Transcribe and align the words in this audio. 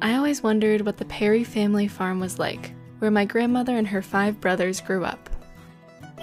I 0.00 0.14
always 0.14 0.42
wondered 0.42 0.82
what 0.82 0.96
the 0.96 1.04
Perry 1.04 1.42
family 1.42 1.88
farm 1.88 2.20
was 2.20 2.38
like, 2.38 2.72
where 3.00 3.10
my 3.10 3.24
grandmother 3.24 3.76
and 3.76 3.88
her 3.88 4.00
five 4.00 4.40
brothers 4.40 4.80
grew 4.80 5.04
up. 5.04 5.28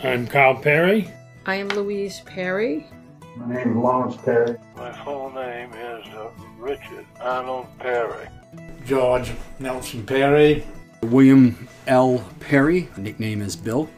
I'm 0.02 0.28
Carl 0.28 0.56
Perry. 0.56 1.10
I 1.46 1.56
am 1.56 1.68
Louise 1.70 2.22
Perry. 2.22 2.88
My 3.36 3.54
name 3.54 3.72
is 3.72 3.76
Lawrence 3.76 4.16
Perry. 4.24 4.56
My 4.78 4.94
full 5.04 5.30
name 5.32 5.74
is 5.74 6.08
uh, 6.14 6.30
Richard 6.58 7.06
Arnold 7.20 7.68
Perry. 7.80 8.30
George 8.86 9.34
Nelson 9.60 10.06
Perry. 10.06 10.66
William 11.04 11.68
L. 11.88 12.24
Perry, 12.40 12.88
nickname 12.96 13.42
is 13.42 13.58
Bill. 13.58 13.90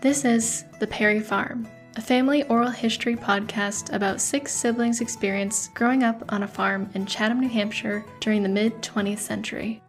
This 0.00 0.24
is 0.24 0.64
The 0.80 0.86
Perry 0.88 1.20
Farm, 1.20 1.68
a 1.96 2.00
family 2.00 2.42
oral 2.44 2.68
history 2.68 3.16
podcast 3.16 3.90
about 3.94 4.20
six 4.20 4.52
siblings' 4.52 5.00
experience 5.00 5.68
growing 5.68 6.02
up 6.02 6.22
on 6.28 6.42
a 6.42 6.48
farm 6.48 6.90
in 6.92 7.06
Chatham, 7.06 7.40
New 7.40 7.48
Hampshire 7.48 8.04
during 8.20 8.42
the 8.42 8.50
mid 8.50 8.82
20th 8.82 9.18
century. 9.18 9.82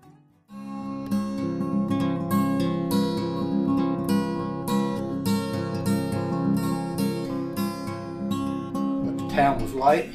What 9.03 9.17
the 9.17 9.35
town 9.35 9.61
was 9.61 9.73
like? 9.73 10.09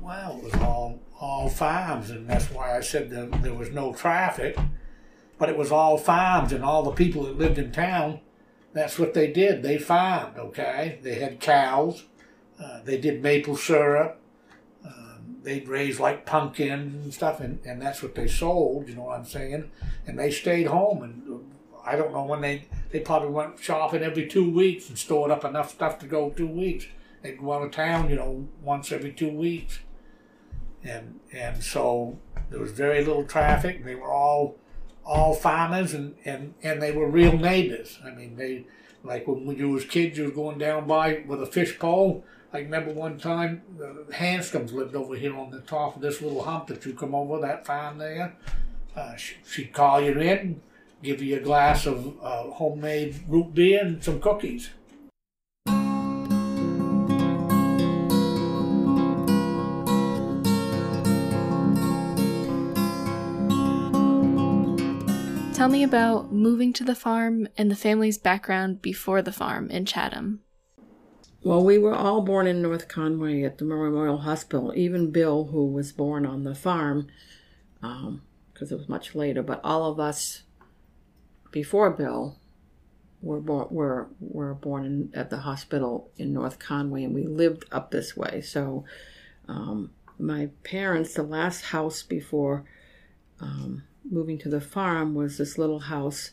Well, 0.00 0.38
it 0.38 0.44
was 0.44 0.54
all 0.54 0.98
all 1.20 1.48
farms, 1.48 2.10
and 2.10 2.28
that's 2.28 2.50
why 2.50 2.76
I 2.76 2.80
said 2.80 3.10
that 3.10 3.42
there 3.44 3.54
was 3.54 3.70
no 3.70 3.92
traffic. 3.94 4.58
But 5.38 5.48
it 5.48 5.56
was 5.56 5.70
all 5.70 5.96
farms, 5.98 6.52
and 6.52 6.64
all 6.64 6.82
the 6.82 6.90
people 6.90 7.22
that 7.24 7.38
lived 7.38 7.58
in 7.58 7.70
town, 7.70 8.20
that's 8.72 8.98
what 8.98 9.14
they 9.14 9.30
did. 9.30 9.62
They 9.62 9.78
farmed. 9.78 10.38
Okay, 10.38 10.98
they 11.02 11.16
had 11.16 11.40
cows. 11.40 12.04
Uh, 12.62 12.80
they 12.84 12.98
did 12.98 13.22
maple 13.22 13.56
syrup. 13.56 14.18
Um, 14.84 15.36
they'd 15.42 15.68
raise 15.68 16.00
like 16.00 16.26
pumpkins 16.26 17.04
and 17.04 17.14
stuff, 17.14 17.40
and, 17.40 17.60
and 17.64 17.80
that's 17.80 18.02
what 18.02 18.14
they 18.14 18.26
sold. 18.26 18.88
You 18.88 18.96
know 18.96 19.04
what 19.04 19.18
I'm 19.18 19.24
saying? 19.24 19.70
And 20.06 20.18
they 20.18 20.30
stayed 20.30 20.66
home, 20.66 21.02
and 21.02 21.22
uh, 21.28 21.78
I 21.84 21.96
don't 21.96 22.12
know 22.12 22.24
when 22.24 22.40
they 22.40 22.66
they 22.90 23.00
probably 23.00 23.30
went 23.30 23.58
shopping 23.58 24.02
every 24.02 24.26
two 24.26 24.50
weeks 24.50 24.88
and 24.88 24.98
stored 24.98 25.30
up 25.30 25.44
enough 25.44 25.70
stuff 25.72 25.98
to 26.00 26.06
go 26.06 26.30
two 26.30 26.48
weeks. 26.48 26.86
They'd 27.22 27.38
go 27.38 27.52
out 27.52 27.62
of 27.62 27.70
town, 27.70 28.10
you 28.10 28.16
know, 28.16 28.48
once 28.62 28.90
every 28.90 29.12
two 29.12 29.30
weeks, 29.30 29.80
and 30.82 31.20
and 31.32 31.62
so 31.62 32.18
there 32.50 32.60
was 32.60 32.72
very 32.72 33.04
little 33.04 33.24
traffic. 33.24 33.84
They 33.84 33.94
were 33.94 34.10
all 34.12 34.56
all 35.04 35.34
farmers, 35.34 35.94
and 35.94 36.14
and 36.24 36.54
and 36.62 36.80
they 36.80 36.92
were 36.92 37.08
real 37.08 37.36
neighbors. 37.36 37.98
I 38.04 38.10
mean, 38.10 38.36
they 38.36 38.64
like 39.04 39.26
when 39.26 39.56
you 39.56 39.70
was 39.70 39.84
kids, 39.84 40.18
you 40.18 40.24
was 40.24 40.32
going 40.32 40.58
down 40.58 40.86
by 40.86 41.24
with 41.26 41.42
a 41.42 41.46
fish 41.46 41.78
pole. 41.78 42.24
I 42.52 42.58
remember 42.58 42.92
one 42.92 43.18
time 43.18 43.62
the 43.78 44.04
Hanscoms 44.12 44.72
lived 44.72 44.94
over 44.94 45.14
here 45.14 45.34
on 45.36 45.50
the 45.50 45.60
top 45.60 45.96
of 45.96 46.02
this 46.02 46.20
little 46.20 46.42
hump 46.42 46.66
that 46.66 46.84
you 46.84 46.92
come 46.92 47.14
over 47.14 47.40
that 47.40 47.64
farm 47.64 47.96
there. 47.96 48.36
Uh, 48.94 49.16
she, 49.16 49.36
she'd 49.50 49.72
call 49.72 50.02
you 50.02 50.12
in, 50.20 50.60
give 51.02 51.22
you 51.22 51.38
a 51.38 51.40
glass 51.40 51.86
of 51.86 52.14
uh, 52.22 52.50
homemade 52.50 53.24
root 53.26 53.54
beer 53.54 53.80
and 53.80 54.04
some 54.04 54.20
cookies. 54.20 54.68
Tell 65.62 65.68
me 65.68 65.84
about 65.84 66.32
moving 66.32 66.72
to 66.72 66.82
the 66.82 66.96
farm 66.96 67.46
and 67.56 67.70
the 67.70 67.76
family's 67.76 68.18
background 68.18 68.82
before 68.82 69.22
the 69.22 69.30
farm 69.30 69.70
in 69.70 69.86
Chatham. 69.86 70.40
Well, 71.44 71.64
we 71.64 71.78
were 71.78 71.94
all 71.94 72.20
born 72.22 72.48
in 72.48 72.60
North 72.60 72.88
Conway 72.88 73.44
at 73.44 73.58
the 73.58 73.64
Memorial 73.64 74.18
Hospital. 74.18 74.72
Even 74.74 75.12
Bill, 75.12 75.44
who 75.44 75.70
was 75.70 75.92
born 75.92 76.26
on 76.26 76.42
the 76.42 76.56
farm, 76.56 77.06
because 77.80 77.92
um, 78.08 78.22
it 78.72 78.76
was 78.76 78.88
much 78.88 79.14
later. 79.14 79.40
But 79.40 79.60
all 79.62 79.88
of 79.88 80.00
us 80.00 80.42
before 81.52 81.90
Bill 81.90 82.40
were 83.20 83.40
born 83.40 83.68
were 83.70 84.08
were 84.18 84.54
born 84.54 84.84
in, 84.84 85.10
at 85.14 85.30
the 85.30 85.38
hospital 85.38 86.10
in 86.16 86.32
North 86.32 86.58
Conway, 86.58 87.04
and 87.04 87.14
we 87.14 87.22
lived 87.22 87.66
up 87.70 87.92
this 87.92 88.16
way. 88.16 88.40
So, 88.40 88.84
um, 89.46 89.92
my 90.18 90.50
parents, 90.64 91.14
the 91.14 91.22
last 91.22 91.66
house 91.66 92.02
before 92.02 92.64
um, 93.38 93.84
moving 94.10 94.38
to 94.38 94.48
the 94.48 94.60
farm 94.60 95.14
was 95.14 95.38
this 95.38 95.58
little 95.58 95.80
house, 95.80 96.30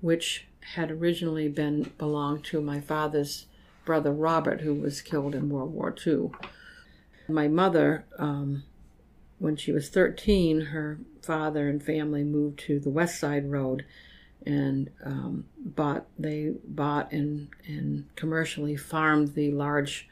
which 0.00 0.46
had 0.74 0.90
originally 0.90 1.48
been 1.48 1.92
belonged 1.98 2.44
to 2.44 2.60
my 2.60 2.80
father's 2.80 3.46
brother 3.84 4.12
Robert, 4.12 4.60
who 4.60 4.74
was 4.74 5.02
killed 5.02 5.34
in 5.34 5.50
World 5.50 5.72
War 5.72 5.94
II. 6.06 6.30
My 7.28 7.48
mother, 7.48 8.04
um, 8.18 8.62
when 9.38 9.56
she 9.56 9.72
was 9.72 9.88
13, 9.88 10.66
her 10.66 10.98
father 11.22 11.68
and 11.68 11.82
family 11.82 12.24
moved 12.24 12.58
to 12.60 12.78
the 12.78 12.90
West 12.90 13.18
Side 13.18 13.50
Road 13.50 13.84
and 14.44 14.90
um, 15.04 15.44
bought 15.56 16.06
they 16.18 16.52
bought 16.64 17.12
and 17.12 17.48
and 17.66 18.04
commercially 18.16 18.76
farmed 18.76 19.34
the 19.34 19.52
large 19.52 20.08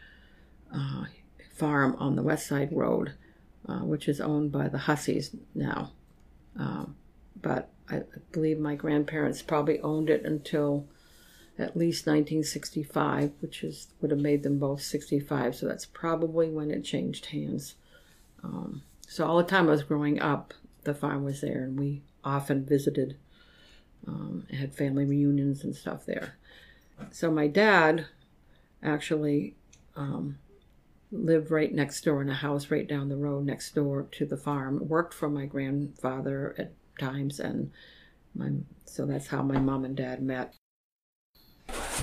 uh, 0.72 1.04
farm 1.52 1.96
on 1.98 2.16
the 2.16 2.22
West 2.22 2.46
Side 2.46 2.70
Road, 2.72 3.14
uh, 3.68 3.80
which 3.80 4.08
is 4.08 4.20
owned 4.20 4.52
by 4.52 4.68
the 4.68 4.78
Husseys 4.78 5.34
now. 5.54 5.92
Um, 6.60 6.96
but 7.40 7.70
I 7.88 8.02
believe 8.32 8.58
my 8.58 8.74
grandparents 8.74 9.42
probably 9.42 9.80
owned 9.80 10.10
it 10.10 10.24
until 10.24 10.86
at 11.58 11.76
least 11.76 12.06
1965, 12.06 13.32
which 13.40 13.64
is 13.64 13.88
would 14.00 14.10
have 14.10 14.20
made 14.20 14.42
them 14.42 14.58
both 14.58 14.82
65. 14.82 15.56
So 15.56 15.66
that's 15.66 15.86
probably 15.86 16.50
when 16.50 16.70
it 16.70 16.84
changed 16.84 17.26
hands. 17.26 17.74
Um, 18.44 18.82
so 19.08 19.26
all 19.26 19.38
the 19.38 19.44
time 19.44 19.68
I 19.68 19.72
was 19.72 19.82
growing 19.82 20.20
up, 20.20 20.54
the 20.84 20.94
farm 20.94 21.24
was 21.24 21.40
there, 21.40 21.64
and 21.64 21.78
we 21.78 22.02
often 22.22 22.64
visited. 22.64 23.16
Um, 24.06 24.46
had 24.50 24.74
family 24.74 25.04
reunions 25.04 25.62
and 25.62 25.76
stuff 25.76 26.06
there. 26.06 26.36
So 27.10 27.30
my 27.30 27.48
dad 27.48 28.06
actually 28.82 29.56
um, 29.94 30.38
lived 31.12 31.50
right 31.50 31.74
next 31.74 32.04
door 32.04 32.22
in 32.22 32.28
a 32.28 32.34
house 32.34 32.70
right 32.70 32.88
down 32.88 33.08
the 33.08 33.16
road 33.16 33.44
next 33.44 33.74
door 33.74 34.06
to 34.12 34.24
the 34.24 34.36
farm. 34.36 34.86
Worked 34.88 35.14
for 35.14 35.28
my 35.28 35.46
grandfather 35.46 36.54
at 36.58 36.72
times, 36.98 37.40
and 37.40 37.70
my 38.34 38.50
so 38.84 39.06
that's 39.06 39.28
how 39.28 39.42
my 39.42 39.58
mom 39.58 39.84
and 39.84 39.96
dad 39.96 40.22
met. 40.22 40.54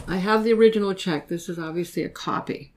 I 0.08 0.18
have 0.18 0.44
the 0.44 0.54
original 0.54 0.94
check. 0.94 1.28
This 1.28 1.50
is 1.50 1.60
obviously 1.60 2.04
a 2.04 2.10
copy. 2.10 2.74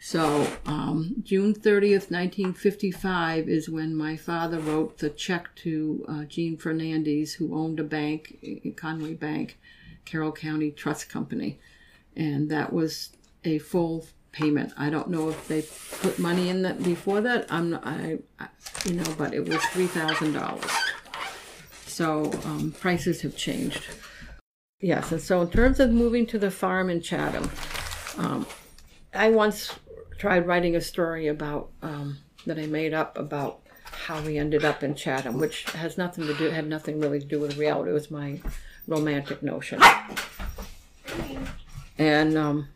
So 0.00 0.46
um, 0.64 1.16
June 1.24 1.54
thirtieth, 1.54 2.10
nineteen 2.10 2.52
fifty-five, 2.52 3.48
is 3.48 3.68
when 3.68 3.96
my 3.96 4.16
father 4.16 4.60
wrote 4.60 4.98
the 4.98 5.10
check 5.10 5.54
to 5.56 6.04
uh, 6.08 6.24
Gene 6.24 6.56
Fernandez, 6.56 7.34
who 7.34 7.56
owned 7.56 7.80
a 7.80 7.84
bank, 7.84 8.74
Conway 8.76 9.14
Bank, 9.14 9.58
Carroll 10.04 10.30
County 10.30 10.70
Trust 10.70 11.08
Company, 11.08 11.58
and 12.16 12.48
that 12.48 12.72
was 12.72 13.10
a 13.44 13.58
full 13.58 14.06
payment. 14.38 14.72
I 14.76 14.88
don't 14.88 15.10
know 15.10 15.28
if 15.28 15.48
they 15.48 15.62
put 16.00 16.18
money 16.18 16.48
in 16.48 16.62
that 16.62 16.82
before 16.82 17.20
that. 17.22 17.46
I'm 17.50 17.70
not, 17.70 17.86
I, 17.86 18.18
I 18.38 18.46
you 18.84 18.94
know, 18.94 19.14
but 19.18 19.34
it 19.34 19.48
was 19.48 19.62
three 19.72 19.88
thousand 19.88 20.32
dollars. 20.32 20.70
So 21.86 22.30
um, 22.44 22.74
prices 22.78 23.22
have 23.22 23.36
changed. 23.36 23.82
Yes, 24.80 25.10
and 25.10 25.20
so 25.20 25.40
in 25.42 25.50
terms 25.50 25.80
of 25.80 25.90
moving 25.90 26.24
to 26.26 26.38
the 26.38 26.52
farm 26.52 26.88
in 26.88 27.00
Chatham, 27.00 27.50
um, 28.16 28.46
I 29.12 29.30
once 29.30 29.74
tried 30.18 30.46
writing 30.46 30.76
a 30.76 30.80
story 30.80 31.26
about 31.26 31.70
um, 31.82 32.18
that 32.46 32.58
I 32.58 32.66
made 32.66 32.94
up 32.94 33.18
about 33.18 33.60
how 34.06 34.20
we 34.22 34.38
ended 34.38 34.64
up 34.64 34.84
in 34.84 34.94
Chatham, 34.94 35.38
which 35.38 35.64
has 35.72 35.98
nothing 35.98 36.26
to 36.26 36.34
do 36.34 36.50
had 36.50 36.68
nothing 36.68 37.00
really 37.00 37.18
to 37.18 37.26
do 37.26 37.40
with 37.40 37.56
reality. 37.56 37.90
It 37.90 37.94
was 37.94 38.10
my 38.10 38.40
romantic 38.86 39.42
notion. 39.42 39.82
And 41.98 42.38
um, 42.38 42.68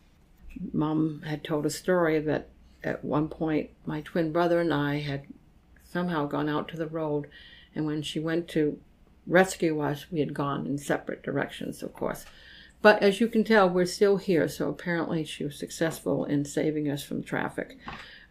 mom 0.71 1.21
had 1.25 1.43
told 1.43 1.65
a 1.65 1.69
story 1.69 2.19
that 2.19 2.49
at 2.83 3.03
one 3.03 3.27
point 3.29 3.69
my 3.85 4.01
twin 4.01 4.31
brother 4.31 4.59
and 4.59 4.73
I 4.73 4.99
had 4.99 5.25
somehow 5.83 6.25
gone 6.25 6.49
out 6.49 6.67
to 6.69 6.77
the 6.77 6.87
road, 6.87 7.27
and 7.75 7.85
when 7.85 8.01
she 8.01 8.19
went 8.19 8.47
to 8.49 8.79
rescue 9.27 9.79
us, 9.79 10.07
we 10.11 10.19
had 10.19 10.33
gone 10.33 10.65
in 10.65 10.77
separate 10.77 11.23
directions, 11.23 11.83
of 11.83 11.93
course. 11.93 12.25
But 12.81 13.01
as 13.01 13.21
you 13.21 13.27
can 13.27 13.43
tell, 13.43 13.69
we're 13.69 13.85
still 13.85 14.17
here, 14.17 14.49
so 14.49 14.69
apparently 14.69 15.23
she 15.23 15.45
was 15.45 15.57
successful 15.57 16.25
in 16.25 16.43
saving 16.43 16.89
us 16.89 17.01
from 17.01 17.23
traffic. 17.23 17.77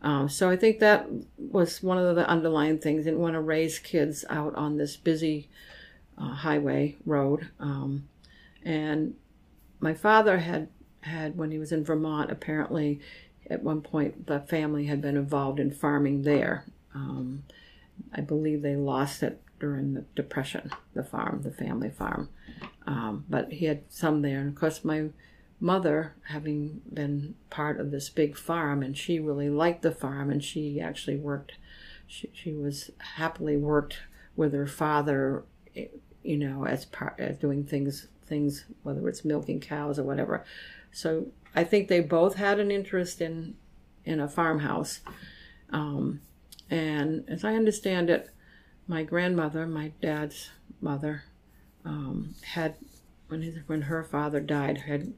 Um, 0.02 0.28
so 0.28 0.50
I 0.50 0.56
think 0.56 0.80
that 0.80 1.06
was 1.38 1.82
one 1.82 1.96
of 1.96 2.16
the 2.16 2.28
underlying 2.28 2.78
things. 2.78 3.04
Didn't 3.04 3.20
want 3.20 3.34
to 3.34 3.40
raise 3.40 3.78
kids 3.78 4.24
out 4.28 4.54
on 4.56 4.76
this 4.76 4.96
busy 4.96 5.48
uh, 6.18 6.34
highway 6.34 6.96
road. 7.06 7.48
Um, 7.60 8.08
and 8.64 9.14
my 9.80 9.94
father 9.94 10.38
had 10.38 10.68
had 11.02 11.36
when 11.36 11.50
he 11.50 11.58
was 11.58 11.72
in 11.72 11.84
Vermont. 11.84 12.30
Apparently, 12.30 13.00
at 13.48 13.62
one 13.62 13.80
point, 13.80 14.26
the 14.26 14.40
family 14.40 14.86
had 14.86 15.00
been 15.00 15.16
involved 15.16 15.60
in 15.60 15.70
farming 15.70 16.22
there. 16.22 16.64
Um, 16.94 17.44
I 18.12 18.20
believe 18.20 18.62
they 18.62 18.76
lost 18.76 19.22
it 19.22 19.40
during 19.58 19.94
the 19.94 20.04
Depression, 20.14 20.72
the 20.94 21.04
farm, 21.04 21.42
the 21.42 21.50
family 21.50 21.90
farm. 21.90 22.28
Um, 22.86 23.24
but 23.28 23.52
he 23.52 23.66
had 23.66 23.82
some 23.88 24.22
there. 24.22 24.40
And 24.40 24.48
of 24.48 24.54
course, 24.54 24.84
my 24.84 25.10
mother, 25.60 26.14
having 26.28 26.82
been 26.92 27.34
part 27.48 27.78
of 27.78 27.90
this 27.90 28.08
big 28.08 28.36
farm, 28.36 28.82
and 28.82 28.98
she 28.98 29.20
really 29.20 29.48
liked 29.48 29.82
the 29.82 29.92
farm, 29.92 30.30
and 30.30 30.42
she 30.42 30.80
actually 30.80 31.16
worked, 31.16 31.52
she, 32.06 32.28
she 32.32 32.52
was 32.52 32.90
happily 33.16 33.56
worked 33.56 33.98
with 34.34 34.52
her 34.52 34.66
father, 34.66 35.44
eh, 35.76 35.86
you 36.24 36.36
know, 36.36 36.66
as 36.66 36.84
part 36.84 37.14
as 37.18 37.36
doing 37.38 37.64
things 37.64 38.08
things 38.24 38.64
whether 38.82 39.06
it's 39.08 39.24
milking 39.24 39.60
cows 39.60 39.98
or 39.98 40.04
whatever. 40.04 40.44
So 40.92 41.28
I 41.54 41.64
think 41.64 41.88
they 41.88 42.00
both 42.00 42.36
had 42.36 42.60
an 42.60 42.70
interest 42.70 43.20
in 43.20 43.56
in 44.04 44.20
a 44.20 44.28
farmhouse. 44.28 45.00
Um, 45.70 46.20
and 46.70 47.24
as 47.28 47.44
I 47.44 47.54
understand 47.54 48.10
it, 48.10 48.30
my 48.86 49.02
grandmother, 49.02 49.66
my 49.66 49.92
dad's 50.00 50.50
mother, 50.80 51.24
um, 51.84 52.34
had 52.42 52.74
when 53.28 53.42
his, 53.42 53.58
when 53.66 53.82
her 53.82 54.02
father 54.04 54.40
died 54.40 54.78
had 54.78 55.14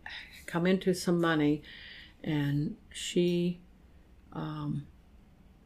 come 0.46 0.66
into 0.66 0.94
some 0.94 1.20
money, 1.20 1.62
and 2.22 2.76
she 2.92 3.60
um, 4.32 4.86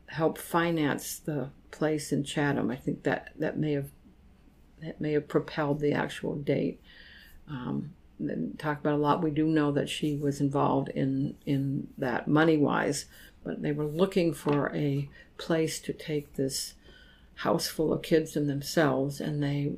helped 0.07 0.41
finance 0.41 1.19
the 1.19 1.51
place 1.71 2.13
in 2.13 2.25
Chatham. 2.25 2.71
I 2.71 2.77
think 2.77 3.03
that 3.03 3.31
that 3.39 3.59
may 3.59 3.73
have 3.73 3.91
that 4.81 5.01
may 5.01 5.13
have 5.13 5.29
propelled 5.29 5.81
the 5.81 5.93
actual 5.93 6.37
date. 6.37 6.81
Um, 7.49 7.95
talk 8.59 8.81
about 8.81 8.95
a 8.95 8.97
lot. 8.97 9.23
We 9.23 9.31
do 9.31 9.47
know 9.47 9.73
that 9.73 9.89
she 9.89 10.17
was 10.17 10.41
involved 10.41 10.89
in 10.91 11.37
in 11.47 11.89
that 11.99 12.29
money 12.29 12.57
wise, 12.57 13.07
but 13.45 13.63
they 13.63 13.73
were 13.73 13.87
looking 13.87 14.33
for 14.35 14.75
a 14.75 15.09
place 15.37 15.81
to 15.81 15.93
take 15.93 16.35
this 16.35 16.75
house 17.37 17.69
full 17.69 17.93
of 17.93 18.03
kids 18.03 18.37
and 18.37 18.49
themselves, 18.49 19.21
and 19.21 19.43
they 19.43 19.73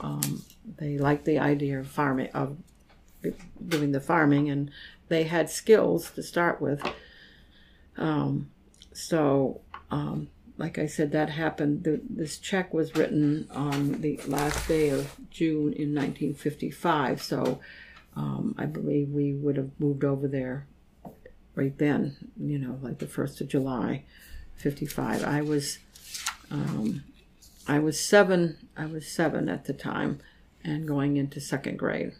um, 0.00 0.42
they 0.78 0.98
liked 0.98 1.24
the 1.24 1.38
idea 1.38 1.78
of 1.78 1.86
farming 1.86 2.30
of 2.32 2.56
doing 3.68 3.92
the 3.92 4.00
farming, 4.00 4.50
and 4.50 4.70
they 5.08 5.24
had 5.24 5.50
skills 5.50 6.10
to 6.12 6.22
start 6.22 6.60
with. 6.60 6.82
Um, 7.96 8.50
so, 8.92 9.60
um, 9.90 10.28
like 10.58 10.78
I 10.78 10.86
said, 10.86 11.12
that 11.12 11.30
happened. 11.30 11.84
The, 11.84 12.00
this 12.08 12.38
check 12.38 12.72
was 12.72 12.94
written 12.94 13.48
on 13.50 14.00
the 14.00 14.18
last 14.26 14.66
day 14.68 14.88
of 14.88 15.16
June 15.30 15.72
in 15.72 15.94
1955. 15.94 17.22
So, 17.22 17.60
um, 18.16 18.54
I 18.58 18.66
believe 18.66 19.08
we 19.08 19.32
would 19.34 19.56
have 19.56 19.70
moved 19.78 20.04
over 20.04 20.28
there 20.28 20.66
right 21.54 21.76
then. 21.78 22.16
You 22.38 22.58
know, 22.58 22.78
like 22.82 22.98
the 22.98 23.06
first 23.06 23.40
of 23.40 23.48
July, 23.48 24.04
55. 24.56 25.24
I 25.24 25.42
was, 25.42 25.78
um, 26.50 27.04
I 27.66 27.78
was 27.78 27.98
seven. 27.98 28.68
I 28.76 28.86
was 28.86 29.06
seven 29.06 29.48
at 29.48 29.64
the 29.64 29.72
time, 29.72 30.20
and 30.64 30.86
going 30.86 31.16
into 31.16 31.40
second 31.40 31.78
grade 31.78 32.12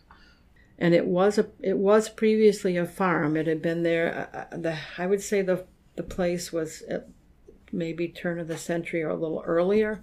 and 0.82 0.94
it 0.94 1.06
was 1.06 1.38
a 1.38 1.46
it 1.60 1.78
was 1.78 2.08
previously 2.08 2.76
a 2.76 2.84
farm. 2.84 3.36
It 3.36 3.46
had 3.46 3.62
been 3.62 3.84
there. 3.84 4.28
Uh, 4.34 4.38
uh, 4.38 4.56
the 4.56 4.78
I 4.98 5.06
would 5.06 5.22
say 5.22 5.40
the 5.40 5.64
the 5.94 6.02
place 6.02 6.52
was 6.52 6.82
at 6.82 7.08
maybe 7.70 8.08
turn 8.08 8.40
of 8.40 8.48
the 8.48 8.58
century 8.58 9.02
or 9.02 9.10
a 9.10 9.14
little 9.16 9.44
earlier. 9.46 10.02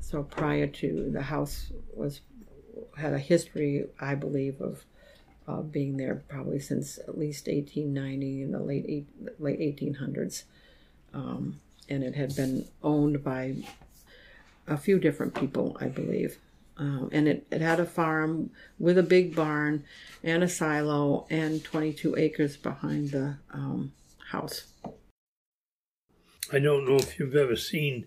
So 0.00 0.22
prior 0.22 0.68
to 0.68 1.10
the 1.12 1.22
house 1.22 1.72
was 1.94 2.20
had 2.96 3.12
a 3.12 3.18
history, 3.18 3.86
I 4.00 4.14
believe, 4.14 4.60
of 4.60 4.84
uh, 5.48 5.62
being 5.62 5.96
there 5.96 6.22
probably 6.28 6.60
since 6.60 6.98
at 6.98 7.18
least 7.18 7.46
1890 7.46 8.42
in 8.42 8.52
the 8.52 8.58
late 8.58 8.84
eight, 8.86 9.06
late 9.40 9.60
1800s, 9.60 10.44
um, 11.14 11.58
and 11.88 12.04
it 12.04 12.14
had 12.14 12.36
been 12.36 12.66
owned 12.82 13.24
by 13.24 13.56
a 14.66 14.76
few 14.76 14.98
different 14.98 15.34
people, 15.34 15.76
I 15.80 15.86
believe. 15.86 16.36
Um, 16.76 17.08
and 17.10 17.26
it, 17.26 17.46
it 17.50 17.60
had 17.60 17.80
a 17.80 17.86
farm 17.86 18.50
with 18.78 18.98
a 18.98 19.02
big 19.02 19.34
barn 19.34 19.84
and 20.22 20.44
a 20.44 20.48
silo 20.48 21.26
and 21.28 21.64
22 21.64 22.16
acres 22.16 22.56
behind 22.56 23.10
the 23.10 23.36
um, 23.50 23.92
house. 24.30 24.64
I 26.52 26.60
don't 26.60 26.88
know 26.88 26.96
if 26.96 27.18
you've 27.18 27.34
ever 27.34 27.56
seen 27.56 28.06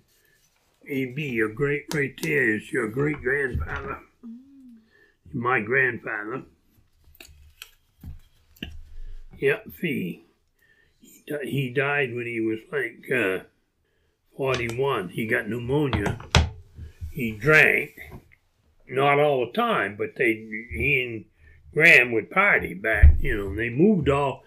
AB. 0.87 1.21
Your 1.21 1.49
great 1.49 1.85
right 1.93 2.13
there 2.21 2.55
is 2.55 2.71
your 2.71 2.87
great 2.87 3.21
grandfather. 3.21 3.99
My 5.33 5.59
grandfather. 5.59 6.43
Yep, 9.41 9.73
Fee. 9.73 10.23
He, 10.99 11.23
he 11.41 11.69
died 11.71 12.13
when 12.13 12.27
he 12.27 12.39
was 12.39 12.59
like 12.71 13.11
uh, 13.11 13.45
41. 14.37 15.09
He 15.09 15.25
got 15.25 15.49
pneumonia. 15.49 16.19
He 17.11 17.31
drank 17.31 17.99
not 18.87 19.19
all 19.19 19.45
the 19.45 19.51
time, 19.51 19.95
but 19.97 20.15
they 20.15 20.33
he 20.71 21.03
and 21.03 21.25
Gram 21.73 22.11
would 22.11 22.29
party 22.29 22.75
back. 22.75 23.15
You 23.19 23.35
know, 23.35 23.55
they 23.55 23.69
moved 23.69 24.09
all. 24.09 24.43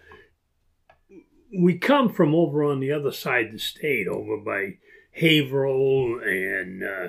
We 1.53 1.77
come 1.77 2.13
from 2.13 2.33
over 2.33 2.63
on 2.63 2.79
the 2.79 2.93
other 2.93 3.13
side 3.13 3.47
of 3.47 3.53
the 3.53 3.59
state, 3.59 4.07
over 4.07 4.37
by 4.37 4.79
Haverhill 5.11 6.21
and 6.21 6.85
uh, 6.85 7.09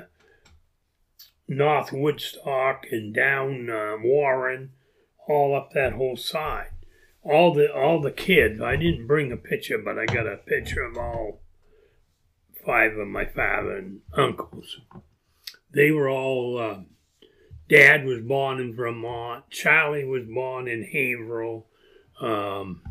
North 1.48 1.92
Woodstock 1.92 2.88
and 2.92 3.14
down 3.14 3.70
uh, 3.70 3.98
Warren, 4.02 4.72
all 5.28 5.56
up 5.56 5.72
that 5.74 5.94
whole 5.94 6.18
side. 6.18 6.72
All 7.25 7.54
the 7.54 7.74
all 7.74 8.00
the 8.01 8.12
kids. 8.12 8.62
I 8.62 8.75
didn't 8.75 9.07
bring 9.07 9.31
a 9.31 9.38
picture, 9.38 9.80
but 9.80 9.98
I 9.98 10.06
got 10.06 10.27
a 10.27 10.38
picture 10.38 10.83
of 10.83 10.95
all 10.95 11.42
five 12.66 12.94
of 12.98 13.07
my 13.07 13.25
father 13.25 13.77
and 13.77 14.01
uncles. 14.16 14.77
They 15.74 15.92
were 15.92 16.10
all. 16.10 16.57
Uh, 16.60 16.80
Dad 17.68 18.06
was 18.06 18.22
born 18.22 18.60
in 18.60 18.75
Vermont. 18.75 19.50
Charlie 19.50 20.06
was 20.06 20.24
born 20.25 20.68
in 20.68 20.83
Haverhill. 20.83 21.66
Um, 22.22 22.81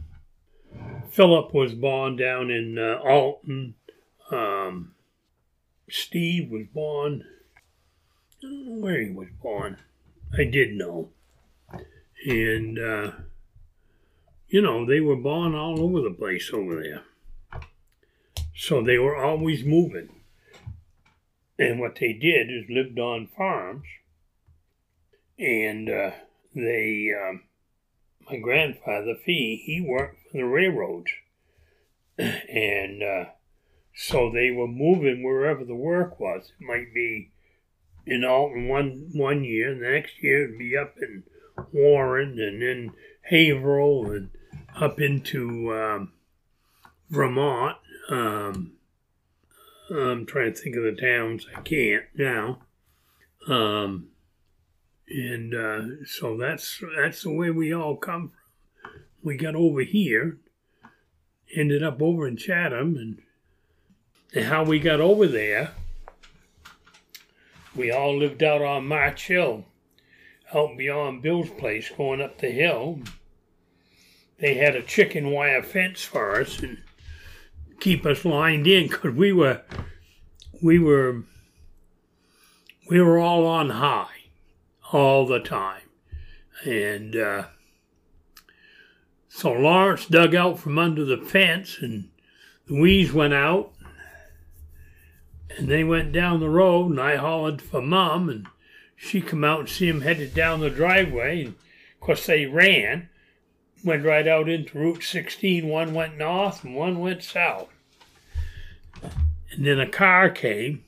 Philip 1.11 1.55
was 1.55 1.75
born 1.75 2.17
down 2.17 2.51
in 2.51 2.77
uh, 2.77 2.99
Alton. 3.09 3.75
Um, 4.33 4.95
Steve 5.89 6.51
was 6.51 6.67
born. 6.75 7.25
I 8.43 8.43
don't 8.43 8.67
know 8.67 8.83
where 8.83 9.01
he 9.01 9.11
was 9.11 9.29
born. 9.41 9.77
I 10.37 10.45
did 10.45 10.73
know. 10.73 11.11
And, 12.27 12.79
uh, 12.79 13.13
you 14.55 14.63
know, 14.63 14.87
they 14.87 15.01
were 15.01 15.17
born 15.17 15.53
all 15.53 15.81
over 15.81 16.01
the 16.01 16.15
place 16.15 16.53
over 16.53 16.81
there. 16.81 17.03
So 18.55 18.81
they 18.81 18.99
were 18.99 19.17
always 19.17 19.65
moving. 19.65 20.11
And 21.59 21.81
what 21.81 21.97
they 21.97 22.13
did 22.13 22.53
is 22.53 22.71
lived 22.71 23.01
on 23.01 23.27
farms 23.37 23.83
and 25.41 25.91
uh, 25.91 26.13
they, 26.55 27.11
um, 27.21 27.43
my 28.31 28.39
grandfather 28.39 29.17
Fee, 29.27 29.61
he 29.67 29.81
worked 29.81 30.21
for 30.31 30.39
the 30.39 30.45
railroads, 30.45 31.11
and 32.17 33.03
uh, 33.03 33.25
so 33.93 34.31
they 34.31 34.53
were 34.53 34.69
moving 34.69 35.25
wherever 35.25 35.65
the 35.65 35.75
work 35.75 36.21
was. 36.21 36.53
It 36.61 36.65
might 36.65 36.95
be 36.95 37.33
in 38.07 38.23
Alton 38.23 38.69
one 38.69 39.11
one 39.15 39.43
year, 39.43 39.75
the 39.75 39.91
next 39.91 40.23
year 40.23 40.45
it'd 40.45 40.59
be 40.59 40.77
up 40.77 40.95
in 41.03 41.25
Warren, 41.73 42.39
and 42.39 42.63
then 42.63 42.93
Haverhill, 43.23 44.13
and 44.13 44.31
up 44.77 45.01
into 45.01 45.75
um, 45.75 46.13
Vermont. 47.11 47.77
Um, 48.09 48.73
I'm 49.91 50.27
trying 50.27 50.53
to 50.53 50.59
think 50.59 50.77
of 50.77 50.83
the 50.83 50.93
towns. 50.93 51.47
I 51.57 51.61
can't 51.61 52.05
now. 52.17 52.61
Um, 53.47 54.09
and 55.09 55.55
uh, 55.55 56.05
so 56.07 56.37
that's 56.37 56.83
that's 56.97 57.23
the 57.23 57.33
way 57.33 57.51
we 57.51 57.75
all 57.75 57.97
come 57.97 58.31
from. 58.31 58.39
We 59.23 59.37
got 59.39 59.55
over 59.55 59.81
here, 59.81 60.37
ended 61.55 61.83
up 61.83 62.03
over 62.03 62.29
in 62.29 62.37
Chatham, 62.37 62.97
and, 62.97 63.23
and 64.35 64.45
how 64.47 64.65
we 64.65 64.79
got 64.79 65.01
over 65.01 65.27
there. 65.27 65.73
We 67.75 67.91
all 67.91 68.19
lived 68.19 68.43
out 68.43 68.61
on 68.61 68.87
March 68.87 69.27
Hill, 69.29 69.65
out 70.55 70.77
beyond 70.77 71.23
Bill's 71.23 71.51
place, 71.51 71.91
going 71.97 72.21
up 72.21 72.39
the 72.39 72.51
hill. 72.51 73.01
They 74.39 74.55
had 74.55 74.77
a 74.77 74.83
chicken 74.83 75.31
wire 75.31 75.63
fence 75.63 76.03
for 76.03 76.41
us 76.41 76.61
and 76.61 76.79
keep 77.81 78.05
us 78.05 78.25
lined 78.25 78.67
in 78.67 78.89
because 78.89 79.15
we 79.15 79.33
were 79.33 79.63
we 80.63 80.79
were 80.79 81.23
we 82.89 83.01
were 83.01 83.19
all 83.19 83.47
on 83.47 83.71
high 83.71 84.25
all 84.93 85.27
the 85.27 85.41
time. 85.41 85.83
And 86.65 87.17
uh, 87.17 87.45
so 89.29 89.53
Lawrence 89.53 90.07
dug 90.07 90.35
out 90.35 90.59
from 90.59 90.79
under 90.79 91.05
the 91.05 91.19
fence, 91.19 91.79
and 91.81 92.09
the 92.67 92.75
Louise 92.75 93.13
went 93.13 93.35
out. 93.35 93.73
And 95.57 95.69
they 95.69 95.85
went 95.85 96.13
down 96.13 96.41
the 96.41 96.49
road, 96.49 96.91
and 96.91 97.01
I 97.01 97.17
hollered 97.17 97.61
for 97.61 97.83
Mom, 97.83 98.29
and 98.29 98.47
she 98.97 99.21
come 99.21 99.45
out 99.45 99.61
and 99.61 99.69
see 99.69 99.89
him 99.89 100.01
headed 100.01 100.35
down 100.35 100.61
the 100.61 100.71
driveway. 100.71 101.45
And 101.45 101.55
of 101.55 102.01
course, 102.01 102.27
they 102.27 102.47
ran, 102.47 103.09
went 103.85 104.05
right 104.05 104.27
out 104.27 104.49
into 104.49 104.79
Route 104.79 105.03
16. 105.03 105.69
One 105.69 105.95
went 105.95 106.17
north, 106.17 106.65
and 106.65 106.75
one 106.75 107.01
went 107.01 107.23
south. 107.23 107.69
And 109.53 109.67
then 109.67 109.79
a 109.79 109.89
car 109.89 110.31
came. 110.31 110.85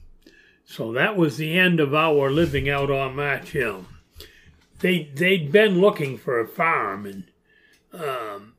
So 0.65 0.93
that 0.93 1.17
was 1.17 1.37
the 1.37 1.57
end 1.57 1.79
of 1.79 1.95
our 1.95 2.31
living 2.31 2.69
out 2.69 2.91
on 2.91 3.15
March 3.15 3.51
Hill 3.51 3.87
they 4.81 5.11
they'd 5.15 5.51
been 5.51 5.81
looking 5.81 6.19
for 6.19 6.41
a 6.41 6.49
farm 6.49 7.07
and 7.07 7.25
um, 7.93 8.55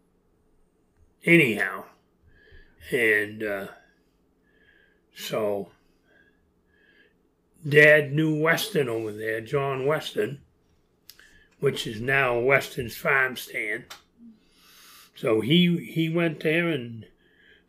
anyhow, 1.24 1.86
and 2.91 3.44
uh, 3.44 3.67
so 5.15 5.70
Dad 7.67 8.13
knew 8.13 8.39
Weston 8.39 8.89
over 8.89 9.12
there, 9.12 9.41
John 9.41 9.86
Weston, 9.86 10.41
which 11.60 11.86
is 11.86 12.01
now 12.01 12.39
Weston's 12.39 12.98
farm 12.98 13.36
stand. 13.38 13.86
So 15.17 15.41
he 15.41 15.77
he 15.77 16.09
went 16.09 16.41
there 16.41 16.69
and 16.69 17.05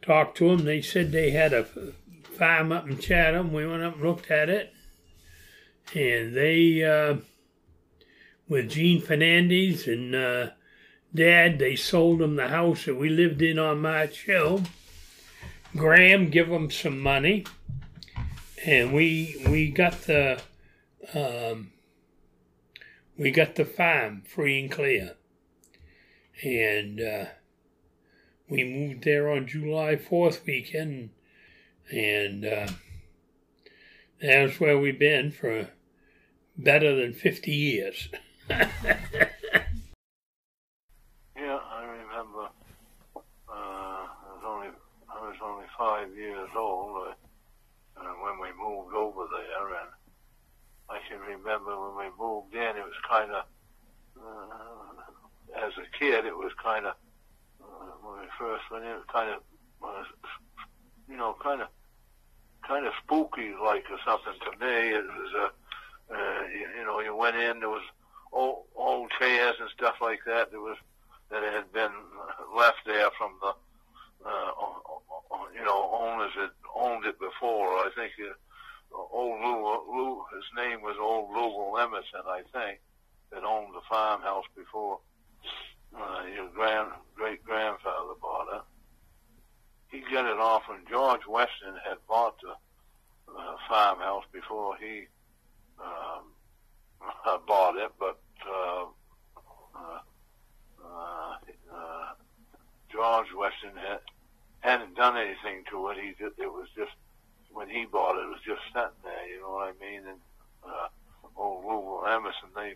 talked 0.02 0.37
to 0.37 0.49
them. 0.49 0.67
They 0.67 0.83
said 0.83 1.12
they 1.12 1.31
had 1.31 1.55
a 1.55 1.64
farm 1.64 2.73
up 2.73 2.87
in 2.87 2.99
Chatham. 2.99 3.55
We 3.55 3.67
went 3.67 3.83
up 3.83 3.95
and 3.95 4.02
looked 4.02 4.31
at 4.31 4.50
it, 4.50 4.75
and 5.95 6.37
they, 6.37 6.85
uh, 6.85 7.17
with 8.49 8.69
Gene 8.69 9.00
Fernandez 9.00 9.88
and 9.88 10.14
uh, 10.14 10.50
Dad, 11.14 11.59
they 11.59 11.75
sold 11.75 12.19
them 12.21 12.37
the 12.37 12.49
house 12.49 12.85
that 12.85 12.97
we 12.97 13.09
lived 13.09 13.40
in 13.40 13.59
on 13.59 13.81
March 13.81 14.26
Hill. 14.26 14.64
Gram 15.75 16.28
give 16.28 16.50
them 16.50 16.71
some 16.71 17.00
money, 17.00 17.47
and 18.67 18.93
we 18.93 19.43
we 19.49 19.71
got 19.71 20.02
the 20.02 20.38
um, 21.14 21.73
we 23.17 23.31
got 23.31 23.55
the 23.55 23.64
farm 23.64 24.21
free 24.26 24.61
and 24.61 24.71
clear, 24.71 25.17
and 26.43 27.00
uh, 27.00 27.25
we 28.49 28.64
moved 28.64 29.05
there 29.05 29.31
on 29.31 29.47
July 29.47 29.97
Fourth 29.97 30.45
weekend, 30.47 31.11
and 31.90 32.45
uh, 32.45 32.69
that's 34.21 34.59
where 34.59 34.78
we've 34.78 34.99
been 34.99 35.31
for 35.31 35.69
better 36.57 36.95
than 36.95 37.12
fifty 37.12 37.52
years. 37.52 38.09
Yeah, 41.37 41.61
I 41.71 41.85
remember. 41.85 42.49
Uh, 43.17 43.23
I 43.49 44.07
was 44.35 44.43
only 44.45 44.69
I 45.09 45.21
was 45.21 45.37
only 45.40 45.67
five 45.78 46.14
years 46.17 46.50
old 46.57 46.97
uh, 46.97 48.00
uh, 48.00 48.12
when 48.21 48.40
we 48.40 48.49
moved 48.61 48.95
over 48.95 49.25
there, 49.31 49.69
and 49.69 49.88
I 50.90 50.99
can 51.09 51.21
remember 51.21 51.78
when 51.81 51.97
we 51.97 52.11
moved 52.19 52.55
in. 52.55 52.76
It 52.76 52.85
was 52.85 53.00
kind 53.09 53.31
of 53.31 53.45
uh, 54.21 55.64
as 55.64 55.73
a 55.78 55.99
kid, 55.99 56.26
it 56.26 56.37
was 56.37 56.52
kind 56.62 56.87
of 56.87 56.95
first 58.38 58.64
went 58.71 58.85
in, 58.85 58.90
it 58.90 59.09
kind 59.12 59.30
of 59.30 59.42
uh, 59.83 60.02
you 61.09 61.16
know 61.16 61.37
kind 61.42 61.62
of 61.62 61.68
kind 62.66 62.87
of 62.87 62.92
spooky 63.02 63.52
like 63.62 63.85
or 63.90 63.99
something 64.07 64.35
to 64.40 64.50
me. 64.64 64.90
It 64.90 65.04
was 65.04 65.33
uh, 65.37 66.14
uh, 66.14 66.42
you, 66.52 66.66
you 66.78 66.85
know 66.85 67.00
you 67.00 67.14
went 67.14 67.37
in 67.37 67.61
there 67.61 67.68
was 67.68 67.83
old, 68.33 68.64
old 68.76 69.11
chairs 69.18 69.57
and 69.61 69.68
stuff 69.76 69.97
like 70.00 70.21
that. 70.26 70.50
There 70.50 70.61
was 70.61 70.76
that 71.30 71.42
had 71.42 71.73
been 71.73 71.92
left 72.57 72.87
there 72.87 73.11
from 73.18 73.33
the 73.40 73.52
uh, 74.28 74.50
you 75.54 75.64
know 75.64 75.90
owners 75.92 76.33
that 76.37 76.50
owned 76.75 77.04
it 77.04 77.18
before. 77.18 77.68
I 77.68 77.90
think 77.95 78.12
uh, 78.21 78.35
old 79.12 79.40
Lou, 79.40 79.97
Lou, 79.97 80.25
his 80.35 80.45
name 80.57 80.80
was 80.83 80.97
old 81.00 81.30
Louisville 81.30 81.78
Emerson, 81.78 82.26
I 82.26 82.42
think, 82.52 82.80
that 83.30 83.45
owned 83.45 83.75
the 83.75 83.83
farmhouse 83.88 84.45
before 84.57 85.00
uh, 85.97 86.23
your 86.35 86.49
grand 86.49 86.88
great 87.14 87.45
grandfather 87.45 88.14
bought 88.21 88.49
it. 88.54 88.62
He 89.90 90.00
got 90.12 90.26
it 90.26 90.38
off 90.38 90.62
when 90.68 90.80
George 90.88 91.23
Weston 91.28 91.75
had 91.85 91.97
bought 92.07 92.37
the 92.40 92.52
uh, 93.33 93.57
farmhouse 93.68 94.25
before 94.33 94.76
he 94.76 95.07
um, 95.80 96.25
bought 97.47 97.76
it, 97.76 97.90
but 97.99 98.21
uh, 98.47 98.85
uh, 99.75 100.00
uh, 100.85 101.35
uh, 101.75 102.12
George 102.92 103.28
Weston 103.37 103.76
had, 103.76 104.00
hadn't 104.61 104.97
done 104.97 105.16
anything 105.16 105.64
to 105.71 105.88
it. 105.88 105.99
He 105.99 106.11
just, 106.11 106.38
it 106.38 106.52
was 106.52 106.68
just 106.76 106.92
when 107.52 107.68
he 107.68 107.87
bought 107.87 108.16
it, 108.16 108.25
it 108.25 108.28
was 108.28 108.45
just 108.47 108.61
sitting 108.73 109.02
there. 109.02 109.28
You 109.28 109.40
know 109.40 109.52
what 109.52 109.75
I 109.75 109.85
mean? 109.85 110.02
And 110.07 110.21
uh, 110.64 110.88
old 111.37 111.64
Louisville 111.64 112.07
Emerson, 112.07 112.50
they 112.54 112.75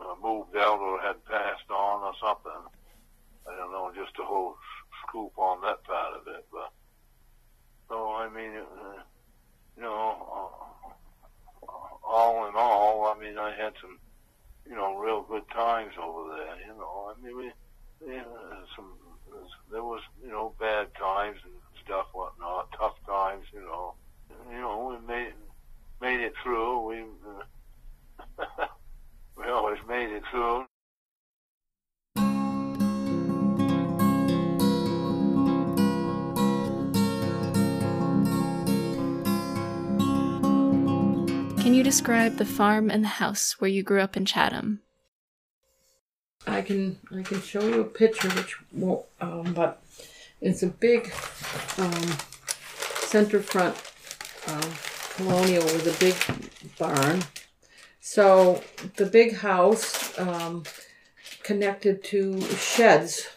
uh, 0.00 0.14
moved 0.22 0.56
out 0.56 0.80
or 0.80 1.00
had 1.00 1.24
passed 1.24 1.70
on 1.70 2.02
or 2.02 2.12
something. 2.20 2.70
I 3.46 3.56
don't 3.56 3.72
know, 3.72 3.92
just 3.94 4.18
a 4.18 4.24
whole 4.24 4.56
scoop 5.02 5.32
on 5.36 5.60
that 5.62 5.84
part 5.84 6.14
of 6.14 6.26
it. 6.26 6.46
But 6.50 6.72
so 7.88 8.12
I 8.12 8.28
mean, 8.28 8.52
uh, 8.56 9.02
you 9.76 9.82
know, 9.82 10.56
uh, 11.62 11.66
all 12.06 12.48
in 12.48 12.54
all, 12.56 13.06
I 13.06 13.20
mean, 13.20 13.38
I 13.38 13.54
had 13.54 13.74
some, 13.80 13.98
you 14.68 14.74
know, 14.74 14.96
real 14.96 15.22
good 15.22 15.48
times 15.50 15.92
over 16.00 16.36
there. 16.36 16.56
You 16.66 16.78
know, 16.78 17.12
I 17.14 17.24
mean, 17.24 17.36
we, 17.36 17.52
yeah, 18.06 18.22
some 18.76 18.92
there 19.70 19.82
was, 19.82 20.02
you 20.22 20.30
know, 20.30 20.54
bad 20.60 20.94
times 20.94 21.38
and 21.44 21.52
stuff, 21.84 22.06
whatnot, 22.12 22.68
tough 22.78 22.94
times. 23.06 23.44
You 23.52 23.60
know, 23.60 23.94
you 24.50 24.58
know, 24.58 24.96
we 25.00 25.06
made 25.06 25.32
made 26.00 26.20
it 26.20 26.34
through. 26.42 26.80
We 26.80 27.04
uh, 28.38 28.66
we 29.36 29.44
always 29.50 29.78
made 29.88 30.10
it 30.10 30.22
through. 30.30 30.66
Can 41.62 41.72
you 41.72 41.82
describe 41.82 42.36
the 42.36 42.44
farm 42.44 42.90
and 42.90 43.02
the 43.02 43.08
house 43.08 43.56
where 43.58 43.70
you 43.70 43.82
grew 43.82 44.00
up 44.00 44.16
in 44.16 44.24
Chatham? 44.24 44.80
I 46.46 46.60
can 46.60 46.98
I 47.10 47.22
can 47.22 47.40
show 47.40 47.66
you 47.66 47.80
a 47.80 47.84
picture, 47.84 48.28
which 48.28 48.56
won't, 48.70 49.06
um, 49.20 49.54
but 49.54 49.82
it's 50.42 50.62
a 50.62 50.66
big 50.66 51.12
um, 51.78 52.18
center 53.06 53.40
front 53.40 53.74
um, 54.46 54.70
colonial 55.16 55.64
with 55.64 55.86
a 55.86 55.98
big 55.98 56.14
barn. 56.78 57.22
So 58.06 58.62
the 58.96 59.06
big 59.06 59.36
house 59.36 60.16
um, 60.18 60.64
connected 61.42 62.04
to 62.04 62.38
sheds 62.42 63.30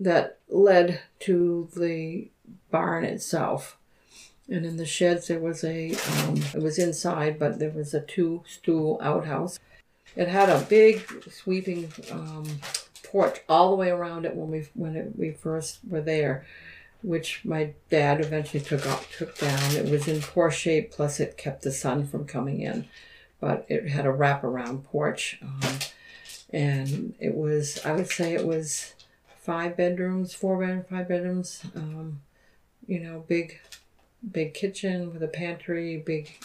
that 0.00 0.40
led 0.48 1.00
to 1.20 1.68
the 1.76 2.28
barn 2.72 3.04
itself. 3.04 3.78
And 4.48 4.66
in 4.66 4.78
the 4.78 4.84
sheds 4.84 5.28
there 5.28 5.38
was 5.38 5.62
a 5.62 5.94
um, 5.94 6.42
it 6.52 6.60
was 6.60 6.76
inside, 6.76 7.38
but 7.38 7.60
there 7.60 7.70
was 7.70 7.94
a 7.94 8.00
two 8.00 8.42
stool 8.48 8.98
outhouse. 9.00 9.60
It 10.16 10.26
had 10.26 10.48
a 10.48 10.66
big 10.68 11.06
sweeping 11.30 11.92
um, 12.10 12.44
porch 13.04 13.42
all 13.48 13.70
the 13.70 13.76
way 13.76 13.90
around 13.90 14.26
it 14.26 14.34
when 14.34 14.50
we 14.50 14.68
when 14.74 14.96
it, 14.96 15.16
we 15.16 15.30
first 15.30 15.78
were 15.88 16.02
there, 16.02 16.44
which 17.02 17.44
my 17.44 17.74
dad 17.90 18.20
eventually 18.20 18.64
took 18.64 18.84
off, 18.88 19.16
took 19.16 19.38
down. 19.38 19.76
It 19.76 19.88
was 19.88 20.08
in 20.08 20.20
poor 20.20 20.50
shape, 20.50 20.90
plus 20.90 21.20
it 21.20 21.38
kept 21.38 21.62
the 21.62 21.70
sun 21.70 22.08
from 22.08 22.26
coming 22.26 22.60
in, 22.60 22.88
but 23.42 23.66
it 23.68 23.88
had 23.88 24.06
a 24.06 24.12
wraparound 24.12 24.84
porch, 24.84 25.40
um, 25.42 25.78
and 26.50 27.14
it 27.18 27.34
was 27.34 27.84
I 27.84 27.90
would 27.92 28.08
say 28.08 28.34
it 28.34 28.46
was 28.46 28.94
five 29.40 29.76
bedrooms, 29.76 30.32
four 30.32 30.64
bed, 30.64 30.86
five 30.88 31.08
bedrooms. 31.08 31.60
Um, 31.74 32.20
you 32.86 33.00
know, 33.00 33.24
big, 33.26 33.58
big 34.30 34.54
kitchen 34.54 35.12
with 35.12 35.22
a 35.24 35.28
pantry, 35.28 35.96
big 35.98 36.38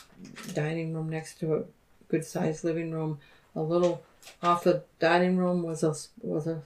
dining 0.54 0.94
room 0.94 1.08
next 1.10 1.39
to 1.39 1.54
it, 1.54 1.74
good 2.08 2.25
sized 2.25 2.63
living 2.63 2.92
room 2.92 3.20
a 3.56 3.62
little 3.62 4.04
off 4.42 4.63
the 4.63 4.84
dining 5.00 5.38
room 5.38 5.62
was 5.62 5.84
a 5.84 5.94
was 6.22 6.48
a 6.48 6.63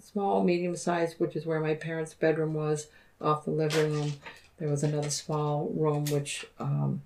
small 0.00 0.44
medium 0.44 0.76
size 0.76 1.14
which 1.18 1.36
is 1.36 1.46
where 1.46 1.60
my 1.60 1.74
parents 1.74 2.14
bedroom 2.14 2.54
was 2.54 2.88
off 3.20 3.44
the 3.44 3.50
living 3.50 3.92
room 3.92 4.12
there 4.58 4.68
was 4.68 4.82
another 4.82 5.10
small 5.10 5.70
room 5.74 6.04
which 6.06 6.46
um, 6.58 7.00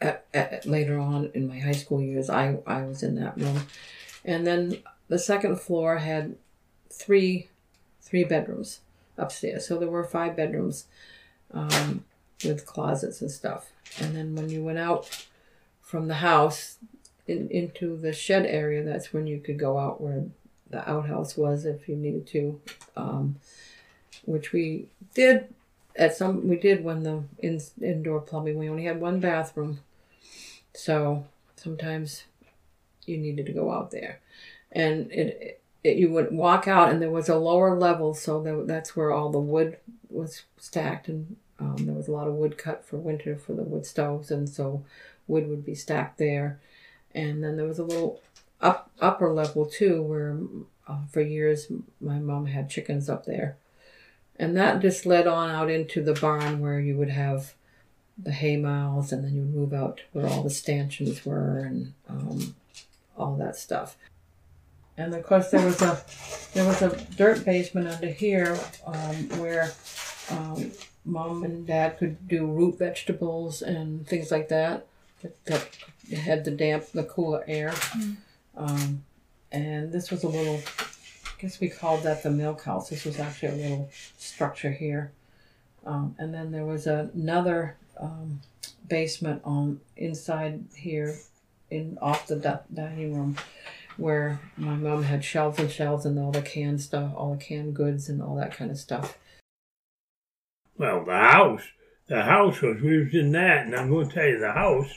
at, 0.00 0.24
at, 0.32 0.66
later 0.66 0.98
on 0.98 1.30
in 1.34 1.48
my 1.48 1.58
high 1.58 1.72
school 1.72 2.00
years 2.00 2.30
I, 2.30 2.58
I 2.66 2.82
was 2.82 3.02
in 3.02 3.16
that 3.16 3.36
room 3.36 3.62
and 4.24 4.46
then 4.46 4.78
the 5.08 5.18
second 5.18 5.60
floor 5.60 5.98
had 5.98 6.36
three 6.90 7.48
three 8.00 8.24
bedrooms 8.24 8.80
upstairs 9.18 9.66
so 9.66 9.78
there 9.78 9.88
were 9.88 10.04
five 10.04 10.36
bedrooms 10.36 10.86
um, 11.52 12.04
with 12.44 12.64
closets 12.66 13.20
and 13.20 13.30
stuff 13.30 13.70
and 14.00 14.16
then 14.16 14.34
when 14.34 14.48
you 14.48 14.62
went 14.64 14.78
out 14.78 15.26
from 15.80 16.06
the 16.08 16.14
house 16.14 16.78
in, 17.26 17.48
into 17.50 17.96
the 17.96 18.12
shed 18.12 18.46
area, 18.46 18.82
that's 18.82 19.12
when 19.12 19.26
you 19.26 19.40
could 19.40 19.58
go 19.58 19.78
out 19.78 20.00
where 20.00 20.24
the 20.68 20.88
outhouse 20.88 21.36
was 21.36 21.64
if 21.64 21.88
you 21.88 21.96
needed 21.96 22.26
to, 22.28 22.60
um, 22.96 23.36
which 24.24 24.52
we 24.52 24.86
did 25.14 25.52
at 25.96 26.16
some. 26.16 26.48
We 26.48 26.56
did 26.56 26.84
when 26.84 27.02
the 27.02 27.24
in, 27.38 27.60
indoor 27.80 28.20
plumbing. 28.20 28.58
We 28.58 28.68
only 28.68 28.84
had 28.84 29.00
one 29.00 29.20
bathroom, 29.20 29.80
so 30.74 31.26
sometimes 31.56 32.24
you 33.06 33.18
needed 33.18 33.46
to 33.46 33.52
go 33.52 33.70
out 33.70 33.90
there, 33.90 34.20
and 34.72 35.10
it, 35.12 35.60
it 35.82 35.96
you 35.96 36.10
would 36.10 36.32
walk 36.32 36.68
out 36.68 36.90
and 36.90 37.00
there 37.00 37.10
was 37.10 37.28
a 37.28 37.36
lower 37.36 37.76
level, 37.76 38.14
so 38.14 38.42
that, 38.42 38.66
that's 38.66 38.94
where 38.94 39.10
all 39.10 39.30
the 39.30 39.38
wood 39.38 39.78
was 40.08 40.42
stacked 40.58 41.08
and. 41.08 41.36
Um, 41.62 41.76
there 41.84 41.94
was 41.94 42.08
a 42.08 42.12
lot 42.12 42.26
of 42.26 42.32
wood 42.32 42.56
cut 42.56 42.86
for 42.86 42.96
winter 42.96 43.36
for 43.36 43.52
the 43.52 43.62
wood 43.62 43.84
stoves, 43.84 44.30
and 44.30 44.48
so 44.48 44.82
wood 45.26 45.46
would 45.46 45.62
be 45.62 45.74
stacked 45.74 46.16
there 46.16 46.58
and 47.14 47.42
then 47.42 47.56
there 47.56 47.66
was 47.66 47.78
a 47.78 47.84
little 47.84 48.20
up 48.60 48.90
upper 49.00 49.32
level 49.32 49.64
too 49.64 50.02
where 50.02 50.36
uh, 50.86 50.98
for 51.10 51.20
years 51.20 51.68
my 52.00 52.18
mom 52.18 52.46
had 52.46 52.68
chickens 52.68 53.08
up 53.08 53.24
there 53.24 53.56
and 54.38 54.56
that 54.56 54.80
just 54.80 55.06
led 55.06 55.26
on 55.26 55.50
out 55.50 55.70
into 55.70 56.02
the 56.02 56.14
barn 56.14 56.60
where 56.60 56.80
you 56.80 56.96
would 56.96 57.10
have 57.10 57.54
the 58.18 58.32
hay 58.32 58.56
mows, 58.56 59.12
and 59.12 59.24
then 59.24 59.34
you 59.34 59.42
would 59.42 59.54
move 59.54 59.72
out 59.72 59.98
to 59.98 60.02
where 60.12 60.26
all 60.26 60.42
the 60.42 60.50
stanchions 60.50 61.24
were 61.24 61.58
and 61.58 61.92
um, 62.08 62.54
all 63.16 63.36
that 63.36 63.56
stuff. 63.56 63.96
And 64.96 65.14
of 65.14 65.24
course, 65.24 65.50
there 65.50 65.64
was 65.64 65.80
a 65.80 66.02
there 66.52 66.66
was 66.66 66.82
a 66.82 66.96
dirt 67.16 67.44
basement 67.44 67.88
under 67.88 68.08
here 68.08 68.58
um, 68.86 69.28
where 69.38 69.72
um, 70.30 70.72
mom 71.04 71.42
and 71.44 71.66
dad 71.66 71.98
could 71.98 72.28
do 72.28 72.46
root 72.46 72.78
vegetables 72.78 73.62
and 73.62 74.06
things 74.06 74.30
like 74.30 74.48
that 74.48 74.86
that, 75.22 75.44
that 75.46 75.68
had 76.18 76.44
the 76.44 76.50
damp, 76.50 76.86
the 76.92 77.04
cooler 77.04 77.44
air. 77.46 77.74
Um, 78.56 79.04
and 79.52 79.92
this 79.92 80.10
was 80.10 80.22
a 80.24 80.28
little, 80.28 80.60
I 80.78 81.40
guess 81.40 81.60
we 81.60 81.68
called 81.68 82.02
that 82.02 82.22
the 82.22 82.30
milk 82.30 82.62
house. 82.62 82.88
This 82.90 83.04
was 83.04 83.18
actually 83.18 83.48
a 83.48 83.62
little 83.62 83.90
structure 84.18 84.72
here. 84.72 85.12
Um, 85.86 86.14
and 86.18 86.32
then 86.32 86.52
there 86.52 86.66
was 86.66 86.86
another 86.86 87.76
um, 88.00 88.40
basement 88.88 89.42
on 89.44 89.80
inside 89.96 90.64
here, 90.74 91.16
in 91.70 91.98
off 92.00 92.26
the 92.26 92.36
di- 92.36 92.60
dining 92.72 93.14
room, 93.14 93.36
where 93.96 94.40
my 94.56 94.74
mom 94.74 95.04
had 95.04 95.24
shelves 95.24 95.58
and 95.58 95.70
shelves 95.70 96.06
and 96.06 96.18
all 96.18 96.32
the 96.32 96.42
canned 96.42 96.80
stuff, 96.80 97.12
all 97.14 97.34
the 97.34 97.44
canned 97.44 97.76
goods 97.76 98.08
and 98.08 98.22
all 98.22 98.34
that 98.36 98.52
kind 98.52 98.70
of 98.70 98.78
stuff. 98.78 99.18
Well, 100.76 101.04
the 101.04 101.12
house, 101.12 101.62
the 102.06 102.22
house 102.22 102.62
was, 102.62 102.80
we 102.82 103.04
was 103.04 103.14
in 103.14 103.32
that, 103.32 103.66
and 103.66 103.76
I'm 103.76 103.90
going 103.90 104.08
to 104.08 104.14
tell 104.14 104.24
you, 104.24 104.38
the 104.38 104.52
house 104.52 104.90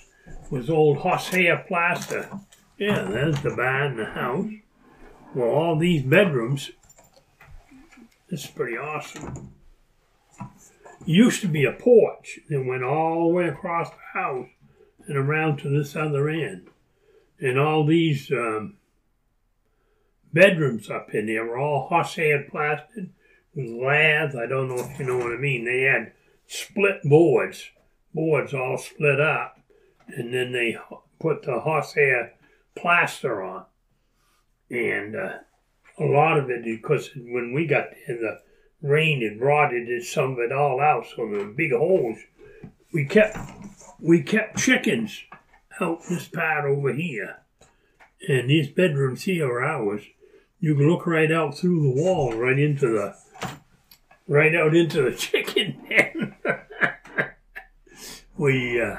was 0.50 0.70
old 0.70 0.98
horsehair 0.98 1.66
plaster. 1.68 2.30
Yeah, 2.78 3.04
there's 3.04 3.42
the 3.42 3.52
barn, 3.52 3.98
the 3.98 4.06
house. 4.06 4.50
Well, 5.36 5.50
all 5.50 5.78
these 5.78 6.04
bedrooms, 6.04 6.72
this 8.30 8.46
is 8.46 8.52
pretty 8.52 8.78
awesome. 8.78 9.54
Used 11.06 11.42
to 11.42 11.48
be 11.48 11.66
a 11.66 11.74
porch 11.74 12.40
that 12.50 12.66
went 12.66 12.84
all 12.84 13.28
the 13.28 13.34
way 13.34 13.48
across 13.48 13.90
the 13.90 14.20
house 14.20 14.48
and 15.08 15.18
around 15.18 15.58
to 15.58 15.70
this 15.70 15.96
other 15.96 16.30
end. 16.30 16.70
And 17.40 17.60
all 17.60 17.86
these 17.86 18.32
um, 18.32 18.78
bedrooms 20.32 20.90
up 20.90 21.14
in 21.14 21.26
there 21.28 21.46
were 21.46 21.58
all 21.58 21.88
horsehair 21.88 22.46
plastered 22.50 23.10
with 23.56 23.70
laths. 23.70 24.36
I 24.36 24.48
don't 24.48 24.70
know 24.70 24.80
if 24.80 25.00
you 25.00 25.06
know 25.06 25.18
what 25.18 25.34
I 25.34 25.38
mean. 25.38 25.66
They 25.66 25.82
had 25.82 26.14
split 26.48 27.04
boards, 27.04 27.70
boards 28.14 28.54
all 28.54 28.78
split 28.78 29.20
up, 29.20 29.60
and 30.08 30.34
then 30.34 30.52
they 30.54 30.78
put 31.20 31.44
the 31.44 31.60
horsehair 31.60 32.34
plaster 32.76 33.42
on. 33.42 33.66
And 34.70 35.16
uh, 35.16 35.34
a 36.00 36.06
lot 36.06 36.40
of 36.40 36.50
it, 36.50 36.64
because 36.64 37.10
when 37.16 37.54
we 37.54 37.68
got 37.68 37.88
there, 38.08 38.18
the 38.18 38.40
rain 38.84 39.24
had 39.24 39.42
rotted 39.42 39.90
it, 39.90 40.04
some 40.04 40.34
of 40.34 40.40
it 40.40 40.52
all 40.52 40.80
out, 40.80 41.08
so 41.08 41.28
there 41.28 41.46
were 41.46 41.54
big 41.54 41.72
holes. 41.72 42.20
We 42.94 43.06
kept 43.06 43.38
we 44.00 44.22
kept 44.22 44.60
chickens 44.60 45.24
out 45.82 46.04
this 46.08 46.28
part 46.28 46.66
over 46.66 46.94
here, 46.94 47.38
and 48.28 48.50
these 48.50 48.70
bedrooms 48.70 49.24
here 49.24 49.50
are 49.50 49.64
ours. 49.64 50.04
You 50.60 50.76
can 50.76 50.88
look 50.88 51.08
right 51.08 51.32
out 51.32 51.58
through 51.58 51.82
the 51.82 52.02
wall, 52.02 52.34
right 52.34 52.60
into 52.60 52.88
the 52.88 53.16
right 54.28 54.54
out 54.54 54.76
into 54.76 55.02
the 55.02 55.12
chicken 55.18 55.82
pen. 55.88 56.36
we, 58.38 58.82
uh, 58.82 58.98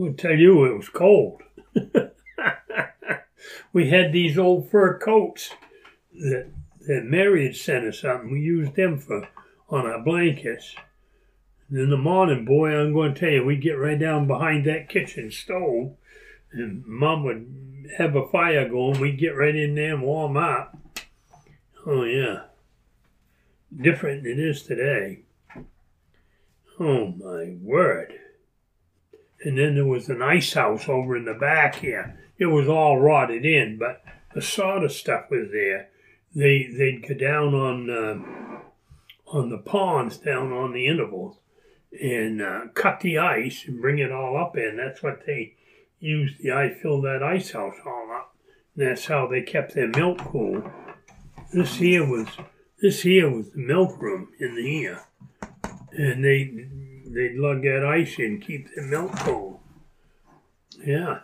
I'll 0.00 0.14
tell 0.14 0.36
you, 0.36 0.64
it 0.64 0.76
was 0.76 0.88
cold. 0.88 1.42
we 3.72 3.90
had 3.90 4.12
these 4.12 4.38
old 4.38 4.70
fur 4.70 4.98
coats 4.98 5.50
that, 6.12 6.50
that 6.90 7.04
Mary 7.04 7.46
had 7.46 7.56
sent 7.56 7.86
us 7.86 8.00
something. 8.00 8.30
We 8.30 8.40
used 8.40 8.74
them 8.74 8.98
for 8.98 9.28
on 9.68 9.86
our 9.86 10.02
blankets. 10.02 10.74
And 11.68 11.78
in 11.78 11.90
the 11.90 11.96
morning, 11.96 12.44
boy, 12.44 12.76
I'm 12.76 12.92
going 12.92 13.14
to 13.14 13.20
tell 13.20 13.30
you, 13.30 13.44
we'd 13.44 13.62
get 13.62 13.78
right 13.78 13.98
down 13.98 14.26
behind 14.26 14.66
that 14.66 14.88
kitchen 14.88 15.30
stove, 15.30 15.92
and 16.52 16.84
Mom 16.86 17.24
would 17.24 17.86
have 17.98 18.16
a 18.16 18.26
fire 18.28 18.68
going. 18.68 19.00
We'd 19.00 19.18
get 19.18 19.36
right 19.36 19.54
in 19.54 19.74
there 19.74 19.94
and 19.94 20.02
warm 20.02 20.36
up. 20.36 20.76
Oh, 21.86 22.04
yeah 22.04 22.42
different 23.76 24.24
than 24.24 24.32
it 24.32 24.38
is 24.38 24.62
today. 24.62 25.20
Oh 26.78 27.12
my 27.18 27.56
word. 27.62 28.14
And 29.42 29.58
then 29.58 29.74
there 29.74 29.86
was 29.86 30.08
an 30.08 30.22
ice 30.22 30.52
house 30.52 30.88
over 30.88 31.16
in 31.16 31.24
the 31.24 31.34
back 31.34 31.76
here. 31.76 32.18
It 32.38 32.46
was 32.46 32.68
all 32.68 32.98
rotted 32.98 33.44
in, 33.44 33.78
but 33.78 34.02
the 34.34 34.42
sawdust 34.42 34.98
stuff 34.98 35.30
was 35.30 35.48
there. 35.52 35.89
They 36.34 36.68
they'd 36.76 37.06
go 37.06 37.14
down 37.14 37.54
on 37.54 37.90
uh, 37.90 38.60
on 39.26 39.48
the 39.48 39.58
ponds 39.58 40.18
down 40.18 40.52
on 40.52 40.72
the 40.72 40.86
intervals 40.86 41.38
and 42.00 42.40
uh, 42.40 42.60
cut 42.74 43.00
the 43.00 43.18
ice 43.18 43.64
and 43.66 43.80
bring 43.80 43.98
it 43.98 44.12
all 44.12 44.36
up 44.36 44.56
in. 44.56 44.76
That's 44.76 45.02
what 45.02 45.26
they 45.26 45.54
used 45.98 46.38
the 46.40 46.52
ice, 46.52 46.76
fill 46.80 47.00
that 47.02 47.22
ice 47.22 47.50
house 47.50 47.76
all 47.84 48.10
up. 48.12 48.34
And 48.76 48.86
that's 48.86 49.06
how 49.06 49.26
they 49.26 49.42
kept 49.42 49.74
their 49.74 49.88
milk 49.88 50.18
cool. 50.18 50.62
This 51.52 51.76
here 51.76 52.06
was 52.06 52.28
this 52.80 53.02
here 53.02 53.28
was 53.28 53.50
the 53.50 53.58
milk 53.58 54.00
room 54.00 54.28
in 54.38 54.54
the 54.54 54.62
here, 54.62 55.02
and 55.92 56.24
they 56.24 56.68
they'd 57.06 57.36
lug 57.36 57.62
that 57.62 57.84
ice 57.84 58.18
in, 58.18 58.40
keep 58.40 58.68
the 58.74 58.82
milk 58.82 59.12
cool. 59.18 59.60
Yeah, 60.84 61.20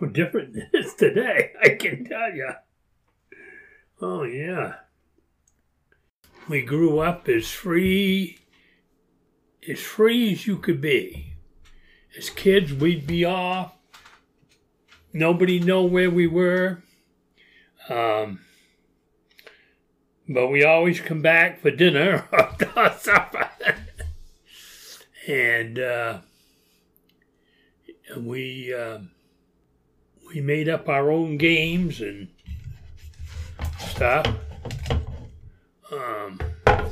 well, 0.00 0.10
different 0.10 0.56
it 0.56 0.70
is 0.72 0.94
today, 0.94 1.52
I 1.62 1.70
can 1.70 2.04
tell 2.04 2.32
you. 2.34 2.50
Oh 4.00 4.24
yeah, 4.24 4.74
we 6.48 6.60
grew 6.60 6.98
up 6.98 7.28
as 7.28 7.50
free, 7.50 8.38
as 9.66 9.80
free 9.80 10.32
as 10.32 10.46
you 10.46 10.58
could 10.58 10.80
be. 10.82 11.32
As 12.18 12.28
kids, 12.28 12.72
we'd 12.74 13.06
be 13.06 13.24
off. 13.24 13.72
Nobody 15.12 15.58
know 15.58 15.84
where 15.84 16.10
we 16.10 16.26
were. 16.26 16.82
Um, 17.88 18.40
but 20.28 20.48
we 20.48 20.64
always 20.64 21.00
come 21.00 21.22
back 21.22 21.60
for 21.60 21.70
dinner 21.70 22.28
or 22.32 22.92
supper. 22.98 23.48
and 25.26 25.78
uh, 25.78 26.18
we 28.16 28.74
uh, 28.74 28.98
we 30.28 30.40
made 30.40 30.68
up 30.68 30.88
our 30.88 31.10
own 31.10 31.38
games 31.38 32.00
and 32.00 32.28
stuff. 33.96 34.26
Um, 35.90 36.38
I 36.66 36.90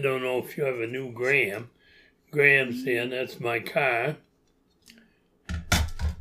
don't 0.00 0.22
know 0.22 0.38
if 0.38 0.56
you 0.56 0.64
ever 0.64 0.86
knew 0.86 1.10
Gram. 1.10 1.70
Gram's 2.30 2.86
and 2.86 3.10
that's 3.10 3.40
my 3.40 3.58
car. 3.58 4.14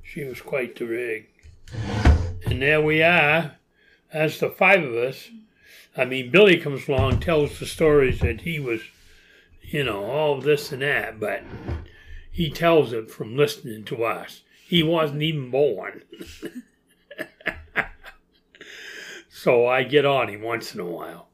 She 0.02 0.24
was 0.24 0.42
quite 0.42 0.76
the 0.76 0.88
rig. 0.88 1.28
And 2.48 2.64
there 2.64 2.82
we 2.82 3.04
are 3.04 3.58
as 4.12 4.40
the 4.40 4.50
five 4.50 4.84
of 4.84 4.96
us, 4.96 5.30
I 5.96 6.06
mean, 6.06 6.32
Billy 6.32 6.58
comes 6.58 6.88
along, 6.88 7.20
tells 7.20 7.60
the 7.60 7.68
stories 7.68 8.20
that 8.22 8.42
he 8.42 8.60
was, 8.60 8.82
you 9.62 9.84
know, 9.84 10.06
all 10.06 10.42
this 10.42 10.72
and 10.72 10.82
that, 10.82 11.20
but 11.20 11.44
he 12.32 12.50
tells 12.50 12.94
it 12.94 13.12
from 13.12 13.38
listening 13.38 13.84
to 13.86 14.06
us. 14.06 14.42
He 14.66 14.82
wasn't 14.82 15.22
even 15.22 15.52
born. 15.52 16.02
so 19.42 19.68
I 19.68 19.84
get 19.84 20.06
on 20.06 20.28
him 20.28 20.42
once 20.42 20.74
in 20.74 20.82
a 20.82 20.86
while. 20.86 21.30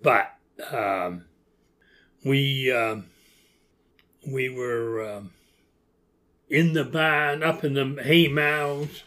But 0.00 0.32
um, 0.70 1.24
we 2.24 2.70
um, 2.70 3.06
we 4.26 4.48
were 4.48 5.16
um, 5.16 5.32
in 6.48 6.72
the 6.72 6.84
barn, 6.84 7.42
up 7.42 7.64
in 7.64 7.74
the 7.74 8.02
hay 8.02 8.28
mows. 8.28 9.02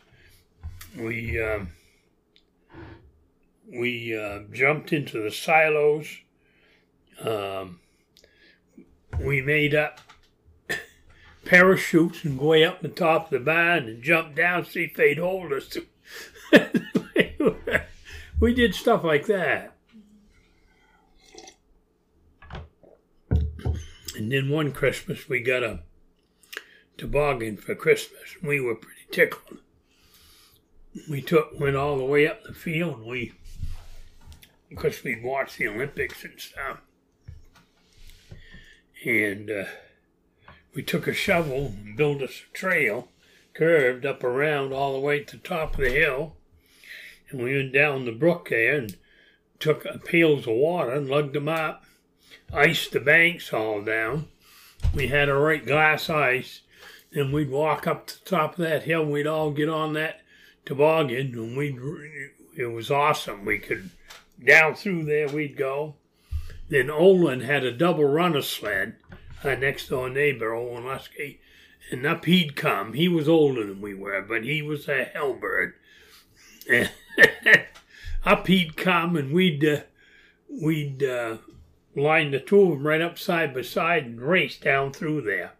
We 0.97 1.41
um, 1.41 1.69
we 3.71 4.17
uh, 4.17 4.39
jumped 4.51 4.91
into 4.91 5.23
the 5.23 5.31
silos. 5.31 6.07
Um, 7.21 7.79
we 9.17 9.41
made 9.41 9.73
up 9.73 10.01
parachutes 11.45 12.25
and 12.25 12.37
go 12.37 12.47
way 12.47 12.65
up 12.65 12.81
the 12.81 12.89
top 12.89 13.25
of 13.25 13.29
the 13.29 13.39
barn 13.39 13.87
and 13.87 14.03
jump 14.03 14.35
down, 14.35 14.65
see 14.65 14.83
if 14.83 14.95
they'd 14.95 15.19
hold 15.19 15.53
us. 15.53 15.77
we 18.43 18.53
did 18.53 18.75
stuff 18.75 19.06
like 19.06 19.25
that. 19.27 19.73
And 24.17 24.29
then 24.29 24.49
one 24.49 24.73
Christmas 24.73 25.29
we 25.29 25.39
got 25.39 25.63
a 25.63 25.79
toboggan 26.97 27.56
for 27.56 27.73
Christmas. 27.73 28.36
We 28.43 28.60
were 28.60 28.75
pretty 28.75 29.06
tickled. 29.12 29.60
We 31.10 31.21
took 31.21 31.58
went 31.58 31.77
all 31.77 31.97
the 31.97 32.03
way 32.03 32.27
up 32.27 32.43
the 32.43 32.53
field. 32.53 33.06
We 33.06 33.32
because 34.67 35.01
we'd 35.06 35.23
watched 35.23 35.58
the 35.58 35.69
Olympics 35.69 36.25
and 36.25 36.38
stuff. 36.38 36.82
And 39.06 39.49
uh, 39.49 39.65
we 40.75 40.84
took 40.84 41.08
a 41.08 41.13
shovel 41.13 41.67
and 41.67 41.95
built 41.95 42.21
us 42.21 42.41
a 42.49 42.53
trail, 42.53 43.08
curved 43.53 44.06
up 44.06 44.21
around 44.21 44.73
all 44.73 44.91
the 44.91 44.99
way 44.99 45.23
to 45.23 45.38
the 45.38 45.43
top 45.43 45.75
of 45.75 45.79
the 45.86 45.91
hill. 45.91 46.36
And 47.34 47.43
we 47.43 47.56
went 47.58 47.74
down 47.74 48.06
the 48.06 48.12
brook 48.12 48.50
there 48.50 48.78
and 48.78 48.96
took 49.60 50.06
pails 50.06 50.48
of 50.48 50.54
water 50.54 50.91
and 50.91 51.10
lugged 51.10 51.34
them 51.34 51.50
up. 51.50 51.84
iced 52.54 52.91
the 52.91 53.00
banks 53.00 53.52
all 53.52 53.82
down. 53.82 54.28
We 54.93 55.08
had 55.08 55.30
a 55.30 55.34
right 55.34 55.65
glass 55.65 56.10
ice. 56.10 56.62
Then 57.12 57.32
we'd 57.32 57.50
walk 57.50 57.88
up 57.88 58.08
to 58.08 58.24
the 58.24 58.30
top 58.30 58.54
of 58.54 58.65
that 58.65 58.84
hill. 58.84 59.06
We'd 59.06 59.28
all 59.28 59.52
get 59.52 59.69
on 59.69 59.93
that 59.93 60.22
toboggan, 60.65 61.34
and 61.34 61.58
we'd. 61.58 61.80
It 62.56 62.67
was 62.67 62.91
awesome. 62.91 63.46
We 63.46 63.58
could 63.58 63.89
down 64.43 64.76
through 64.76 65.06
there. 65.06 65.28
We'd 65.28 65.58
go. 65.58 65.96
Then 66.69 66.89
Olin 66.89 67.41
had 67.41 67.63
a 67.63 67.72
double 67.72 68.06
runner 68.06 68.41
sled. 68.41 68.96
Our 69.43 69.56
next 69.56 69.89
door 69.89 70.10
neighbor, 70.10 70.54
Olin 70.54 70.84
Lusky, 70.84 71.39
and 71.91 72.06
up 72.06 72.26
he'd 72.26 72.56
come. 72.56 72.93
He 72.93 73.08
was 73.08 73.28
older 73.28 73.65
than 73.65 73.82
we 73.82 73.93
were, 73.93 74.22
but 74.22 74.43
he 74.43 74.62
was 74.62 74.88
a 74.88 75.12
hellbird. 75.15 75.74
up 78.26 78.47
he'd 78.47 78.78
come, 78.78 79.15
and 79.15 79.34
we'd 79.34 79.65
uh, 79.65 79.82
we'd 80.49 81.04
uh, 81.04 81.38
line 81.95 82.32
the 82.32 82.39
two 82.39 82.62
of 82.62 82.69
them 82.69 82.88
right 82.88 83.02
up 83.02 83.17
side 83.17 83.54
by 83.54 83.62
side 83.62 84.06
and 84.06 84.21
race 84.21 84.58
down 84.58 84.93
through 84.93 85.21
there. 85.21 85.54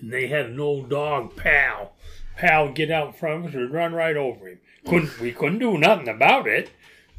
And 0.00 0.12
they 0.12 0.28
had 0.28 0.46
an 0.46 0.60
old 0.60 0.88
dog, 0.88 1.36
Pal. 1.36 1.92
Pal 2.36 2.66
would 2.66 2.74
get 2.74 2.90
out 2.90 3.08
in 3.08 3.12
front 3.12 3.44
of 3.44 3.50
us 3.50 3.54
and 3.54 3.72
run 3.72 3.92
right 3.92 4.16
over 4.16 4.48
him. 4.48 4.60
Couldn't 4.86 5.20
we 5.20 5.32
couldn't 5.32 5.58
do 5.58 5.76
nothing 5.76 6.08
about 6.08 6.46
it. 6.46 6.70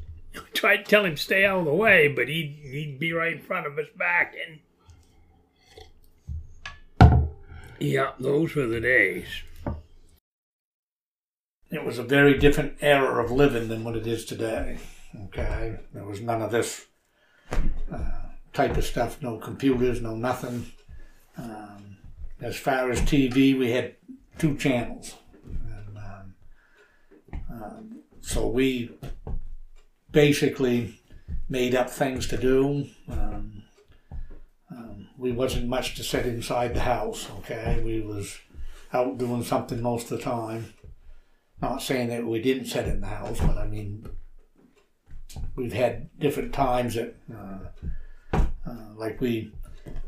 Tried 0.53 0.77
to 0.77 0.83
tell 0.83 1.05
him 1.05 1.17
stay 1.17 1.45
out 1.45 1.59
of 1.59 1.65
the 1.65 1.73
way, 1.73 2.07
but 2.07 2.27
he'd 2.27 2.57
he'd 2.63 2.99
be 2.99 3.13
right 3.13 3.33
in 3.33 3.41
front 3.41 3.67
of 3.67 3.77
us 3.77 3.87
back 3.95 4.35
and 4.47 4.59
yeah, 7.81 8.11
those 8.19 8.53
were 8.53 8.67
the 8.67 8.79
days. 8.79 9.25
It 11.71 11.85
was 11.85 11.97
a 11.97 12.03
very 12.03 12.37
different 12.37 12.77
era 12.81 13.23
of 13.23 13.31
living 13.31 13.69
than 13.69 13.85
what 13.85 13.95
it 13.95 14.05
is 14.05 14.25
today. 14.25 14.77
Okay, 15.25 15.79
there 15.93 16.03
was 16.03 16.19
none 16.19 16.41
of 16.41 16.51
this 16.51 16.85
uh, 17.91 18.11
type 18.51 18.75
of 18.75 18.83
stuff. 18.83 19.21
No 19.21 19.37
computers, 19.37 20.01
no 20.01 20.13
nothing. 20.15 20.71
Um, 21.37 21.97
as 22.41 22.57
far 22.57 22.91
as 22.91 22.99
TV, 23.01 23.57
we 23.57 23.71
had 23.71 23.95
two 24.37 24.57
channels, 24.57 25.15
and 25.45 25.97
um, 25.97 26.33
um, 27.49 27.99
so 28.19 28.47
we 28.47 28.91
basically 30.11 30.99
made 31.47 31.73
up 31.73 31.89
things 31.89 32.27
to 32.27 32.37
do. 32.37 32.87
Um, 33.09 33.63
um, 34.69 35.07
we 35.17 35.31
wasn't 35.31 35.67
much 35.69 35.95
to 35.95 36.03
sit 36.03 36.25
inside 36.25 36.73
the 36.73 36.81
house. 36.81 37.29
Okay, 37.39 37.81
we 37.83 38.01
was 38.01 38.39
out 38.91 39.17
doing 39.17 39.43
something 39.43 39.81
most 39.81 40.11
of 40.11 40.17
the 40.17 40.23
time. 40.23 40.73
Not 41.61 41.81
saying 41.83 42.09
that 42.09 42.25
we 42.25 42.41
didn't 42.41 42.65
sit 42.65 42.87
in 42.87 43.01
the 43.01 43.07
house, 43.07 43.39
but 43.39 43.57
I 43.57 43.67
mean, 43.67 44.07
we've 45.55 45.73
had 45.73 46.09
different 46.17 46.53
times 46.53 46.95
that, 46.95 47.15
uh, 47.31 48.39
uh, 48.65 48.93
like 48.95 49.21
we, 49.21 49.53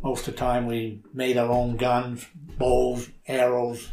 most 0.02 0.28
of 0.28 0.34
the 0.34 0.40
time 0.40 0.66
we 0.66 1.02
made 1.14 1.38
our 1.38 1.52
own 1.52 1.78
guns, 1.78 2.26
bows, 2.58 3.10
arrows. 3.28 3.92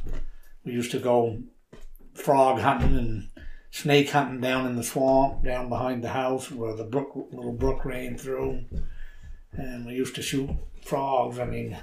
We 0.64 0.73
used 0.73 0.90
to 0.92 0.99
go 0.99 1.42
frog 2.14 2.61
hunting 2.61 2.96
and 2.96 3.29
snake 3.70 4.11
hunting 4.11 4.40
down 4.40 4.66
in 4.66 4.77
the 4.77 4.83
swamp, 4.83 5.44
down 5.44 5.68
behind 5.68 6.03
the 6.03 6.09
house 6.09 6.51
where 6.51 6.75
the 6.75 6.85
brook, 6.85 7.12
little 7.31 7.53
brook 7.53 7.85
ran 7.85 8.16
through. 8.16 8.64
And 9.53 9.85
we 9.85 9.94
used 9.94 10.14
to 10.14 10.23
shoot 10.23 10.51
frogs. 10.83 11.38
I 11.38 11.44
mean, 11.44 11.77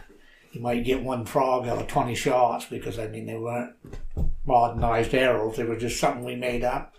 you 0.52 0.62
might 0.62 0.86
get 0.86 1.04
one 1.04 1.26
frog 1.26 1.68
out 1.68 1.78
of 1.78 1.88
20 1.88 2.16
shots 2.16 2.66
because, 2.66 2.98
I 2.98 3.08
mean, 3.08 3.26
they 3.26 3.38
weren't 3.38 3.74
modernized 4.48 5.14
arrows. 5.14 5.58
They 5.58 5.64
were 5.64 5.78
just 5.78 6.00
something 6.00 6.24
we 6.24 6.36
made 6.36 6.64
up. 6.64 6.96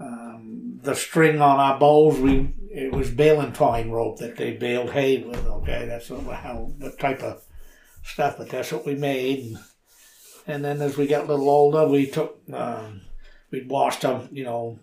Um, 0.00 0.78
the 0.82 0.94
string 0.94 1.42
on 1.42 1.58
our 1.58 1.78
bows, 1.78 2.18
we 2.18 2.54
it 2.70 2.92
was 2.92 3.10
baling 3.10 3.52
twine 3.52 3.90
rope 3.90 4.18
that 4.18 4.36
they 4.36 4.52
baled 4.52 4.90
hay 4.90 5.18
with. 5.22 5.44
Okay, 5.44 5.86
that's 5.86 6.08
what, 6.08 6.36
how 6.36 6.72
the 6.78 6.92
type 6.92 7.22
of 7.22 7.42
stuff, 8.04 8.36
but 8.38 8.48
that's 8.48 8.72
what 8.72 8.86
we 8.86 8.94
made. 8.94 9.44
And, 9.44 9.58
and 10.46 10.64
then 10.64 10.80
as 10.80 10.96
we 10.96 11.06
got 11.06 11.24
a 11.24 11.26
little 11.26 11.50
older, 11.50 11.86
we 11.86 12.06
took 12.06 12.40
um, 12.52 13.00
we'd 13.50 13.68
watched 13.68 14.04
a 14.04 14.28
you 14.30 14.44
know 14.44 14.78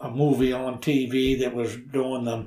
a 0.00 0.10
movie 0.10 0.52
on 0.52 0.78
TV 0.78 1.40
that 1.40 1.54
was 1.54 1.76
doing 1.76 2.24
the 2.24 2.46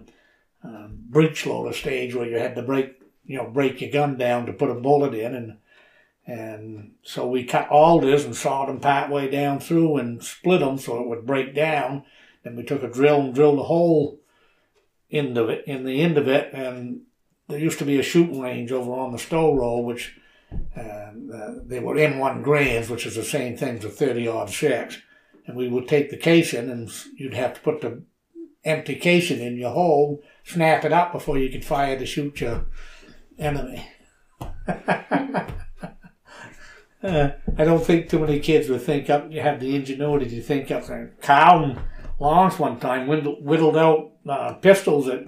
um, 0.63 1.00
breech 1.10 1.46
loader 1.46 1.74
stage 1.74 2.15
where 2.15 2.28
you 2.28 2.38
had 2.38 2.56
to 2.56 2.62
break 2.62 3.02
you 3.26 3.38
know 3.38 3.50
break 3.50 3.82
your 3.82 3.91
gun 3.91 4.17
down 4.17 4.46
to 4.46 4.54
put 4.54 4.70
a 4.70 4.76
bullet 4.76 5.13
in 5.13 5.36
and 5.36 5.58
and 6.32 6.94
so 7.04 7.28
we 7.28 7.44
cut 7.44 7.67
all 7.67 8.00
this 8.00 8.24
and 8.24 8.34
sawed 8.34 8.70
them 8.70 8.80
part 8.80 9.12
way 9.12 9.30
down 9.30 9.60
through 9.60 9.98
and 9.98 10.24
split 10.24 10.62
them 10.62 10.78
so 10.78 11.02
it 11.02 11.08
would 11.08 11.26
break 11.26 11.54
down. 11.54 12.06
Then 12.44 12.56
we 12.56 12.63
took 12.63 12.84
a 12.84 12.88
drill 12.88 13.20
and 13.20 13.36
drilled 13.36 13.60
a 13.60 13.63
hole 13.63 14.22
of 15.12 15.50
it 15.50 15.65
in 15.67 15.84
the 15.84 16.02
end 16.02 16.17
of 16.17 16.30
it. 16.30 16.54
And 16.54 17.02
there 17.50 17.60
used 17.60 17.80
to 17.80 17.86
be 17.86 18.00
a 18.00 18.04
shooting 18.04 18.39
range 18.39 18.72
over 18.72 18.94
on 18.94 19.12
the 19.12 19.20
Stowe 19.20 19.54
Road, 19.54 19.82
which 19.82 20.17
uh, 20.78 20.80
uh, 20.80 21.56
they 21.65 21.82
were 21.82 21.96
M1 21.96 22.46
Garands, 22.46 22.89
which 22.89 23.06
is 23.06 23.15
the 23.15 23.24
same 23.24 23.58
thing 23.58 23.80
as 23.80 23.84
a 23.84 23.89
30 23.89 24.30
odd 24.30 24.50
six. 24.50 25.02
And 25.46 25.58
we 25.58 25.67
would 25.67 25.89
take 25.89 26.12
the 26.12 26.17
casing 26.17 26.70
and 26.70 26.89
you'd 27.17 27.34
have 27.34 27.56
to 27.56 27.60
put 27.60 27.82
the 27.82 28.04
empty 28.63 28.96
casing 28.96 29.41
in 29.41 29.58
your 29.58 29.72
hole, 29.72 30.24
snap 30.46 30.86
it 30.86 30.94
up 30.94 31.12
before 31.12 31.38
you 31.38 31.50
could 31.50 31.65
fire 31.65 32.00
to 32.00 32.06
shoot 32.06 32.39
your 32.39 32.67
enemy. 33.38 33.86
Uh, 37.03 37.31
I 37.57 37.65
don't 37.65 37.83
think 37.83 38.09
too 38.09 38.19
many 38.19 38.39
kids 38.39 38.69
would 38.69 38.81
think 38.81 39.09
up. 39.09 39.31
You 39.31 39.41
have 39.41 39.59
the 39.59 39.75
ingenuity 39.75 40.29
to 40.29 40.41
think 40.41 40.69
up. 40.71 40.87
And 40.89 41.11
Lawrence 42.19 42.59
one 42.59 42.79
time 42.79 43.07
whittled, 43.07 43.43
whittled 43.43 43.77
out 43.77 44.11
uh, 44.29 44.53
pistols 44.53 45.07
that 45.07 45.27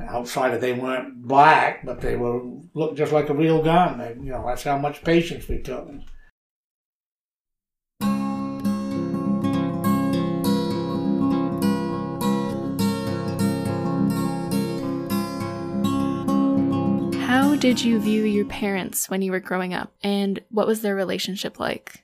outside 0.00 0.54
of 0.54 0.60
they 0.60 0.72
weren't 0.72 1.22
black, 1.22 1.84
but 1.84 2.00
they 2.00 2.16
were 2.16 2.40
looked 2.74 2.96
just 2.96 3.12
like 3.12 3.28
a 3.28 3.34
real 3.34 3.62
gun. 3.62 3.98
They, 3.98 4.16
you 4.22 4.30
know, 4.30 4.44
that's 4.46 4.62
how 4.62 4.78
much 4.78 5.04
patience 5.04 5.48
we 5.48 5.58
took. 5.58 5.88
Did 17.62 17.80
you 17.80 18.00
view 18.00 18.24
your 18.24 18.44
parents 18.46 19.08
when 19.08 19.22
you 19.22 19.30
were 19.30 19.38
growing 19.38 19.72
up, 19.72 19.92
and 20.02 20.40
what 20.50 20.66
was 20.66 20.80
their 20.80 20.96
relationship 20.96 21.60
like? 21.60 22.02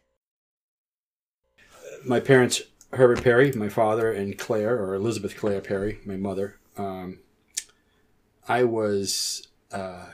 My 2.06 2.20
parents, 2.20 2.62
Herbert 2.92 3.24
Perry, 3.24 3.50
my 3.50 3.68
father, 3.68 4.12
and 4.12 4.38
Claire, 4.38 4.76
or 4.80 4.94
Elizabeth 4.94 5.36
Claire 5.36 5.60
Perry, 5.60 5.98
my 6.06 6.16
mother. 6.16 6.58
Um, 6.76 7.18
I 8.46 8.62
was 8.62 9.48
uh, 9.72 10.10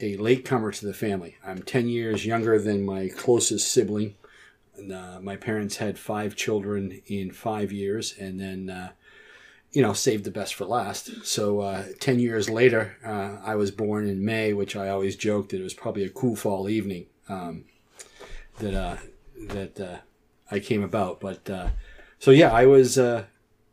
a 0.00 0.16
latecomer 0.16 0.72
to 0.72 0.86
the 0.86 0.94
family. 0.94 1.36
I'm 1.44 1.60
10 1.60 1.88
years 1.88 2.24
younger 2.24 2.58
than 2.58 2.82
my 2.82 3.08
closest 3.08 3.70
sibling. 3.70 4.14
And, 4.78 4.92
uh, 4.92 5.20
my 5.20 5.36
parents 5.36 5.76
had 5.76 5.98
five 5.98 6.36
children 6.36 7.02
in 7.06 7.32
five 7.32 7.70
years, 7.70 8.14
and 8.18 8.40
then 8.40 8.70
uh, 8.70 8.92
you 9.72 9.82
know, 9.82 9.92
saved 9.92 10.24
the 10.24 10.30
best 10.30 10.54
for 10.54 10.64
last. 10.64 11.24
So 11.24 11.60
uh, 11.60 11.84
ten 12.00 12.18
years 12.18 12.48
later, 12.48 12.96
uh, 13.04 13.38
I 13.44 13.56
was 13.56 13.70
born 13.70 14.08
in 14.08 14.24
May, 14.24 14.52
which 14.52 14.76
I 14.76 14.88
always 14.88 15.16
joked 15.16 15.50
that 15.50 15.60
it 15.60 15.64
was 15.64 15.74
probably 15.74 16.04
a 16.04 16.10
cool 16.10 16.36
fall 16.36 16.68
evening 16.68 17.06
um, 17.28 17.64
that 18.58 18.74
uh, 18.74 18.96
that 19.48 19.80
uh, 19.80 19.96
I 20.50 20.60
came 20.60 20.82
about. 20.82 21.20
But 21.20 21.48
uh, 21.50 21.68
so 22.18 22.30
yeah, 22.30 22.52
I 22.52 22.66
was 22.66 22.98
uh, 22.98 23.24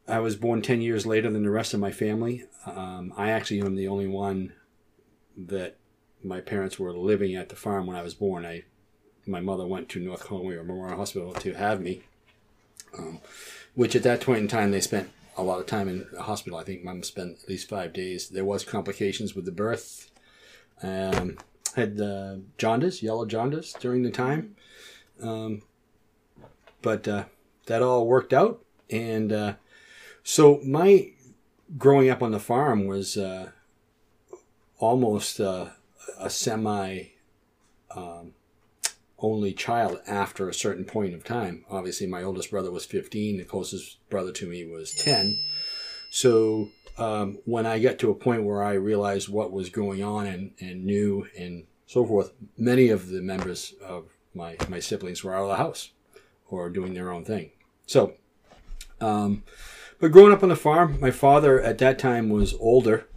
I 0.08 0.19
was 0.19 0.36
born 0.36 0.62
ten 0.62 0.82
years 0.82 1.06
later 1.06 1.29
than 1.29 1.43
the 1.43 1.49
rest 1.49 1.73
of 1.73 1.79
my 1.79 1.91
family. 1.91 2.45
Um, 2.65 3.13
I 3.15 3.29
actually 3.29 3.62
am 3.62 3.75
the 3.75 3.88
only 3.88 4.08
one 4.08 4.53
that 5.38 5.77
my 6.23 6.39
parents 6.39 6.79
were 6.79 6.93
living 6.93 7.36
at 7.36 7.49
the 7.49 7.56
farm 7.56 7.86
when 7.86 7.97
I 7.97 8.01
was 8.01 8.13
born. 8.13 8.45
I 8.45 8.63
my 9.25 9.39
mother 9.39 9.65
went 9.65 9.89
to 9.89 9.99
North 9.99 10.25
Conway 10.25 10.56
or 10.56 10.63
Memorial 10.63 10.97
Hospital 10.97 11.34
to 11.34 11.53
have 11.53 11.79
me, 11.79 12.01
um, 12.97 13.19
which 13.73 13.95
at 13.95 14.03
that 14.03 14.21
point 14.21 14.39
in 14.39 14.47
time 14.47 14.71
they 14.71 14.82
spent 14.82 15.10
a 15.36 15.43
lot 15.43 15.60
of 15.60 15.65
time 15.65 15.88
in 15.88 16.06
the 16.12 16.24
hospital. 16.24 16.60
I 16.60 16.63
think 16.63 16.84
mom 16.84 17.04
spent 17.04 17.39
at 17.43 17.50
least 17.50 17.69
five 17.69 17.93
days. 17.93 18.30
There 18.30 18.46
was 18.46 18.63
complications 18.63 19.36
with 19.36 19.46
the 19.46 19.52
birth. 19.52 20.12
Um, 20.82 21.38
had 21.76 22.00
jaundice, 22.58 23.02
yellow 23.02 23.26
jaundice 23.26 23.74
during 23.74 24.04
the 24.04 24.12
time. 24.12 24.56
Um, 25.22 25.63
but 26.82 27.08
uh, 27.08 27.26
that 27.65 27.82
all 27.82 28.06
worked 28.06 28.34
out. 28.34 28.63
And 28.89 29.32
uh, 29.32 29.54
so 30.24 30.60
my 30.63 31.12
growing 31.78 32.10
up 32.10 32.22
on 32.22 32.32
the 32.32 32.39
farm 32.39 32.86
was 32.86 33.17
uh, 33.17 33.52
almost 34.78 35.39
uh, 35.39 35.69
a 36.19 36.30
semi 36.30 37.06
um, 37.96 38.34
only 39.23 39.53
child 39.53 40.01
after 40.05 40.49
a 40.49 40.53
certain 40.53 40.83
point 40.83 41.13
of 41.13 41.23
time. 41.23 41.63
Obviously, 41.69 42.05
my 42.05 42.21
oldest 42.21 42.51
brother 42.51 42.69
was 42.69 42.86
15, 42.86 43.38
the 43.38 43.45
closest 43.45 43.97
brother 44.09 44.33
to 44.33 44.45
me 44.45 44.65
was 44.65 44.93
10. 44.93 45.39
So 46.12 46.69
um, 46.97 47.39
when 47.45 47.65
I 47.65 47.79
got 47.79 47.97
to 47.99 48.12
a 48.12 48.15
point 48.15 48.43
where 48.43 48.62
I 48.62 48.73
realized 48.73 49.29
what 49.29 49.51
was 49.51 49.69
going 49.69 50.03
on 50.03 50.27
and, 50.27 50.51
and 50.59 50.86
knew 50.86 51.25
and 51.38 51.65
so 51.88 52.05
forth, 52.05 52.33
many 52.57 52.89
of 52.89 53.09
the 53.09 53.21
members 53.21 53.73
of 53.81 54.09
my, 54.36 54.57
my 54.67 54.79
siblings 54.79 55.23
were 55.23 55.33
out 55.33 55.43
of 55.43 55.49
the 55.49 55.55
house 55.55 55.91
or 56.49 56.69
doing 56.69 56.93
their 56.93 57.12
own 57.12 57.23
thing. 57.23 57.51
So, 57.88 58.13
um, 58.99 59.43
but 59.99 60.12
growing 60.12 60.33
up 60.33 60.43
on 60.43 60.49
the 60.49 60.55
farm, 60.55 60.99
my 60.99 61.12
father 61.12 61.62
at 61.62 61.77
that 61.77 61.97
time 61.97 62.29
was 62.29 62.53
older. 62.55 63.07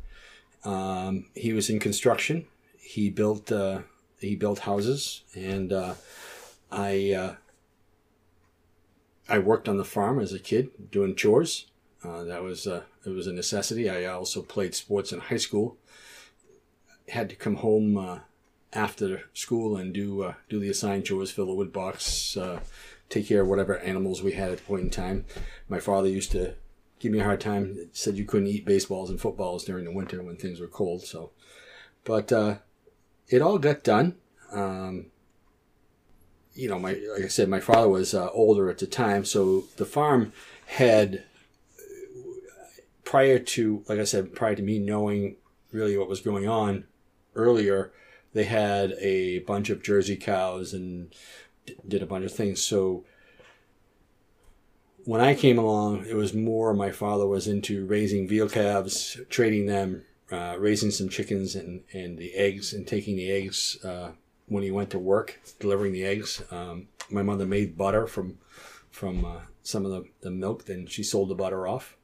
Um, 0.64 1.26
he 1.34 1.52
was 1.52 1.68
in 1.68 1.80
construction. 1.80 2.46
He 2.78 3.10
built 3.10 3.50
uh, 3.50 3.80
he 4.20 4.37
built 4.37 4.61
houses, 4.61 5.22
and 5.35 5.72
uh, 5.72 5.94
I 6.70 7.12
uh, 7.12 7.35
I 9.29 9.38
worked 9.38 9.68
on 9.68 9.76
the 9.76 9.85
farm 9.85 10.20
as 10.20 10.33
a 10.33 10.38
kid 10.38 10.90
doing 10.90 11.14
chores. 11.14 11.66
Uh, 12.05 12.24
that 12.24 12.42
was 12.42 12.66
uh, 12.66 12.83
it 13.05 13.11
was 13.11 13.26
a 13.26 13.33
necessity. 13.33 13.90
I 13.90 14.07
also 14.07 14.42
played 14.42 14.74
sports 14.74 15.12
in 15.12 15.20
high 15.20 15.37
school. 15.37 15.76
Had 17.09 17.29
to 17.31 17.37
come 17.37 17.57
home 17.57 17.96
uh, 17.96 18.18
after 18.72 19.24
school 19.33 19.76
and 19.76 19.92
do 19.92 20.22
uh, 20.22 20.35
do 20.48 20.61
the 20.61 20.70
assigned 20.70 21.07
chores, 21.07 21.31
fill 21.31 21.46
the 21.46 21.55
wood 21.55 21.72
box, 21.72 22.37
uh, 22.37 22.61
take 23.09 23.29
care 23.29 23.42
of 23.42 23.48
whatever 23.48 23.79
animals 23.79 24.22
we 24.22 24.33
had 24.33 24.50
at 24.50 24.59
the 24.59 24.64
point 24.64 24.83
in 24.83 24.90
time. 24.90 25.24
My 25.68 25.81
father 25.81 26.09
used 26.09 26.33
to 26.33 26.55
give 27.00 27.12
me 27.12 27.20
a 27.20 27.24
hard 27.24 27.40
time. 27.40 27.88
Said 27.92 28.16
you 28.16 28.24
couldn't 28.24 28.48
eat 28.48 28.64
baseballs 28.64 29.11
and 29.11 29.20
footballs 29.20 29.64
during 29.64 29.85
the 29.85 29.92
winter 29.92 30.22
when 30.22 30.37
things 30.37 30.61
were 30.61 30.68
cold. 30.68 31.02
So, 31.02 31.31
but 32.05 32.31
uh, 32.33 32.57
it 33.28 33.42
all 33.42 33.58
got 33.58 33.84
done. 33.84 34.16
Um, 34.52 35.06
you 36.54 36.68
know, 36.68 36.78
my 36.78 36.92
like 37.14 37.24
I 37.24 37.28
said, 37.28 37.48
my 37.48 37.60
father 37.60 37.88
was 37.88 38.14
uh, 38.14 38.30
older 38.30 38.70
at 38.70 38.78
the 38.78 38.86
time, 38.86 39.24
so 39.24 39.64
the 39.76 39.84
farm 39.84 40.32
had 40.66 41.24
prior 43.04 43.38
to, 43.38 43.84
like 43.88 43.98
I 43.98 44.04
said, 44.04 44.34
prior 44.34 44.54
to 44.54 44.62
me 44.62 44.78
knowing 44.78 45.36
really 45.72 45.96
what 45.96 46.08
was 46.08 46.20
going 46.20 46.48
on 46.48 46.84
earlier, 47.34 47.92
they 48.34 48.44
had 48.44 48.92
a 49.00 49.38
bunch 49.40 49.70
of 49.70 49.82
Jersey 49.82 50.16
cows 50.16 50.72
and 50.72 51.14
d- 51.64 51.76
did 51.86 52.02
a 52.02 52.06
bunch 52.06 52.24
of 52.24 52.32
things. 52.32 52.62
So 52.62 53.04
when 55.04 55.20
I 55.20 55.34
came 55.34 55.56
along, 55.56 56.04
it 56.06 56.14
was 56.14 56.34
more 56.34 56.74
my 56.74 56.90
father 56.90 57.26
was 57.26 57.46
into 57.46 57.86
raising 57.86 58.26
veal 58.26 58.48
calves, 58.48 59.18
trading 59.30 59.66
them, 59.66 60.02
uh, 60.30 60.56
raising 60.58 60.90
some 60.90 61.08
chickens 61.08 61.54
and, 61.54 61.82
and 61.92 62.18
the 62.18 62.34
eggs, 62.34 62.72
and 62.72 62.86
taking 62.86 63.16
the 63.16 63.30
eggs 63.30 63.78
uh, 63.84 64.12
when 64.46 64.62
he 64.62 64.70
went 64.70 64.90
to 64.90 64.98
work, 64.98 65.40
delivering 65.60 65.92
the 65.92 66.04
eggs. 66.04 66.42
Um, 66.50 66.88
my 67.10 67.22
mother 67.22 67.46
made 67.46 67.76
butter 67.76 68.06
from 68.06 68.38
from 68.90 69.24
uh, 69.24 69.40
some 69.62 69.84
of 69.84 69.90
the, 69.90 70.04
the 70.22 70.30
milk, 70.30 70.64
then 70.64 70.86
she 70.86 71.02
sold 71.02 71.28
the 71.28 71.34
butter 71.34 71.66
off. 71.66 71.96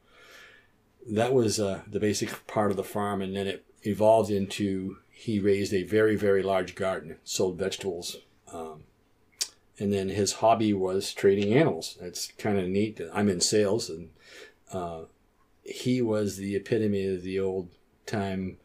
That 1.11 1.33
was 1.33 1.59
uh, 1.59 1.81
the 1.89 1.99
basic 1.99 2.47
part 2.47 2.71
of 2.71 2.77
the 2.77 2.85
farm, 2.85 3.23
and 3.23 3.35
then 3.35 3.47
it 3.47 3.65
evolved 3.83 4.31
into 4.31 4.99
he 5.11 5.39
raised 5.39 5.73
a 5.73 5.85
very, 5.85 6.17
very 6.17 6.43
large 6.43 6.75
garden, 6.75 7.17
sold 7.25 7.57
vegetables. 7.57 8.19
Um, 8.53 8.85
and 9.79 9.93
then 9.93 10.11
his 10.11 10.35
hobby 10.35 10.73
was 10.73 11.15
trading 11.15 11.55
animals. 11.55 11.97
It's 12.01 12.33
kind 12.39 12.59
of 12.59 12.69
neat. 12.69 13.01
I'm 13.13 13.29
in 13.29 13.41
sales, 13.41 13.89
and 13.89 14.11
uh, 14.73 15.03
he 15.63 16.03
was 16.03 16.37
the 16.37 16.57
epitome 16.57 17.07
of 17.07 17.23
the 17.23 17.41
old 17.41 17.71
time 18.07 18.59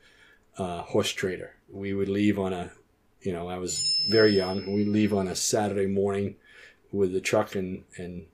uh, 0.57 0.81
horse 0.81 1.11
trader. 1.11 1.55
We 1.69 1.93
would 1.93 2.09
leave 2.09 2.39
on 2.39 2.53
a, 2.53 2.71
you 3.21 3.31
know, 3.31 3.47
I 3.47 3.57
was 3.57 4.07
very 4.11 4.35
young. 4.35 4.73
We'd 4.73 4.87
leave 4.87 5.13
on 5.13 5.27
a 5.27 5.35
Saturday 5.35 5.87
morning 5.87 6.35
with 6.91 7.13
the 7.13 7.21
truck 7.21 7.55
and 7.55 7.83
and 7.97 8.25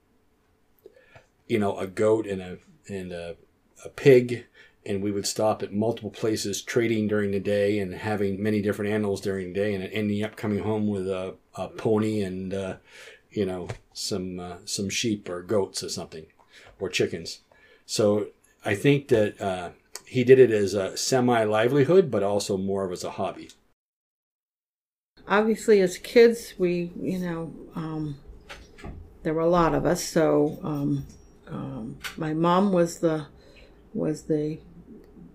you 1.46 1.58
know 1.58 1.76
a 1.78 1.86
goat 1.86 2.26
and 2.26 2.40
a 2.40 2.58
and 2.88 3.12
a, 3.12 3.36
a 3.84 3.88
pig 3.88 4.46
and 4.86 5.02
we 5.02 5.10
would 5.10 5.26
stop 5.26 5.62
at 5.62 5.72
multiple 5.72 6.10
places 6.10 6.60
trading 6.60 7.08
during 7.08 7.30
the 7.30 7.40
day 7.40 7.78
and 7.78 7.94
having 7.94 8.42
many 8.42 8.60
different 8.60 8.90
animals 8.92 9.20
during 9.20 9.48
the 9.48 9.58
day 9.58 9.74
and 9.74 9.84
ending 9.84 10.22
up 10.22 10.36
coming 10.36 10.58
home 10.58 10.86
with 10.86 11.08
a, 11.08 11.34
a 11.54 11.68
pony 11.68 12.20
and 12.20 12.52
uh, 12.52 12.76
you 13.30 13.46
know 13.46 13.68
some 13.92 14.38
uh, 14.38 14.56
some 14.64 14.88
sheep 14.88 15.28
or 15.28 15.42
goats 15.42 15.82
or 15.82 15.88
something 15.88 16.26
or 16.78 16.88
chickens 16.88 17.40
so 17.86 18.28
i 18.64 18.74
think 18.74 19.08
that 19.08 19.40
uh, 19.40 19.70
he 20.14 20.22
did 20.22 20.38
it 20.38 20.52
as 20.52 20.74
a 20.74 20.96
semi 20.96 21.42
livelihood 21.42 22.08
but 22.08 22.22
also 22.22 22.56
more 22.56 22.84
of 22.84 22.92
as 22.92 23.02
a 23.02 23.10
hobby. 23.10 23.50
Obviously 25.26 25.80
as 25.80 25.98
kids 25.98 26.54
we 26.56 26.92
you 27.00 27.18
know 27.18 27.52
um, 27.74 28.16
there 29.24 29.34
were 29.34 29.40
a 29.40 29.48
lot 29.48 29.74
of 29.74 29.84
us 29.84 30.04
so 30.04 30.58
um, 30.62 31.04
um, 31.48 31.98
my 32.16 32.32
mom 32.32 32.72
was 32.72 33.00
the 33.00 33.26
was 33.92 34.22
the 34.24 34.58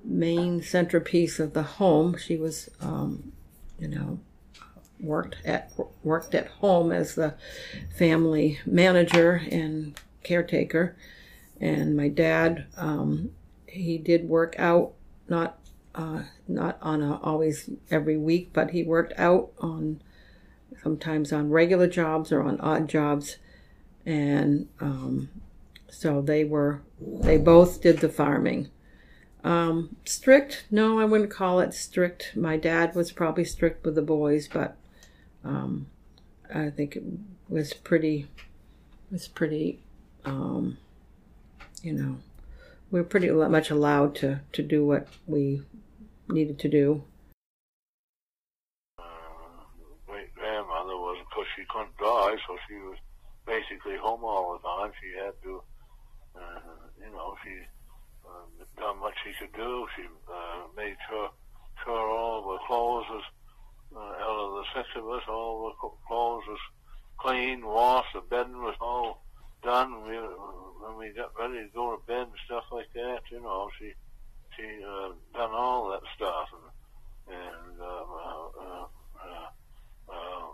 main 0.06 0.62
centerpiece 0.62 1.40
of 1.40 1.54
the 1.54 1.64
home. 1.64 2.18
She 2.18 2.38
was 2.38 2.70
um, 2.80 3.34
you 3.78 3.90
know 3.90 4.20
worked 5.02 5.38
at 5.44 5.74
worked 6.04 6.34
at 6.34 6.48
home 6.48 6.94
as 6.94 7.16
the 7.16 7.36
family 7.98 8.60
manager 8.66 9.42
and 9.52 10.00
caretaker. 10.24 10.96
And 11.62 11.98
my 11.98 12.08
dad 12.08 12.68
um, 12.78 13.32
he 13.72 13.98
did 13.98 14.28
work 14.28 14.56
out 14.58 14.94
not 15.28 15.60
uh, 15.96 16.24
not 16.48 16.78
on 16.82 17.02
a, 17.02 17.20
always 17.22 17.70
every 17.90 18.18
week, 18.18 18.52
but 18.54 18.72
he 18.72 18.84
worked 18.84 19.14
out 19.18 19.52
on 19.60 20.02
sometimes 20.82 21.34
on 21.34 21.50
regular 21.50 21.88
jobs 21.88 22.32
or 22.32 22.42
on 22.42 22.60
odd 22.62 22.88
jobs, 22.88 23.38
and 24.06 24.68
um, 24.80 25.30
so 25.90 26.22
they 26.22 26.44
were 26.44 26.82
they 27.00 27.38
both 27.38 27.82
did 27.82 28.00
the 28.00 28.10
farming. 28.10 28.70
Um, 29.44 29.96
strict? 30.06 30.66
No, 30.70 31.00
I 31.00 31.06
wouldn't 31.06 31.32
call 31.32 31.60
it 31.60 31.74
strict. 31.74 32.36
My 32.36 32.58
dad 32.58 32.94
was 32.94 33.12
probably 33.12 33.46
strict 33.46 33.86
with 33.86 33.96
the 33.96 34.02
boys, 34.02 34.48
but 34.48 34.76
um, 35.46 35.88
I 36.54 36.70
think 36.70 36.96
it 36.96 37.04
was 37.48 37.74
pretty 37.74 38.28
was 39.12 39.28
pretty 39.28 39.82
um, 40.26 40.78
you 41.82 41.94
know 41.94 42.18
we 42.92 43.00
we're 43.00 43.06
pretty 43.06 43.30
much 43.30 43.70
allowed 43.70 44.16
to 44.16 44.42
to 44.54 44.64
do 44.64 44.86
what 44.86 45.08
we 45.28 45.62
needed 46.28 46.60
to 46.60 46.70
do. 46.70 47.04
Uh, 48.98 49.04
great 50.08 50.30
was, 50.36 51.18
of 51.22 51.46
she 51.56 51.64
couldn't 51.70 51.96
drive, 51.98 52.38
so 52.48 52.58
she 52.68 52.76
was 52.76 52.98
basically 53.46 53.98
home 53.98 54.24
all 54.24 54.54
the 54.54 54.68
time. 54.68 54.92
She 55.02 55.18
had 55.18 55.34
to, 55.44 55.62
uh, 56.36 56.60
you 57.00 57.12
know, 57.12 57.36
she 57.44 57.56
uh, 58.26 58.66
done 58.78 59.00
what 59.00 59.14
she 59.24 59.32
could 59.40 59.54
do. 59.54 59.88
She 59.96 60.04
uh, 60.32 60.68
made 60.76 60.98
sure 61.10 61.30
sure 61.86 62.10
all 62.10 62.42
the 62.52 62.60
clothes 62.68 63.06
was 63.10 63.24
uh, 63.96 64.00
out 64.00 64.40
of 64.46 64.52
the 64.54 64.64
six 64.76 64.88
of 64.98 65.10
us, 65.10 65.24
all 65.28 65.70
the 65.70 65.90
clothes 66.08 66.44
was 66.48 66.60
clean, 67.20 67.66
washed, 67.66 68.14
the 68.14 68.22
bedding 68.22 68.62
was 68.62 68.76
all 68.80 69.24
done. 69.64 70.04
We, 70.04 70.16
when 70.16 70.98
we 70.98 71.10
got 71.10 71.38
ready 71.38 71.66
to 71.66 71.70
go 71.74 71.96
to 71.96 72.06
bed 72.08 72.28
and 72.28 72.46
stuff 72.46 72.66
like 72.72 72.92
that, 72.94 73.20
you 73.32 73.42
know, 73.42 73.70
she 73.80 73.94
she 74.56 74.84
uh, 74.84 75.10
done 75.34 75.52
all 75.52 75.90
that 75.90 76.02
stuff 76.16 76.50
and, 76.54 77.38
and 77.38 77.82
uh, 77.82 77.86
uh, 77.86 78.50
uh, 78.62 80.12
uh, 80.12 80.48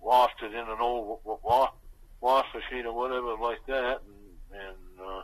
washed 0.00 0.42
it 0.42 0.52
in 0.52 0.68
an 0.68 0.80
old 0.80 1.20
wash, 1.24 1.70
wash 2.20 2.46
machine 2.54 2.86
or 2.86 2.94
whatever 2.94 3.34
like 3.40 3.64
that, 3.66 4.00
and, 4.02 4.60
and 4.60 5.00
uh, 5.00 5.22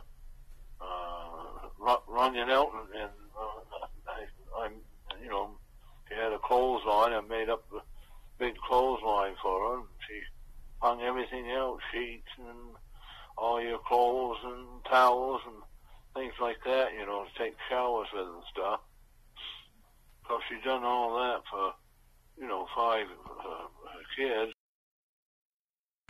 uh, 0.81 1.97
run 2.07 2.35
it 2.35 2.49
out, 2.49 2.71
and, 2.73 3.01
and 3.01 3.11
uh, 3.37 3.85
I, 4.07 4.63
I'm, 4.65 4.73
you 5.23 5.29
know, 5.29 5.51
she 6.07 6.15
had 6.15 6.33
a 6.33 6.39
clothesline. 6.39 7.13
I 7.13 7.21
made 7.21 7.49
up 7.49 7.63
a 7.73 7.81
big 8.39 8.55
clothesline 8.57 9.35
for 9.41 9.69
her. 9.69 9.75
And 9.77 9.87
she 10.07 10.21
hung 10.81 11.01
everything 11.01 11.51
out, 11.51 11.79
sheets 11.91 12.27
and 12.37 12.75
all 13.39 13.61
your 13.61 13.79
clothes 13.79 14.37
and 14.43 14.65
towels 14.89 15.41
and 15.45 15.55
things 16.15 16.33
like 16.41 16.57
that, 16.65 16.93
you 16.93 17.05
know, 17.05 17.23
to 17.23 17.43
take 17.43 17.55
showers 17.69 18.07
with 18.13 18.27
and 18.27 18.43
stuff. 18.51 18.81
So 20.27 20.39
she 20.47 20.63
done 20.63 20.83
all 20.83 21.17
that 21.19 21.41
for, 21.49 21.73
you 22.39 22.47
know, 22.47 22.67
five 22.75 23.05
uh, 23.39 23.67
kids. 24.15 24.51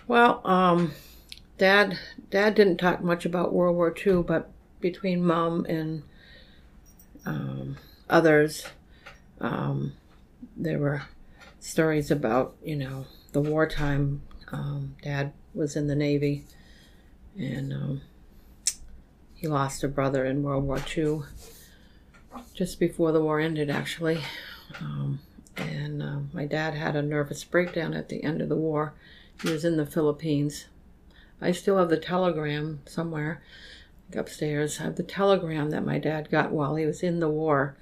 Well, 0.07 0.41
um, 0.45 0.93
Dad, 1.57 1.97
Dad 2.29 2.55
didn't 2.55 2.77
talk 2.77 3.01
much 3.01 3.25
about 3.25 3.53
World 3.53 3.75
War 3.75 3.95
II, 4.05 4.23
but 4.23 4.51
between 4.79 5.23
Mom 5.23 5.65
and 5.65 6.03
um, 7.25 7.77
others, 8.09 8.65
um, 9.39 9.93
there 10.57 10.79
were 10.79 11.03
stories 11.59 12.11
about, 12.11 12.55
you 12.63 12.75
know, 12.75 13.05
the 13.33 13.41
wartime. 13.41 14.21
Um, 14.51 14.95
Dad 15.03 15.33
was 15.53 15.75
in 15.75 15.87
the 15.87 15.95
Navy, 15.95 16.45
and 17.37 17.73
um, 17.73 18.01
he 19.33 19.47
lost 19.47 19.83
a 19.83 19.87
brother 19.87 20.25
in 20.25 20.43
World 20.43 20.65
War 20.65 20.79
II, 20.95 21.21
just 22.53 22.79
before 22.79 23.11
the 23.11 23.21
war 23.21 23.39
ended, 23.39 23.69
actually. 23.69 24.21
Um, 24.79 25.19
and 25.57 26.03
uh, 26.03 26.19
my 26.33 26.45
dad 26.45 26.73
had 26.73 26.95
a 26.95 27.01
nervous 27.01 27.43
breakdown 27.43 27.93
at 27.93 28.09
the 28.09 28.23
end 28.23 28.41
of 28.41 28.49
the 28.49 28.55
war. 28.55 28.93
He 29.41 29.51
was 29.51 29.65
in 29.65 29.77
the 29.77 29.85
Philippines. 29.85 30.65
I 31.41 31.51
still 31.51 31.77
have 31.77 31.89
the 31.89 31.97
telegram 31.97 32.81
somewhere 32.85 33.41
upstairs. 34.13 34.79
I 34.79 34.83
have 34.83 34.95
the 34.95 35.03
telegram 35.03 35.69
that 35.69 35.85
my 35.85 35.99
dad 35.99 36.29
got 36.29 36.51
while 36.51 36.75
he 36.75 36.85
was 36.85 37.03
in 37.03 37.19
the 37.19 37.29
war 37.29 37.77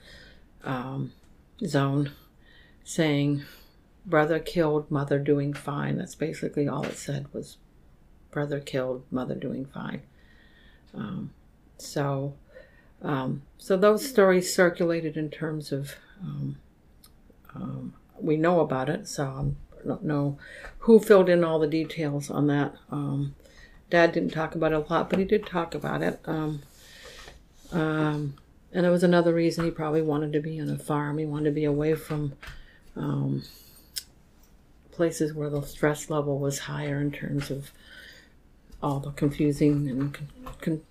um, 0.64 1.14
zone 1.66 2.12
saying, 2.84 3.44
Brother 4.06 4.40
killed, 4.40 4.90
mother 4.90 5.20
doing 5.20 5.54
fine. 5.54 5.98
That's 5.98 6.16
basically 6.16 6.68
all 6.68 6.84
it 6.84 6.98
said 6.98 7.34
was, 7.34 7.58
Brother 8.32 8.60
killed, 8.60 9.04
mother 9.12 9.36
doing 9.36 9.66
fine. 9.66 10.02
Um, 10.94 11.32
so 11.78 12.34
Um, 13.02 13.44
so 13.58 13.78
those 13.78 14.08
stories 14.08 14.54
circulated 14.54 15.18
in 15.18 15.30
terms 15.30 15.72
of 15.72 15.96
um, 16.22 16.58
um, 17.54 17.94
we 18.20 18.38
know 18.38 18.60
about 18.60 18.90
it. 18.90 19.08
So 19.08 19.24
I 19.26 19.88
don't 19.88 20.04
know 20.04 20.38
who 20.80 21.00
filled 21.00 21.30
in 21.30 21.44
all 21.44 21.60
the 21.60 21.68
details 21.68 22.30
on 22.32 22.48
that. 22.48 22.74
Um, 22.92 23.36
Dad 23.90 24.12
didn't 24.12 24.32
talk 24.32 24.56
about 24.56 24.74
it 24.74 24.76
a 24.76 24.94
lot, 24.94 25.10
but 25.10 25.20
he 25.20 25.26
did 25.26 25.46
talk 25.46 25.76
about 25.76 26.02
it. 26.02 26.20
Um, 26.26 26.63
and 28.74 28.86
it 28.86 28.90
was 28.90 29.04
another 29.04 29.34
reason 29.34 29.66
he 29.66 29.72
probably 29.72 30.02
wanted 30.02 30.34
to 30.34 30.40
be 30.40 30.60
on 30.60 30.70
a 30.70 30.78
farm. 30.78 31.20
He 31.20 31.26
wanted 31.26 31.46
to 31.46 31.52
be 31.52 31.66
away 31.66 31.94
from 31.96 32.34
places 34.92 35.34
where 35.34 35.50
the 35.50 35.62
stress 35.62 36.10
level 36.10 36.40
was 36.40 36.60
higher 36.60 37.00
in 37.00 37.12
terms 37.12 37.52
of 37.52 37.72
all 38.82 39.00
the 39.00 39.12
confusing 39.12 39.88
and 39.90 40.13
con- 40.13 40.82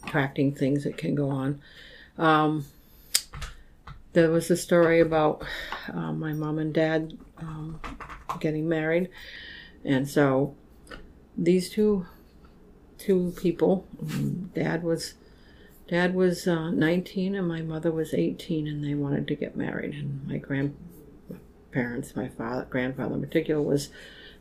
contracting 0.00 0.54
things 0.54 0.84
that 0.84 0.96
can 0.96 1.14
go 1.14 1.28
on. 1.30 1.60
Um, 2.18 2.66
there 4.12 4.30
was 4.30 4.50
a 4.50 4.56
story 4.56 5.00
about 5.00 5.44
uh, 5.92 6.12
my 6.12 6.32
mom 6.32 6.58
and 6.58 6.72
dad 6.72 7.16
um, 7.38 7.80
getting 8.40 8.68
married, 8.68 9.10
and 9.84 10.08
so 10.08 10.54
these 11.36 11.68
two 11.68 12.06
two 12.98 13.34
people, 13.36 13.86
um, 14.00 14.50
dad 14.54 14.82
was 14.82 15.14
dad 15.88 16.14
was 16.14 16.48
uh, 16.48 16.70
19 16.70 17.34
and 17.34 17.46
my 17.46 17.62
mother 17.62 17.92
was 17.92 18.14
18, 18.14 18.66
and 18.66 18.82
they 18.82 18.94
wanted 18.94 19.28
to 19.28 19.34
get 19.34 19.54
married, 19.54 19.94
and 19.94 20.26
my 20.26 20.38
grandparents, 20.38 22.16
my 22.16 22.28
father, 22.28 22.66
grandfather 22.70 23.14
in 23.14 23.20
particular, 23.20 23.60
was 23.62 23.90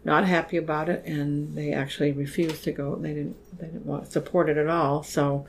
not 0.06 0.26
happy 0.26 0.58
about 0.58 0.88
it, 0.88 1.04
and 1.06 1.58
they 1.58 1.74
actually 1.74 2.12
refused 2.12 2.64
to 2.64 2.72
go. 2.72 2.96
They 2.96 3.14
didn't 3.14 3.60
they 3.60 3.68
didn't 3.68 3.86
want 3.86 4.12
support 4.12 4.50
it 4.50 4.58
at 4.58 4.68
all. 4.68 5.04
So, 5.04 5.46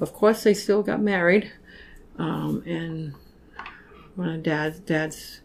of 0.00 0.12
course, 0.12 0.44
they 0.44 0.54
still 0.54 0.82
got 0.82 1.00
married, 1.00 1.50
um, 2.18 2.62
and 2.66 3.14
my 4.14 4.36
dad's 4.36 4.78
dad's 4.78 5.40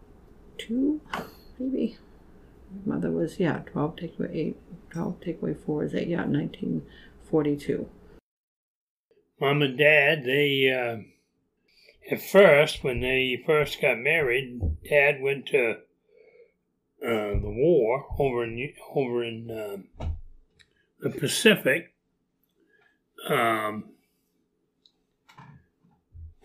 maybe. 1.59 1.97
My 2.87 2.95
mother 2.95 3.11
was 3.11 3.41
yeah 3.41 3.61
12 3.67 3.97
take 3.97 4.19
away 4.19 4.31
8 4.33 4.57
12 4.91 5.21
take 5.21 5.43
away 5.43 5.55
4 5.55 5.85
is 5.85 5.95
8 5.95 6.07
yeah 6.09 6.19
1942 6.19 7.89
mom 9.41 9.63
and 9.63 9.79
dad, 9.79 10.25
they, 10.25 10.71
uh, 10.71 10.99
at 12.13 12.23
first, 12.23 12.83
when 12.83 13.01
they 13.01 13.43
first 13.47 13.81
got 13.81 13.99
married, 13.99 14.61
dad 14.89 15.21
went 15.21 15.47
to 15.47 15.71
uh, 17.03 17.35
the 17.41 17.41
war 17.45 18.07
over 18.19 18.45
in, 18.45 18.73
over 18.95 19.23
in 19.23 19.51
uh, 19.51 20.07
the 21.01 21.11
Pacific. 21.11 21.95
Um, 23.29 23.91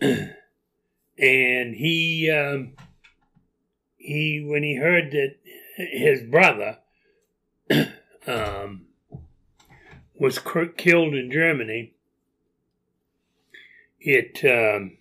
and 0.00 0.30
he, 1.18 2.30
um, 2.30 2.74
he, 4.04 4.44
when 4.46 4.62
he 4.62 4.76
heard 4.76 5.10
that 5.12 5.36
his 5.76 6.22
brother 6.22 6.78
um, 8.26 8.82
was 10.14 10.38
killed 10.76 11.14
in 11.14 11.30
Germany, 11.30 11.94
it 14.00 14.44
um, 14.44 14.98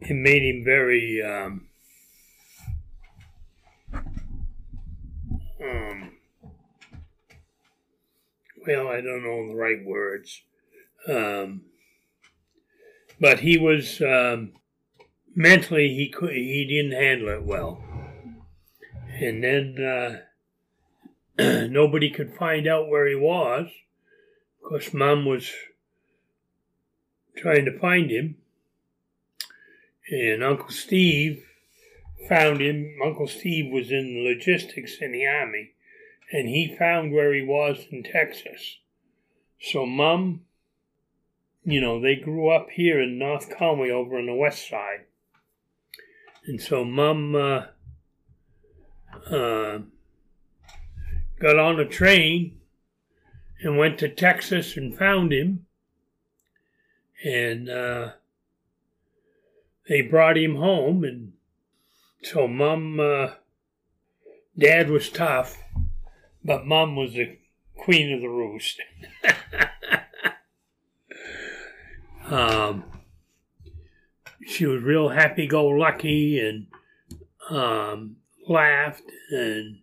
it 0.00 0.14
made 0.14 0.42
him 0.42 0.62
very 0.64 1.22
um, 1.22 1.66
um, 5.62 6.12
well, 8.66 8.88
I 8.88 9.00
don't 9.00 9.22
know 9.22 9.48
the 9.48 9.56
right 9.56 9.82
words, 9.82 10.42
um, 11.08 11.62
but 13.18 13.40
he 13.40 13.56
was 13.56 14.02
um, 14.02 14.52
mentally 15.34 15.94
he 15.94 16.08
could 16.08 16.32
he 16.32 16.66
didn't 16.68 17.00
handle 17.00 17.28
it 17.28 17.44
well, 17.44 17.82
and 19.20 19.42
then 19.42 19.76
uh, 19.82 20.18
nobody 21.68 22.10
could 22.10 22.34
find 22.34 22.66
out 22.66 22.88
where 22.88 23.08
he 23.08 23.14
was 23.14 23.68
of 24.68 24.72
course, 24.72 24.92
Mum 24.92 25.24
was 25.24 25.50
trying 27.36 27.64
to 27.64 27.78
find 27.78 28.10
him, 28.10 28.36
and 30.10 30.44
Uncle 30.44 30.68
Steve 30.68 31.42
found 32.28 32.60
him. 32.60 32.98
Uncle 33.02 33.28
Steve 33.28 33.72
was 33.72 33.90
in 33.90 34.24
logistics 34.24 34.98
in 35.00 35.12
the 35.12 35.26
Army, 35.26 35.70
and 36.30 36.50
he 36.50 36.76
found 36.76 37.12
where 37.12 37.32
he 37.32 37.40
was 37.40 37.86
in 37.90 38.02
Texas. 38.02 38.76
So, 39.58 39.86
Mom, 39.86 40.42
you 41.64 41.80
know, 41.80 41.98
they 41.98 42.16
grew 42.16 42.50
up 42.50 42.68
here 42.70 43.00
in 43.00 43.18
North 43.18 43.48
Conway 43.56 43.88
over 43.90 44.18
on 44.18 44.26
the 44.26 44.34
west 44.34 44.68
side. 44.68 45.06
And 46.48 46.62
so, 46.62 46.82
mom 46.82 47.34
uh, 47.34 47.64
uh, 49.30 49.80
got 51.38 51.58
on 51.58 51.78
a 51.78 51.84
train 51.84 52.58
and 53.60 53.76
went 53.76 53.98
to 53.98 54.08
Texas 54.08 54.74
and 54.74 54.96
found 54.96 55.30
him. 55.30 55.66
And 57.22 57.68
uh, 57.68 58.12
they 59.90 60.00
brought 60.00 60.38
him 60.38 60.56
home. 60.56 61.04
And 61.04 61.34
so, 62.22 62.48
mom, 62.48 62.98
uh, 62.98 63.32
dad 64.58 64.88
was 64.88 65.10
tough, 65.10 65.62
but 66.42 66.64
mom 66.64 66.96
was 66.96 67.12
the 67.12 67.36
queen 67.76 68.10
of 68.10 68.22
the 68.22 68.28
roost. 68.30 68.80
um, 72.30 72.84
she 74.48 74.64
was 74.64 74.82
real 74.82 75.10
happy 75.10 75.46
go 75.46 75.66
lucky 75.66 76.40
and 76.40 76.66
um, 77.50 78.16
laughed 78.48 79.02
and 79.30 79.80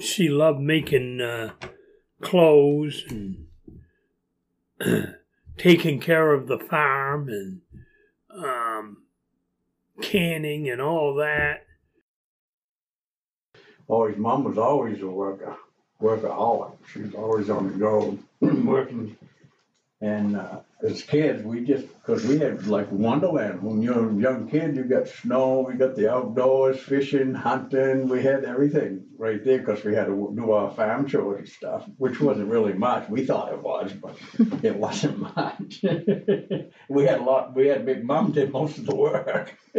she 0.00 0.30
loved 0.30 0.60
making 0.60 1.20
uh, 1.20 1.50
clothes 2.22 3.04
and 3.10 3.46
taking 5.58 6.00
care 6.00 6.32
of 6.32 6.48
the 6.48 6.58
farm 6.58 7.28
and 7.28 7.60
um, 8.30 9.02
canning 10.00 10.68
and 10.68 10.80
all 10.80 11.14
that. 11.16 11.66
Oh, 13.88 14.06
his 14.08 14.16
mom 14.16 14.44
was 14.44 14.58
always 14.58 15.00
a 15.02 15.06
worker, 15.06 15.56
workaholic. 16.00 16.72
She 16.92 17.00
was 17.00 17.14
always 17.14 17.48
on 17.48 17.72
the 17.72 17.78
go, 17.78 18.18
working 18.40 19.16
and 20.02 20.36
uh, 20.36 20.60
as 20.86 21.02
kids, 21.02 21.42
we 21.42 21.64
just, 21.64 21.86
because 21.88 22.22
we 22.26 22.38
had 22.38 22.66
like 22.66 22.92
Wonderland. 22.92 23.62
When 23.62 23.80
you're 23.80 24.10
a 24.10 24.14
young 24.14 24.46
kid, 24.46 24.76
you 24.76 24.84
got 24.84 25.08
snow, 25.08 25.64
we 25.66 25.72
got 25.74 25.96
the 25.96 26.12
outdoors, 26.12 26.78
fishing, 26.78 27.32
hunting. 27.32 28.06
We 28.06 28.22
had 28.22 28.44
everything 28.44 29.06
right 29.16 29.42
there 29.42 29.58
because 29.58 29.82
we 29.84 29.94
had 29.94 30.06
to 30.06 30.32
do 30.36 30.52
our 30.52 30.70
farm 30.70 31.06
chores 31.08 31.38
and 31.38 31.48
stuff, 31.48 31.86
which 31.96 32.20
wasn't 32.20 32.50
really 32.50 32.74
much. 32.74 33.08
We 33.08 33.24
thought 33.24 33.54
it 33.54 33.62
was, 33.62 33.90
but 33.94 34.18
it 34.62 34.76
wasn't 34.78 35.18
much. 35.18 35.82
we 36.90 37.04
had 37.04 37.20
a 37.20 37.24
lot, 37.24 37.56
we 37.56 37.68
had 37.68 37.86
Big 37.86 38.04
Mom 38.04 38.32
did 38.32 38.52
most 38.52 38.76
of 38.76 38.84
the 38.84 38.94
work. 38.94 39.56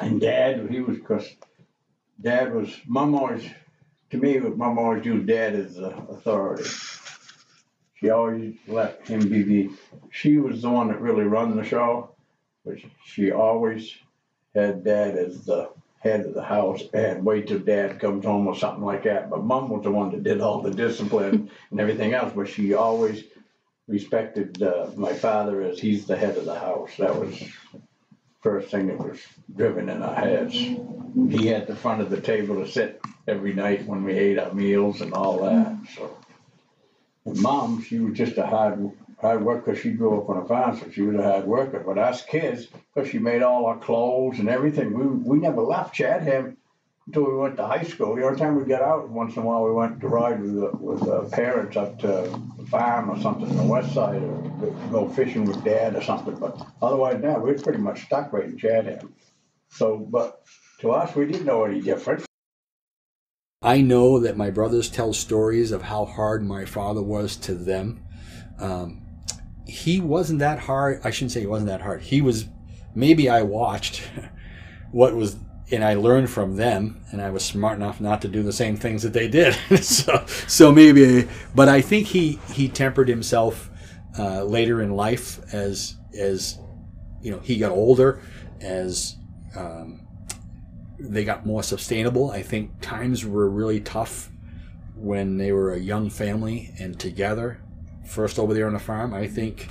and 0.00 0.20
Dad, 0.20 0.68
he 0.68 0.80
was, 0.80 0.96
because 0.96 1.32
Dad 2.20 2.52
was, 2.52 2.76
Mom 2.88 3.14
always, 3.14 3.48
to 4.10 4.18
me, 4.18 4.36
Mom 4.40 4.80
always 4.80 5.06
used 5.06 5.28
Dad 5.28 5.54
as 5.54 5.76
the 5.76 5.90
authority 5.90 6.68
she 8.00 8.10
always 8.10 8.56
let 8.66 9.06
him 9.06 9.28
be 9.28 9.42
the, 9.42 9.70
she 10.10 10.38
was 10.38 10.62
the 10.62 10.70
one 10.70 10.88
that 10.88 11.00
really 11.00 11.24
run 11.24 11.54
the 11.54 11.64
show, 11.64 12.10
but 12.64 12.78
she 13.04 13.30
always 13.30 13.94
had 14.54 14.84
dad 14.84 15.16
as 15.16 15.44
the 15.44 15.70
head 15.98 16.24
of 16.24 16.32
the 16.32 16.42
house 16.42 16.82
and 16.94 17.24
wait 17.24 17.46
till 17.46 17.58
dad 17.58 18.00
comes 18.00 18.24
home 18.24 18.46
or 18.46 18.56
something 18.56 18.84
like 18.84 19.04
that. 19.04 19.28
But 19.28 19.44
mom 19.44 19.68
was 19.68 19.84
the 19.84 19.90
one 19.90 20.10
that 20.12 20.22
did 20.22 20.40
all 20.40 20.62
the 20.62 20.70
discipline 20.70 21.50
and 21.70 21.80
everything 21.80 22.14
else, 22.14 22.32
but 22.34 22.48
she 22.48 22.72
always 22.72 23.22
respected 23.86 24.62
uh, 24.62 24.90
my 24.96 25.12
father 25.12 25.60
as 25.62 25.78
he's 25.78 26.06
the 26.06 26.16
head 26.16 26.38
of 26.38 26.46
the 26.46 26.58
house. 26.58 26.92
That 26.98 27.14
was 27.14 27.42
first 28.40 28.70
thing 28.70 28.86
that 28.86 28.98
was 28.98 29.20
driven 29.54 29.90
in 29.90 30.02
our 30.02 30.14
heads. 30.14 30.54
He 30.54 31.46
had 31.48 31.66
the 31.66 31.76
front 31.76 32.00
of 32.00 32.08
the 32.08 32.20
table 32.20 32.64
to 32.64 32.70
sit 32.70 33.02
every 33.28 33.52
night 33.52 33.84
when 33.84 34.02
we 34.04 34.14
ate 34.14 34.38
our 34.38 34.54
meals 34.54 35.02
and 35.02 35.12
all 35.12 35.44
that. 35.44 35.76
So 35.94 36.16
mom, 37.24 37.82
she 37.82 37.98
was 37.98 38.16
just 38.16 38.38
a 38.38 38.46
hard 38.46 38.90
hard 39.20 39.44
worker. 39.44 39.74
She 39.76 39.90
grew 39.92 40.20
up 40.20 40.30
on 40.30 40.38
a 40.38 40.46
farm, 40.46 40.78
so 40.78 40.90
she 40.90 41.02
was 41.02 41.16
a 41.16 41.22
hard 41.22 41.46
worker. 41.46 41.82
But 41.86 41.98
us 41.98 42.24
kids, 42.24 42.66
because 42.66 43.10
she 43.10 43.18
made 43.18 43.42
all 43.42 43.66
our 43.66 43.78
clothes 43.78 44.38
and 44.38 44.48
everything, 44.48 44.92
we 44.92 45.06
we 45.06 45.38
never 45.38 45.62
left. 45.62 45.94
Chatham 45.94 46.56
until 47.06 47.24
we 47.24 47.36
went 47.36 47.56
to 47.56 47.66
high 47.66 47.82
school. 47.82 48.14
The 48.14 48.24
only 48.24 48.38
time 48.38 48.54
we 48.54 48.64
got 48.64 48.82
out, 48.82 49.08
once 49.08 49.34
in 49.34 49.42
a 49.42 49.44
while, 49.44 49.64
we 49.64 49.72
went 49.72 50.00
to 50.00 50.06
ride 50.06 50.40
with 50.40 50.54
the, 50.54 50.70
with 50.76 51.00
the 51.00 51.28
parents 51.32 51.76
up 51.76 51.98
to 52.00 52.06
the 52.56 52.66
farm 52.66 53.10
or 53.10 53.18
something 53.20 53.48
on 53.50 53.56
the 53.56 53.64
west 53.64 53.92
side, 53.92 54.22
or 54.22 54.42
go 54.92 55.08
fishing 55.08 55.44
with 55.44 55.64
dad 55.64 55.96
or 55.96 56.02
something. 56.02 56.36
But 56.36 56.64
otherwise, 56.80 57.20
now 57.20 57.40
we're 57.40 57.58
pretty 57.58 57.80
much 57.80 58.04
stuck 58.04 58.32
right 58.32 58.44
in 58.44 58.56
Chatham. 58.56 59.12
So, 59.70 59.98
but 59.98 60.42
to 60.80 60.92
us, 60.92 61.16
we 61.16 61.26
didn't 61.26 61.46
know 61.46 61.64
any 61.64 61.80
different. 61.80 62.29
I 63.62 63.82
know 63.82 64.20
that 64.20 64.38
my 64.38 64.48
brothers 64.48 64.88
tell 64.88 65.12
stories 65.12 65.70
of 65.70 65.82
how 65.82 66.06
hard 66.06 66.42
my 66.42 66.64
father 66.64 67.02
was 67.02 67.36
to 67.36 67.52
them. 67.52 68.02
Um, 68.58 69.02
he 69.66 70.00
wasn't 70.00 70.38
that 70.38 70.60
hard. 70.60 71.02
I 71.04 71.10
shouldn't 71.10 71.32
say 71.32 71.40
he 71.40 71.46
wasn't 71.46 71.68
that 71.68 71.82
hard. 71.82 72.00
He 72.00 72.22
was, 72.22 72.46
maybe 72.94 73.28
I 73.28 73.42
watched 73.42 74.02
what 74.92 75.14
was, 75.14 75.36
and 75.70 75.84
I 75.84 75.92
learned 75.92 76.30
from 76.30 76.56
them, 76.56 77.04
and 77.10 77.20
I 77.20 77.28
was 77.28 77.44
smart 77.44 77.76
enough 77.76 78.00
not 78.00 78.22
to 78.22 78.28
do 78.28 78.42
the 78.42 78.50
same 78.50 78.78
things 78.78 79.02
that 79.02 79.12
they 79.12 79.28
did. 79.28 79.52
so, 79.82 80.24
so 80.46 80.72
maybe, 80.72 81.28
but 81.54 81.68
I 81.68 81.82
think 81.82 82.06
he, 82.06 82.38
he 82.54 82.66
tempered 82.66 83.08
himself 83.08 83.68
uh, 84.18 84.42
later 84.42 84.80
in 84.80 84.92
life 84.92 85.38
as, 85.52 85.96
as, 86.18 86.58
you 87.20 87.30
know, 87.30 87.40
he 87.40 87.58
got 87.58 87.72
older, 87.72 88.22
as, 88.62 89.16
um, 89.54 89.99
they 91.00 91.24
got 91.24 91.46
more 91.46 91.62
sustainable. 91.62 92.30
I 92.30 92.42
think 92.42 92.80
times 92.80 93.24
were 93.24 93.48
really 93.48 93.80
tough 93.80 94.30
when 94.94 95.38
they 95.38 95.50
were 95.52 95.72
a 95.72 95.78
young 95.78 96.10
family 96.10 96.74
and 96.78 96.98
together, 96.98 97.60
first 98.06 98.38
over 98.38 98.52
there 98.52 98.66
on 98.66 98.74
the 98.74 98.78
farm. 98.78 99.14
I 99.14 99.26
think, 99.26 99.68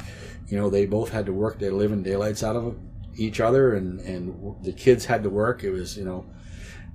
you 0.48 0.58
know, 0.58 0.70
they 0.70 0.86
both 0.86 1.10
had 1.10 1.28
to 1.28 1.34
work 1.34 1.60
their 1.60 1.72
living 1.72 2.02
daylights 2.02 2.44
out 2.44 2.56
of 2.56 2.78
each 3.16 3.40
other, 3.40 3.76
and 3.76 4.00
and 4.02 4.56
the 4.64 4.74
kids 4.74 5.06
had 5.06 5.24
to 5.24 5.30
work. 5.30 5.64
It 5.64 5.72
was, 5.72 5.98
you 5.98 6.06
know, 6.06 6.26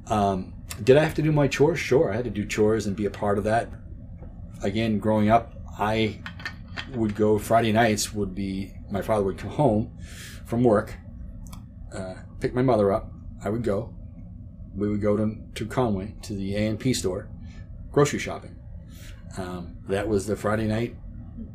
um, 0.09 0.55
did 0.83 0.97
I 0.97 1.05
have 1.05 1.15
to 1.15 1.23
do 1.23 1.31
my 1.31 1.47
chores? 1.47 1.79
Sure, 1.79 2.13
I 2.13 2.17
had 2.17 2.25
to 2.25 2.31
do 2.31 2.45
chores 2.45 2.87
and 2.87 2.97
be 2.97 3.07
a 3.07 3.11
part 3.11 3.39
of 3.39 3.45
that. 3.45 3.69
Again, 4.63 4.99
growing 4.99 5.31
up, 5.31 5.55
I 5.79 6.21
would 6.95 7.15
go 7.15 7.39
Friday 7.39 7.73
nights. 7.73 8.13
Would 8.13 8.35
be 8.35 8.75
my 8.91 9.03
father 9.03 9.23
would 9.25 9.39
come 9.39 9.51
home 9.51 9.97
from 10.45 10.65
work, 10.65 10.95
uh, 11.95 12.15
pick 12.41 12.55
my 12.55 12.63
mother 12.63 12.93
up. 12.93 13.13
I 13.45 13.51
would 13.51 13.63
go 13.63 13.94
we 14.77 14.89
would 14.89 15.01
go 15.01 15.17
to, 15.17 15.37
to 15.55 15.67
Conway 15.67 16.15
to 16.23 16.35
the 16.35 16.57
A&P 16.57 16.95
store, 16.95 17.29
grocery 17.93 18.19
shopping. 18.19 18.57
Um, 19.37 19.77
that 19.89 20.09
was 20.09 20.27
the 20.27 20.37
Friday 20.37 20.67
night 20.67 20.97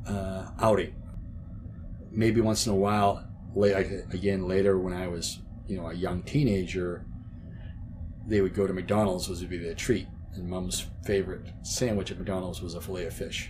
uh, 0.07 0.49
outing. 0.59 0.95
Maybe 2.11 2.41
once 2.41 2.65
in 2.65 2.71
a 2.71 2.75
while, 2.75 3.25
late, 3.55 3.73
again 4.11 4.47
later 4.47 4.77
when 4.77 4.93
I 4.93 5.07
was 5.07 5.39
you 5.67 5.77
know 5.77 5.87
a 5.87 5.93
young 5.93 6.23
teenager, 6.23 7.05
they 8.27 8.41
would 8.41 8.53
go 8.53 8.67
to 8.67 8.73
McDonald's 8.73 9.29
was 9.29 9.41
would 9.41 9.49
be 9.49 9.57
their 9.57 9.75
treat. 9.75 10.07
And 10.33 10.47
Mom's 10.47 10.85
favorite 11.05 11.47
sandwich 11.63 12.11
at 12.11 12.17
McDonald's 12.17 12.61
was 12.61 12.75
a 12.75 12.81
fillet 12.81 13.05
of 13.05 13.13
fish, 13.13 13.49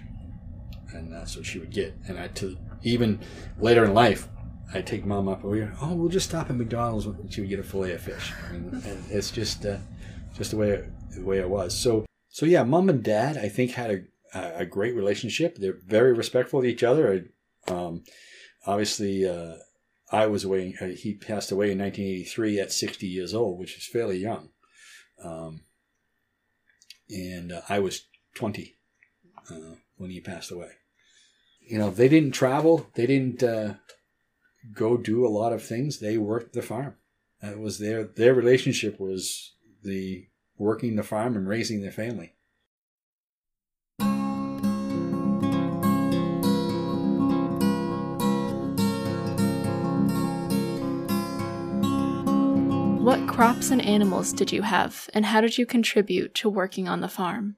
and 0.93 1.11
that's 1.11 1.36
what 1.36 1.45
she 1.45 1.59
would 1.59 1.72
get. 1.72 1.95
And 2.07 2.20
I 2.20 2.28
to 2.28 2.57
even 2.84 3.20
later 3.59 3.84
in 3.84 3.93
life, 3.93 4.28
I 4.74 4.82
take 4.82 5.05
mom 5.05 5.28
up. 5.28 5.43
We 5.43 5.63
oh, 5.82 5.93
we'll 5.93 6.09
just 6.09 6.30
stop 6.30 6.49
at 6.49 6.55
McDonald's. 6.55 7.05
And 7.05 7.32
she 7.32 7.41
would 7.41 7.49
get 7.49 7.59
a 7.59 7.63
fillet 7.63 7.93
of 7.93 8.01
fish, 8.01 8.34
and, 8.49 8.74
and 8.86 9.03
it's 9.09 9.32
just 9.32 9.65
uh, 9.65 9.78
just 10.36 10.51
the 10.51 10.57
way 10.57 10.70
it, 10.72 10.89
the 11.15 11.24
way 11.24 11.39
it 11.39 11.49
was. 11.49 11.78
So 11.78 12.05
so 12.30 12.45
yeah, 12.45 12.63
mom 12.63 12.89
and 12.89 13.03
dad 13.03 13.38
I 13.38 13.49
think 13.49 13.72
had 13.72 13.91
a 13.91 14.01
a 14.34 14.65
great 14.65 14.95
relationship. 14.95 15.57
They're 15.57 15.80
very 15.86 16.13
respectful 16.13 16.59
of 16.59 16.65
each 16.65 16.84
other. 16.84 17.30
Um, 17.67 18.03
obviously, 18.65 19.28
uh, 19.28 19.55
I 20.11 20.28
was 20.28 20.43
away. 20.43 20.76
Uh, 20.80 20.88
he 20.88 21.15
passed 21.15 21.51
away 21.51 21.72
in 21.72 21.80
1983 21.80 22.59
at 22.59 22.72
60 22.72 23.07
years 23.07 23.34
old, 23.34 23.59
which 23.59 23.78
is 23.78 23.88
fairly 23.88 24.17
young. 24.17 24.49
Um, 25.24 25.61
and 27.09 27.51
uh, 27.51 27.61
I 27.67 27.80
was 27.80 28.05
20 28.36 28.78
uh, 29.51 29.76
when 29.97 30.11
he 30.11 30.22
passed 30.22 30.51
away. 30.51 30.70
You 31.61 31.78
know, 31.78 31.89
they 31.89 32.09
didn't 32.09 32.32
travel. 32.32 32.88
They 32.95 33.05
didn't 33.05 33.43
uh, 33.43 33.76
go 34.74 34.97
do 34.97 35.26
a 35.26 35.30
lot 35.30 35.53
of 35.53 35.64
things. 35.64 35.99
They 35.99 36.18
worked 36.18 36.53
the 36.53 36.62
farm. 36.62 36.95
That 37.41 37.60
was 37.60 37.80
their 37.80 38.03
their 38.03 38.34
relationship 38.34 38.99
was 38.99 39.53
the 39.84 40.28
working 40.57 40.95
the 40.95 41.03
farm 41.03 41.36
and 41.38 41.47
raising 41.47 41.82
their 41.82 41.91
family. 41.91 42.34
What 53.10 53.28
crops 53.28 53.72
and 53.72 53.82
animals 53.82 54.34
did 54.34 54.51
you 54.51 54.62
have, 54.62 55.10
and 55.16 55.26
how 55.26 55.41
did 55.41 55.57
you 55.57 55.66
contribute 55.66 56.36
to 56.36 56.49
working 56.49 56.88
on 56.88 57.01
the 57.01 57.07
farm? 57.07 57.55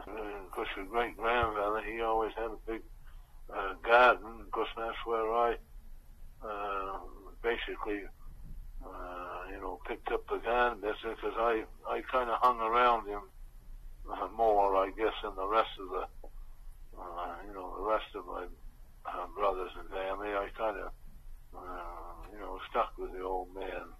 Uh, 0.00 0.12
of 0.12 0.50
course, 0.50 0.68
your 0.76 0.86
great 0.86 1.14
grandfather, 1.16 1.82
he 1.82 2.00
always 2.00 2.32
had 2.34 2.46
a 2.46 2.56
big 2.66 2.80
uh, 3.58 3.74
garden. 3.82 4.40
Of 4.40 4.50
course, 4.50 4.68
that's 4.76 4.96
where 5.04 5.32
I 5.32 5.56
uh, 6.44 6.98
basically, 7.42 8.02
uh, 8.84 9.40
you 9.50 9.60
know, 9.60 9.80
picked 9.86 10.10
up 10.12 10.26
the 10.28 10.38
garden 10.38 10.80
business 10.80 11.18
because 11.20 11.36
I, 11.36 11.64
I 11.88 12.02
kind 12.10 12.30
of 12.30 12.38
hung 12.40 12.60
around 12.60 13.08
him 13.08 13.22
uh, 14.10 14.28
more, 14.36 14.76
I 14.76 14.90
guess, 14.96 15.14
than 15.22 15.34
the 15.36 15.46
rest 15.46 15.70
of 15.80 15.88
the, 15.90 16.28
uh, 16.98 17.34
you 17.46 17.52
know, 17.54 17.74
the 17.76 17.90
rest 17.90 18.06
of 18.14 18.26
my 18.26 18.44
uh, 19.06 19.26
brothers 19.36 19.70
and 19.78 19.88
family. 19.90 20.28
I 20.28 20.48
kind 20.56 20.76
of, 20.76 20.92
uh, 21.56 22.30
you 22.32 22.38
know, 22.38 22.58
stuck 22.70 22.92
with 22.98 23.12
the 23.12 23.22
old 23.22 23.54
man 23.54 23.92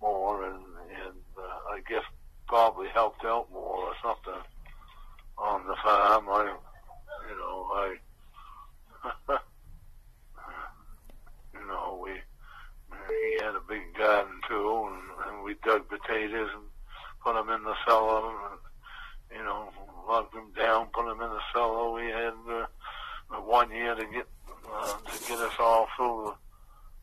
more 0.00 0.44
and, 0.44 0.64
and 1.06 1.18
uh, 1.38 1.72
I 1.72 1.80
guess 1.88 2.02
probably 2.48 2.88
helped 2.92 3.24
out 3.24 3.46
more 3.52 3.76
or 3.76 3.94
something 4.02 4.42
on 5.38 5.66
the 5.66 5.76
farm. 5.82 6.28
I, 6.28 6.54
you 7.30 7.38
know, 7.38 7.70
I, 7.72 7.96
you 11.54 11.66
know, 11.66 12.00
we 12.02 12.10
he 13.08 13.44
had 13.44 13.54
a 13.54 13.60
big 13.68 13.94
garden 13.96 14.40
too, 14.48 14.88
and, 14.90 15.02
and 15.28 15.44
we 15.44 15.54
dug 15.64 15.88
potatoes 15.88 16.50
and 16.54 16.64
put 17.24 17.34
them 17.34 17.48
in 17.50 17.62
the 17.64 17.74
cellar, 17.86 18.30
and, 18.30 18.58
you 19.36 19.44
know, 19.44 19.68
locked 20.08 20.34
them 20.34 20.52
down, 20.56 20.86
put 20.92 21.06
them 21.06 21.20
in 21.20 21.30
the 21.30 21.40
cellar. 21.52 21.92
We 21.92 22.06
had 22.10 22.34
uh, 22.48 22.66
one 23.40 23.70
year 23.70 23.94
to 23.94 24.04
get 24.04 24.28
uh, 24.70 24.94
to 24.98 25.28
get 25.28 25.38
us 25.38 25.54
all 25.58 25.88
through 25.96 26.34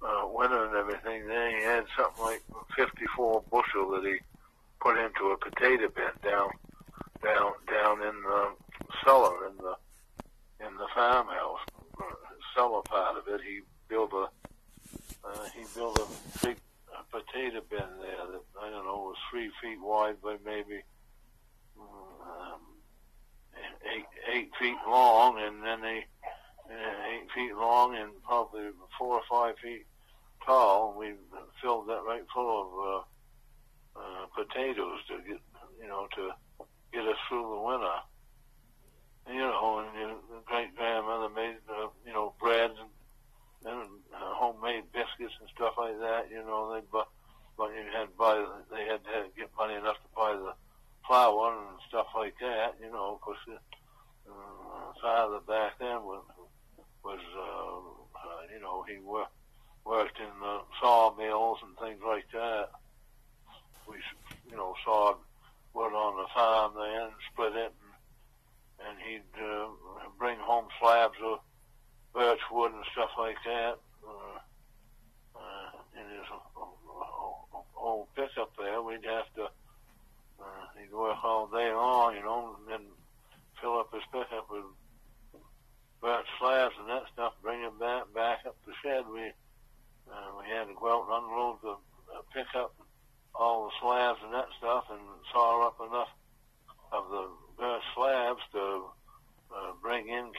the 0.02 0.08
uh, 0.08 0.28
winter 0.28 0.66
and 0.66 0.76
everything. 0.76 1.28
Then 1.28 1.56
he 1.56 1.64
had 1.64 1.86
something 1.98 2.24
like 2.24 2.42
54 2.76 3.44
bushel 3.52 3.92
that 3.92 4.06
he 4.06 4.18
put 4.80 4.98
into 4.98 5.32
a 5.32 5.38
potato 5.38 5.90
bin 5.90 6.06
down 6.24 6.50
down 7.22 7.52
down 7.68 8.02
in 8.02 8.22
the 8.24 8.48
cellar 9.04 9.48
in 9.48 9.58
the 9.58 9.76
in 10.66 10.74
the 10.78 10.88
farmhouse 10.96 11.60
cellar 12.60 12.82
part 12.82 13.18
of 13.18 13.24
it, 13.28 13.42
he 13.42 13.62
built 13.88 14.12
a 14.14 14.28
uh, 15.26 15.46
he 15.56 15.64
built 15.76 16.00
a 16.00 16.46
big 16.46 16.58
potato 17.12 17.62
bin 17.70 17.80
there 18.02 18.26
that 18.32 18.42
I 18.62 18.70
don't 18.70 18.86
know 18.86 19.12
was 19.12 19.16
three 19.32 19.50
feet 19.62 19.80
wide 19.82 20.22
by 20.22 20.36
maybe 20.46 20.82
um, 21.80 22.62
eight 23.96 24.06
eight 24.34 24.52
feet 24.60 24.78
long, 24.88 25.40
and 25.40 25.64
then 25.64 25.82
they 25.82 26.06
uh, 26.70 27.14
eight 27.14 27.28
feet 27.34 27.56
long 27.56 27.96
and 27.96 28.12
probably 28.24 28.70
four 28.98 29.16
or 29.16 29.24
five 29.30 29.56
feet 29.64 29.86
tall. 30.46 30.96
We 30.98 31.14
filled 31.62 31.88
that 31.88 32.04
right 32.06 32.24
full 32.34 32.62
of 32.62 32.68
uh, 33.98 34.02
uh, 34.02 34.26
potatoes 34.36 35.00
to 35.08 35.18
get 35.28 35.40
you 35.82 35.88
know 35.88 36.08
to 36.16 36.32
get 36.92 37.08
us 37.08 37.18
through 37.30 37.56
the 37.56 37.62
winter 37.62 38.00
you 39.32 39.40
know, 39.40 39.86
and 39.86 40.00
your 40.00 40.42
great 40.46 40.76
grandmother 40.76 41.30
made, 41.30 41.58
uh, 41.70 41.88
you 42.06 42.14
know, 42.14 42.34
bread 42.40 42.72
and, 42.72 43.74
and 43.74 43.90
uh, 44.14 44.34
homemade 44.34 44.84
biscuits 44.92 45.36
and 45.40 45.50
stuff 45.56 45.74
like 45.78 46.00
that. 46.00 46.28
You 46.32 46.44
know, 46.44 46.74
they 46.74 46.82
but 46.92 47.08
but 47.58 47.70
you 47.72 47.84
had 47.94 48.06
to 48.06 48.18
buy, 48.18 48.46
they 48.72 48.86
had 48.86 49.04
to 49.04 49.30
get 49.38 49.50
money 49.58 49.76
enough 49.76 49.98
to 49.98 50.10
buy 50.16 50.34
the 50.34 50.54
flour 51.06 51.58
and 51.58 51.78
stuff 51.88 52.08
like 52.16 52.36
that. 52.42 52.76
You 52.82 52.92
know, 52.92 53.14
of 53.14 53.22
course, 53.22 53.38
uh, 53.50 54.94
father 55.02 55.40
back 55.48 55.78
then 55.80 56.04
was 56.04 56.24
was 57.04 57.20
uh, 57.38 58.20
uh, 58.20 58.42
you 58.54 58.62
know 58.62 58.84
he 58.84 59.00
worked 59.00 59.34
worked 59.86 60.20
in 60.20 60.40
the 60.40 60.62
sawmills 60.82 61.60
and 61.64 61.78
things 61.78 62.02
like 62.06 62.26
that. 62.34 62.70
We 63.88 63.96
you 64.50 64.58
know 64.58 64.76
sawed 64.86 65.18
wood 65.74 65.94
on 65.94 66.18
the 66.18 66.28
farm 66.34 66.74
then, 66.76 67.10
split 67.32 67.56
it. 67.56 67.74
And, 67.84 67.89
and 68.88 68.98
he'd 69.06 69.44
uh, 69.44 69.68
bring 70.18 70.38
home 70.40 70.68
slabs 70.80 71.18
of 71.24 71.40
birch 72.14 72.40
wood 72.52 72.72
and 72.74 72.84
stuff 72.94 73.12
like 73.18 73.38
that 73.46 73.78
uh, 74.08 74.40
uh, 75.36 76.00
in 76.00 76.06
his 76.18 76.26
old 77.78 78.08
pickup 78.16 78.52
there. 78.58 78.82
We'd 78.82 79.06
have 79.06 79.34
to, 79.36 79.44
uh, 80.40 80.66
he'd 80.80 80.94
work 80.94 81.18
all 81.24 81.48
day 81.48 81.72
long, 81.72 82.16
you 82.16 82.24
know, 82.24 82.56
and 82.60 82.72
then 82.72 82.88
fill 83.62 83.80
up 83.80 83.94
his 83.94 84.04
pickup 84.12 84.50
with 84.50 84.64
birch 86.02 86.28
slabs 86.40 86.76
and 86.80 86.90
that 86.90 87.04
stuff, 87.14 87.34
bring 87.42 87.62
it 87.62 87.78
back 87.80 88.14
back 88.14 88.40
up 88.46 88.56
the 88.66 88.74
shed. 88.84 89.04
We 89.12 89.32
uh, 90.10 90.30
we 90.40 90.50
had 90.50 90.68
to 90.68 90.74
go 90.80 90.90
out 90.90 91.06
and 91.08 91.24
unload 91.24 91.58
the 91.62 91.76
uh, 92.16 92.22
pickup, 92.34 92.74
all 93.36 93.66
the 93.66 93.74
slabs 93.82 94.20
and 94.24 94.34
that 94.34 94.48
stuff 94.58 94.86
in, 94.90 95.00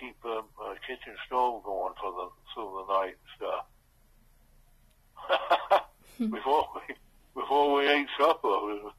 keep 0.01 0.16
a, 0.24 0.43
a 0.62 0.74
kitchen 0.86 1.14
stove 1.26 1.62
going 1.62 1.95
for 2.01 2.12
the 2.12 2.28
through 2.55 2.84
the 2.86 2.93
night 2.93 3.16
and 3.16 3.30
before 6.28 6.68
we 6.74 6.94
before 7.34 7.74
we 7.74 7.88
ate 7.88 8.08
supper, 8.18 8.90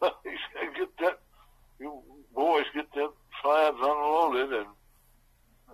he 0.00 0.36
said, 0.54 0.74
"Get 0.76 0.96
that, 1.00 1.18
you 1.78 2.02
boys, 2.34 2.64
get 2.74 2.90
that 2.94 3.10
slabs 3.42 3.78
unloaded 3.80 4.52
and 4.52 4.66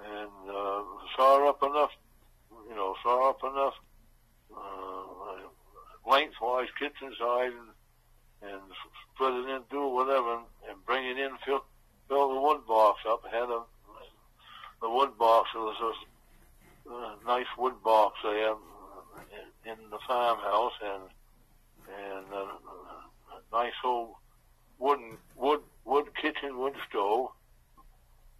and 0.04 0.50
uh, 0.50 0.82
saw 1.16 1.48
up 1.48 1.62
enough, 1.62 1.90
you 2.68 2.74
know, 2.74 2.96
saw 3.02 3.30
up 3.30 3.40
enough 3.44 3.74
uh, 4.56 6.10
lengthwise 6.10 6.68
kitchen 6.78 7.14
side 7.18 7.52
and, 7.52 8.50
and 8.52 8.62
put 9.16 9.32
it 9.32 9.48
into 9.48 9.86
whatever 9.88 10.40
and 10.68 10.84
bring 10.84 11.06
it 11.06 11.18
in, 11.18 11.30
fill 11.44 11.64
fill 12.08 12.34
the 12.34 12.40
wood 12.40 12.66
box 12.66 13.00
up. 13.08 13.22
Had 13.30 13.50
a 13.50 13.62
the 14.80 14.90
wood 14.90 15.16
box 15.18 15.48
was 15.54 15.94
a 16.88 16.92
uh, 16.92 17.14
nice 17.26 17.46
wood 17.56 17.82
box 17.82 18.18
there 18.22 18.54
in, 19.32 19.72
in 19.72 19.90
the 19.90 19.98
farmhouse 20.06 20.72
and 20.82 21.02
and 21.88 22.26
uh, 22.32 22.46
a 23.32 23.56
nice 23.56 23.72
old 23.84 24.14
wooden 24.78 25.16
wood 25.36 25.60
wood 25.84 26.06
kitchen 26.20 26.58
wood 26.58 26.74
stove 26.88 27.28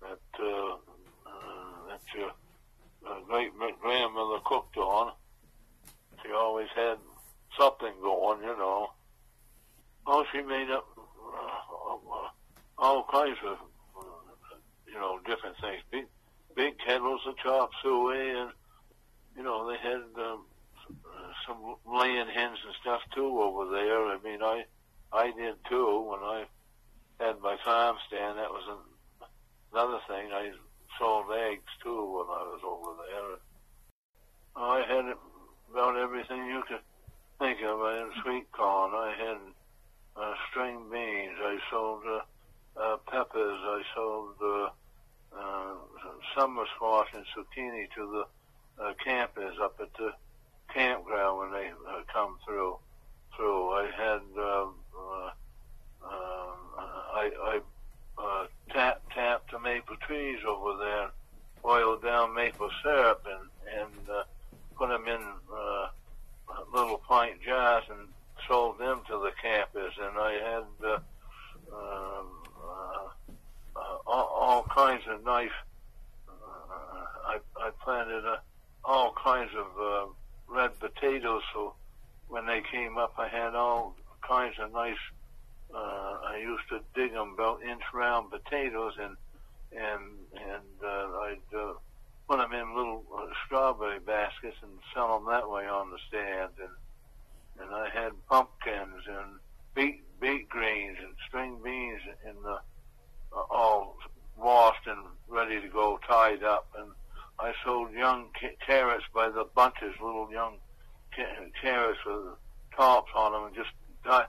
that 0.02 0.20
uh, 0.40 0.74
uh, 1.26 1.88
that 1.88 2.00
your 2.14 2.30
uh, 3.06 3.20
great 3.26 3.52
grandmother 3.80 4.38
cooked 4.44 4.76
on. 4.76 5.12
She 6.22 6.32
always 6.32 6.68
had 6.74 6.96
something 7.58 7.92
going, 8.00 8.40
you 8.40 8.56
know. 8.56 8.90
Oh, 10.06 10.24
she 10.32 10.42
made 10.42 10.70
up 10.70 10.86
uh, 10.96 12.28
all 12.78 13.06
kinds 13.10 13.38
of 13.46 13.58
uh, 13.96 14.56
you 14.86 14.94
know 14.94 15.18
different 15.26 15.56
things. 15.60 15.82
Big 15.90 16.06
big 16.54 16.78
kettles 16.78 17.20
of 17.26 17.36
chop 17.38 17.70
suey, 17.82 18.30
and 18.30 18.50
you 19.36 19.42
know 19.42 19.68
they 19.68 19.76
had 19.78 20.02
um, 20.22 20.44
some 21.46 21.76
laying 21.86 22.28
hens 22.28 22.58
and 22.64 22.74
stuff 22.80 23.00
too 23.14 23.40
over 23.40 23.70
there. 23.70 24.06
I 24.06 24.18
mean, 24.22 24.42
I 24.42 24.64
I 25.12 25.30
did 25.32 25.56
too 25.68 26.00
when 26.00 26.20
I 26.20 26.44
had 27.20 27.40
my 27.40 27.56
farm 27.64 27.96
stand. 28.08 28.38
That 28.38 28.50
was 28.50 28.64
an, 28.68 29.28
another 29.72 30.00
thing. 30.08 30.32
I 30.32 30.50
sold 30.98 31.26
eggs 31.32 31.72
too 31.82 32.02
when 32.02 32.26
I 32.26 32.42
was 32.42 32.60
over 32.64 32.92
there. 33.06 33.38
I 34.56 34.82
had 34.86 35.14
about 35.70 35.96
everything 35.96 36.46
you 36.46 36.62
could 36.68 36.80
think 37.38 37.58
of. 37.62 37.80
I 37.80 37.96
had 37.96 38.22
sweet 38.22 38.50
corn. 38.52 38.92
I 38.94 39.14
had 39.18 39.38
uh, 40.16 40.34
string 40.50 40.86
beans. 40.90 41.36
I 41.40 41.58
sold 41.70 42.02
uh, 42.06 42.80
uh, 42.80 42.96
peppers. 43.08 43.58
I 43.62 43.82
sold 43.94 44.34
uh, 44.42 44.68
uh, 45.36 45.74
summer 46.36 46.64
squash 46.76 47.08
and 47.14 47.24
zucchini 47.34 47.86
to 47.94 48.26
the 48.78 48.84
uh, 48.84 48.92
campers 49.04 49.56
up 49.60 49.76
at 49.80 49.92
the 49.94 50.12
campground 50.72 51.38
when 51.38 51.52
they 51.52 51.68
uh, 51.68 52.02
come 52.12 52.38
through. 52.46 52.78
Through, 53.36 53.70
I 53.70 53.90
had 53.96 54.20
uh, 54.38 54.66
uh, 54.96 55.30
uh, 56.04 57.13
I, 57.24 57.60
I 58.18 58.22
uh, 58.22 58.46
tap 58.70 59.02
tapped 59.14 59.50
the 59.52 59.58
maple 59.58 59.96
trees 59.96 60.38
over 60.46 60.76
there, 60.78 61.10
boiled 61.62 62.02
down 62.02 62.34
maple 62.34 62.70
syrup, 62.82 63.26
and 63.26 63.80
and 63.80 64.08
uh, 64.10 64.24
put 64.76 64.88
them 64.88 65.06
in 65.06 65.22
uh, 65.52 65.88
little 66.72 66.98
pint 66.98 67.42
jars 67.42 67.84
and 67.90 68.08
sold 68.46 68.78
them 68.78 69.00
to 69.08 69.18
the 69.18 69.32
campers. 69.40 69.92
And 70.00 70.18
I 70.18 70.32
had 70.32 70.86
uh, 70.86 70.98
um, 71.72 72.26
uh, 72.62 73.08
uh, 73.76 73.96
all, 74.06 74.26
all 74.26 74.62
kinds 74.64 75.02
of 75.08 75.24
nice. 75.24 75.50
Uh, 76.28 76.32
I 77.26 77.38
I 77.56 77.70
planted 77.82 78.26
uh, 78.26 78.36
all 78.84 79.14
kinds 79.22 79.50
of 79.56 79.66
uh, 79.80 80.06
red 80.48 80.78
potatoes. 80.78 81.42
So 81.52 81.74
when 82.28 82.46
they 82.46 82.62
came 82.70 82.98
up, 82.98 83.14
I 83.18 83.28
had 83.28 83.54
all 83.54 83.96
kinds 84.26 84.56
of 84.60 84.72
nice. 84.72 84.96
Uh, 85.74 86.18
I 86.24 86.38
used 86.38 86.68
to 86.70 86.80
dig 86.94 87.12
them 87.12 87.32
about 87.34 87.62
inch 87.62 87.82
round 87.92 88.30
potatoes, 88.30 88.94
and 89.00 89.16
and 89.72 90.02
and 90.34 90.84
uh, 90.84 91.08
I'd 91.22 91.56
uh, 91.56 91.72
put 92.28 92.38
them 92.38 92.52
in 92.52 92.76
little 92.76 93.04
uh, 93.16 93.26
strawberry 93.46 93.98
baskets 93.98 94.56
and 94.62 94.72
sell 94.94 95.18
them 95.18 95.26
that 95.28 95.48
way 95.50 95.66
on 95.66 95.90
the 95.90 95.98
stand. 96.08 96.52
And 96.60 97.64
and 97.64 97.74
I 97.74 97.88
had 97.90 98.12
pumpkins 98.28 99.02
and 99.08 99.38
beet 99.74 100.02
beet 100.20 100.48
greens 100.48 100.96
and 101.02 101.14
string 101.26 101.58
beans 101.62 102.00
in 102.24 102.42
the 102.42 102.58
uh, 103.32 103.42
all 103.50 103.96
washed 104.36 104.86
and 104.86 104.98
ready 105.28 105.60
to 105.60 105.68
go, 105.68 105.98
tied 106.08 106.42
up, 106.42 106.68
and 106.78 106.90
I 107.38 107.52
sold 107.64 107.92
young 107.92 108.28
ca- 108.40 108.56
carrots 108.64 109.04
by 109.14 109.28
the 109.28 109.44
bunches, 109.54 109.94
little 110.02 110.30
young 110.30 110.58
ca- 111.14 111.50
carrots 111.60 111.98
with 112.06 112.34
tops 112.76 113.10
on 113.14 113.32
them, 113.32 113.44
and 113.44 113.54
just 113.54 113.70
tie, 114.04 114.26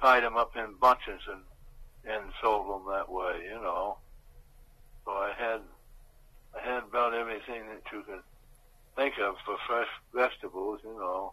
tied 0.00 0.22
them 0.22 0.36
up 0.36 0.56
in 0.56 0.74
bunches 0.80 1.20
and 1.30 1.42
and 2.04 2.30
sold 2.40 2.68
them 2.68 2.92
that 2.92 3.10
way, 3.10 3.42
you 3.44 3.60
know. 3.60 3.98
So 5.04 5.12
I 5.12 5.32
had 5.36 5.60
I 6.56 6.60
had 6.66 6.84
about 6.84 7.14
everything 7.14 7.62
that 7.68 7.82
you 7.92 8.02
could 8.02 8.22
think 8.96 9.14
of 9.18 9.36
for 9.44 9.56
fresh 9.66 9.88
vegetables, 10.14 10.80
you 10.84 10.94
know. 10.98 11.32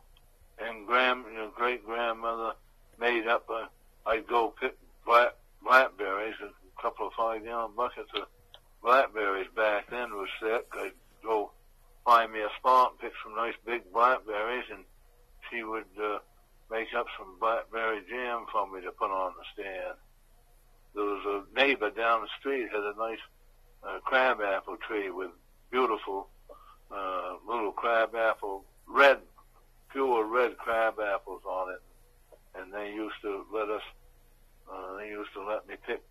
And 0.59 0.87
grand, 0.87 1.25
you 1.31 1.37
know, 1.37 1.51
great 1.55 1.85
grandmother 1.85 2.53
made 2.99 3.27
up. 3.27 3.49
A, 3.49 3.69
I'd 4.07 4.27
go 4.27 4.53
pick 4.59 4.77
black 5.05 5.35
blackberries, 5.63 6.35
a 6.41 6.81
couple 6.81 7.07
of 7.07 7.13
five 7.13 7.43
gallon 7.43 7.71
buckets 7.75 8.09
of 8.15 8.27
blackberries 8.83 9.47
back 9.55 9.89
then 9.89 10.11
was 10.13 10.29
sick. 10.41 10.67
I'd 10.73 10.91
go 11.23 11.51
find 12.05 12.31
me 12.31 12.41
a 12.41 12.49
spot 12.59 12.99
pick 12.99 13.11
some 13.23 13.35
nice 13.35 13.55
big 13.65 13.91
blackberries, 13.91 14.65
and 14.71 14.83
she 15.49 15.63
would 15.63 15.85
uh, 16.01 16.19
make 16.71 16.87
up 16.97 17.05
some 17.17 17.37
blackberry 17.39 18.01
jam 18.09 18.45
for 18.51 18.67
me 18.71 18.81
to 18.81 18.91
put 18.91 19.11
on 19.11 19.33
the 19.37 19.45
stand. 19.53 19.95
There 20.93 21.03
was 21.03 21.43
a 21.43 21.59
neighbor 21.59 21.89
down 21.89 22.21
the 22.21 22.29
street 22.39 22.69
had 22.71 22.83
a 22.83 22.93
nice 22.97 23.19
uh, 23.83 23.99
crab 23.99 24.39
apple 24.41 24.77
tree 24.77 25.09
with 25.11 25.29
beautiful 25.69 26.29
uh, 26.91 27.35
little 27.47 27.71
crab 27.71 28.15
apple, 28.15 28.63
red, 28.87 29.19
pure 29.91 30.25
red 30.25 30.57
crab 30.57 30.95
apples 30.99 31.41
on 31.45 31.73
it. 31.73 31.81
And 32.57 32.73
they 32.73 32.93
used 32.93 33.15
to 33.21 33.45
let 33.53 33.69
us, 33.69 33.81
uh, 34.71 34.97
they 34.97 35.09
used 35.09 35.33
to 35.33 35.43
let 35.43 35.67
me 35.67 35.75
pick, 35.85 36.01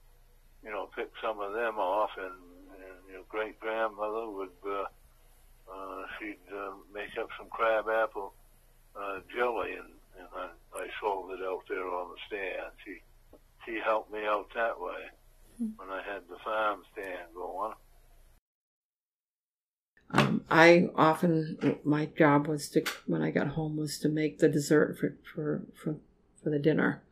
you 0.62 0.70
know, 0.70 0.88
pick 0.94 1.11
some 1.22 1.40
of 1.40 1.55
them 1.55 1.78
off. 1.78 2.11
And, 2.18 2.34
and 2.76 3.12
your 3.12 3.22
great 3.28 3.59
grandmother 3.59 4.28
would, 4.28 4.50
uh, 4.66 4.84
uh, 5.72 6.02
she'd 6.18 6.36
uh, 6.55 6.72
make 6.92 7.16
up 7.18 7.28
some 7.38 7.48
crab 7.48 7.86
apple 7.88 8.34
uh, 8.94 9.20
jelly, 9.34 9.72
and 9.72 9.88
I, 10.85 11.01
sold 11.01 11.30
it 11.32 11.43
out 11.45 11.62
there 11.68 11.87
on 11.87 12.11
the 12.11 12.16
stand. 12.26 12.72
He 12.85 13.01
she 13.64 13.80
helped 13.82 14.12
me 14.12 14.20
out 14.26 14.49
that 14.55 14.78
way 14.78 15.11
when 15.76 15.89
I 15.89 16.03
had 16.03 16.22
the 16.28 16.37
farm 16.45 16.82
stand 16.93 17.35
going. 17.35 17.72
Um, 20.11 20.45
I 20.51 20.91
often 20.95 21.78
my 21.82 22.07
job 22.07 22.47
was 22.47 22.68
to 22.70 22.85
when 23.07 23.22
I 23.22 23.30
got 23.30 23.49
home 23.49 23.76
was 23.76 23.99
to 24.01 24.09
make 24.09 24.39
the 24.39 24.49
dessert 24.49 24.99
for 24.99 25.16
for 25.35 25.62
for, 25.74 25.97
for 26.43 26.51
the 26.51 26.59
dinner. 26.59 27.03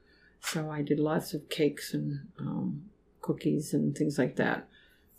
So 0.41 0.71
I 0.71 0.83
did 0.83 0.99
lots 0.99 1.35
of 1.35 1.49
cakes 1.49 1.95
and 1.95 2.29
um, 2.39 2.85
cookies 3.21 3.73
and 3.73 3.97
things 3.97 4.19
like 4.19 4.37
that. 4.37 4.69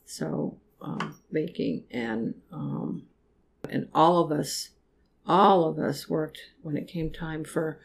So 0.06 0.58
um, 0.82 1.16
baking 1.32 1.86
and 1.89 2.36
um, 2.51 3.04
and 3.70 3.88
all 3.93 4.24
of 4.24 4.32
us, 4.32 4.70
all 5.26 5.66
of 5.66 5.80
us 5.80 6.10
worked 6.10 6.39
when 6.62 6.78
it 6.78 6.88
came 6.88 7.10
time 7.10 7.43
for 7.43 7.80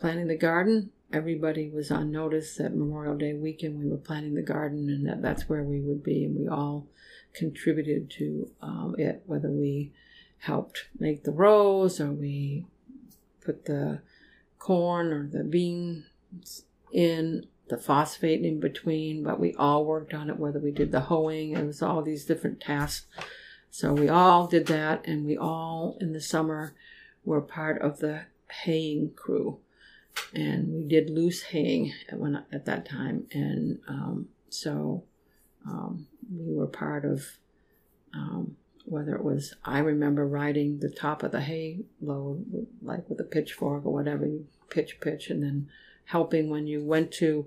planting 0.00 0.28
the 0.28 0.36
garden. 0.36 0.90
Everybody 1.12 1.70
was 1.70 1.90
on 1.90 2.10
notice 2.10 2.56
that 2.56 2.76
Memorial 2.76 3.16
Day 3.16 3.32
weekend 3.32 3.78
we 3.78 3.88
were 3.88 3.96
planting 3.96 4.34
the 4.34 4.42
garden, 4.42 4.90
and 4.90 5.06
that 5.06 5.22
that's 5.22 5.48
where 5.48 5.62
we 5.62 5.80
would 5.80 6.02
be, 6.02 6.24
and 6.24 6.38
we 6.38 6.48
all 6.48 6.86
contributed 7.32 8.10
to 8.10 8.50
um, 8.60 8.94
it, 8.98 9.22
whether 9.26 9.50
we 9.50 9.92
helped 10.38 10.88
make 10.98 11.24
the 11.24 11.32
rows 11.32 12.00
or 12.00 12.12
we 12.12 12.66
put 13.44 13.64
the 13.64 14.00
corn 14.58 15.12
or 15.12 15.26
the 15.26 15.44
beans 15.44 16.04
in 16.92 17.46
the 17.68 17.78
phosphate 17.78 18.44
in 18.44 18.60
between, 18.60 19.22
but 19.22 19.40
we 19.40 19.54
all 19.54 19.84
worked 19.84 20.14
on 20.14 20.30
it, 20.30 20.38
whether 20.38 20.58
we 20.58 20.70
did 20.70 20.92
the 20.92 21.00
hoeing, 21.00 21.52
it 21.52 21.64
was 21.66 21.82
all 21.82 22.02
these 22.02 22.24
different 22.24 22.60
tasks. 22.60 23.06
So 23.70 23.92
we 23.92 24.08
all 24.08 24.46
did 24.46 24.66
that, 24.66 25.06
and 25.06 25.24
we 25.24 25.36
all 25.36 25.96
in 26.00 26.12
the 26.12 26.20
summer 26.20 26.74
were 27.24 27.40
part 27.40 27.80
of 27.82 27.98
the 27.98 28.22
haying 28.62 29.12
crew. 29.14 29.58
And 30.34 30.72
we 30.72 30.84
did 30.84 31.10
loose 31.10 31.42
haying 31.42 31.92
at, 32.10 32.18
when, 32.18 32.44
at 32.52 32.66
that 32.66 32.88
time. 32.88 33.26
And 33.32 33.78
um, 33.88 34.28
so 34.48 35.04
um, 35.66 36.06
we 36.30 36.54
were 36.54 36.66
part 36.66 37.04
of 37.04 37.24
um, 38.14 38.56
whether 38.84 39.14
it 39.14 39.24
was 39.24 39.54
I 39.64 39.80
remember 39.80 40.26
riding 40.26 40.78
the 40.78 40.88
top 40.88 41.22
of 41.22 41.32
the 41.32 41.42
hay 41.42 41.80
load 42.00 42.66
like 42.80 43.08
with 43.08 43.20
a 43.20 43.24
pitchfork 43.24 43.84
or 43.84 43.92
whatever 43.92 44.24
you 44.24 44.46
pitch 44.70 44.98
pitch 45.00 45.28
and 45.28 45.42
then 45.42 45.68
helping 46.06 46.48
when 46.48 46.66
you 46.66 46.82
went 46.82 47.12
to 47.12 47.46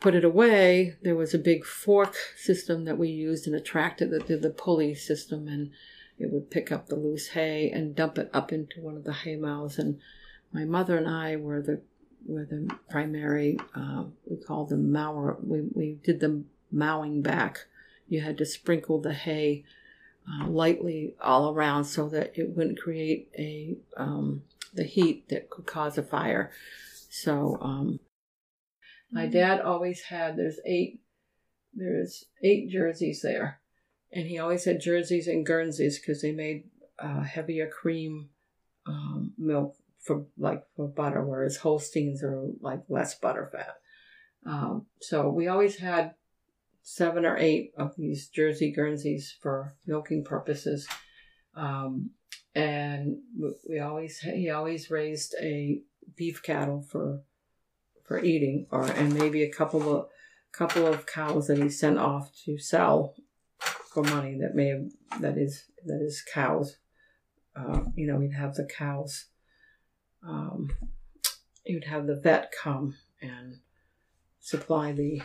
put 0.00 0.14
it 0.14 0.24
away, 0.24 0.96
there 1.02 1.14
was 1.14 1.34
a 1.34 1.38
big 1.38 1.64
fork 1.64 2.16
system 2.36 2.84
that 2.86 2.98
we 2.98 3.08
used 3.08 3.46
and 3.46 3.54
a 3.54 3.60
tractor 3.60 4.06
that 4.06 4.26
did 4.26 4.42
the 4.42 4.50
pulley 4.50 4.94
system, 4.94 5.46
and 5.46 5.70
it 6.18 6.32
would 6.32 6.50
pick 6.50 6.72
up 6.72 6.88
the 6.88 6.96
loose 6.96 7.28
hay 7.28 7.70
and 7.70 7.94
dump 7.94 8.18
it 8.18 8.30
up 8.32 8.50
into 8.52 8.80
one 8.80 8.96
of 8.96 9.04
the 9.04 9.12
hay 9.12 9.36
mows. 9.36 9.78
And 9.78 10.00
my 10.52 10.64
mother 10.64 10.96
and 10.96 11.06
I 11.06 11.36
were 11.36 11.60
the 11.60 11.82
were 12.26 12.44
the 12.44 12.70
primary. 12.88 13.58
Uh, 13.74 14.04
we 14.26 14.36
called 14.36 14.68
them 14.68 14.92
mower. 14.92 15.36
We 15.42 15.62
we 15.72 15.98
did 16.02 16.20
the 16.20 16.42
mowing 16.70 17.22
back. 17.22 17.66
You 18.08 18.20
had 18.20 18.38
to 18.38 18.46
sprinkle 18.46 19.00
the 19.00 19.14
hay 19.14 19.64
uh, 20.28 20.46
lightly 20.48 21.14
all 21.20 21.52
around 21.54 21.84
so 21.84 22.08
that 22.08 22.32
it 22.38 22.56
wouldn't 22.56 22.80
create 22.80 23.28
a 23.38 23.76
um, 23.96 24.42
the 24.74 24.84
heat 24.84 25.28
that 25.28 25.50
could 25.50 25.66
cause 25.66 25.98
a 25.98 26.02
fire. 26.02 26.50
So 27.08 27.58
um, 27.60 28.00
my 29.10 29.26
dad 29.26 29.60
always 29.60 30.02
had 30.02 30.36
there's 30.36 30.60
eight 30.64 31.00
there's 31.74 32.24
eight 32.42 32.70
jerseys 32.70 33.22
there, 33.22 33.60
and 34.12 34.26
he 34.26 34.38
always 34.38 34.64
had 34.64 34.80
jerseys 34.80 35.26
and 35.26 35.46
Guernseys 35.46 35.98
because 35.98 36.22
they 36.22 36.32
made 36.32 36.64
uh, 36.98 37.22
heavier 37.22 37.68
cream 37.68 38.30
um, 38.86 39.32
milk 39.38 39.76
for 40.00 40.26
like 40.38 40.64
for 40.76 40.88
butter, 40.88 41.24
whereas 41.24 41.58
Holsteins 41.58 42.22
are 42.22 42.48
like 42.60 42.80
less 42.88 43.14
butter 43.14 43.48
fat. 43.52 43.76
Um, 44.46 44.86
so 45.00 45.28
we 45.28 45.48
always 45.48 45.78
had 45.78 46.14
seven 46.82 47.26
or 47.26 47.36
eight 47.36 47.72
of 47.76 47.94
these 47.96 48.28
Jersey 48.28 48.72
Guernseys 48.72 49.36
for 49.40 49.74
milking 49.86 50.24
purposes. 50.24 50.88
Um, 51.54 52.10
and 52.54 53.18
we 53.68 53.78
always 53.78 54.18
he 54.18 54.50
always 54.50 54.90
raised 54.90 55.34
a 55.40 55.82
beef 56.16 56.42
cattle 56.42 56.82
for 56.82 57.22
for 58.04 58.18
eating, 58.18 58.66
or 58.70 58.86
and 58.86 59.14
maybe 59.14 59.42
a 59.42 59.52
couple 59.52 59.94
of 59.94 60.06
couple 60.52 60.86
of 60.86 61.06
cows 61.06 61.46
that 61.46 61.58
he 61.58 61.68
sent 61.68 61.98
off 61.98 62.32
to 62.44 62.58
sell 62.58 63.14
for 63.92 64.02
money 64.02 64.36
that 64.40 64.54
may 64.54 64.68
have 64.68 64.90
that 65.20 65.38
is 65.38 65.64
that 65.84 66.00
is 66.02 66.22
cows. 66.22 66.78
Uh, 67.54 67.82
you 67.94 68.06
know, 68.06 68.20
he'd 68.20 68.32
have 68.32 68.54
the 68.54 68.64
cows. 68.64 69.26
Um, 70.26 70.70
would 71.68 71.84
have 71.84 72.06
the 72.06 72.16
vet 72.16 72.52
come 72.52 72.96
and 73.22 73.58
supply 74.40 74.92
the 74.92 75.22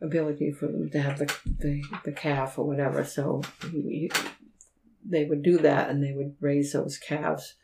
ability 0.00 0.50
for 0.50 0.66
them 0.66 0.90
to 0.90 1.00
have 1.00 1.18
the 1.18 1.32
the, 1.44 1.82
the 2.04 2.12
calf 2.12 2.58
or 2.58 2.66
whatever. 2.66 3.04
So 3.04 3.42
he, 3.70 4.10
they 5.04 5.24
would 5.24 5.42
do 5.42 5.58
that, 5.58 5.90
and 5.90 6.02
they 6.02 6.12
would 6.12 6.36
raise 6.40 6.72
those 6.72 6.98
calves, 6.98 7.54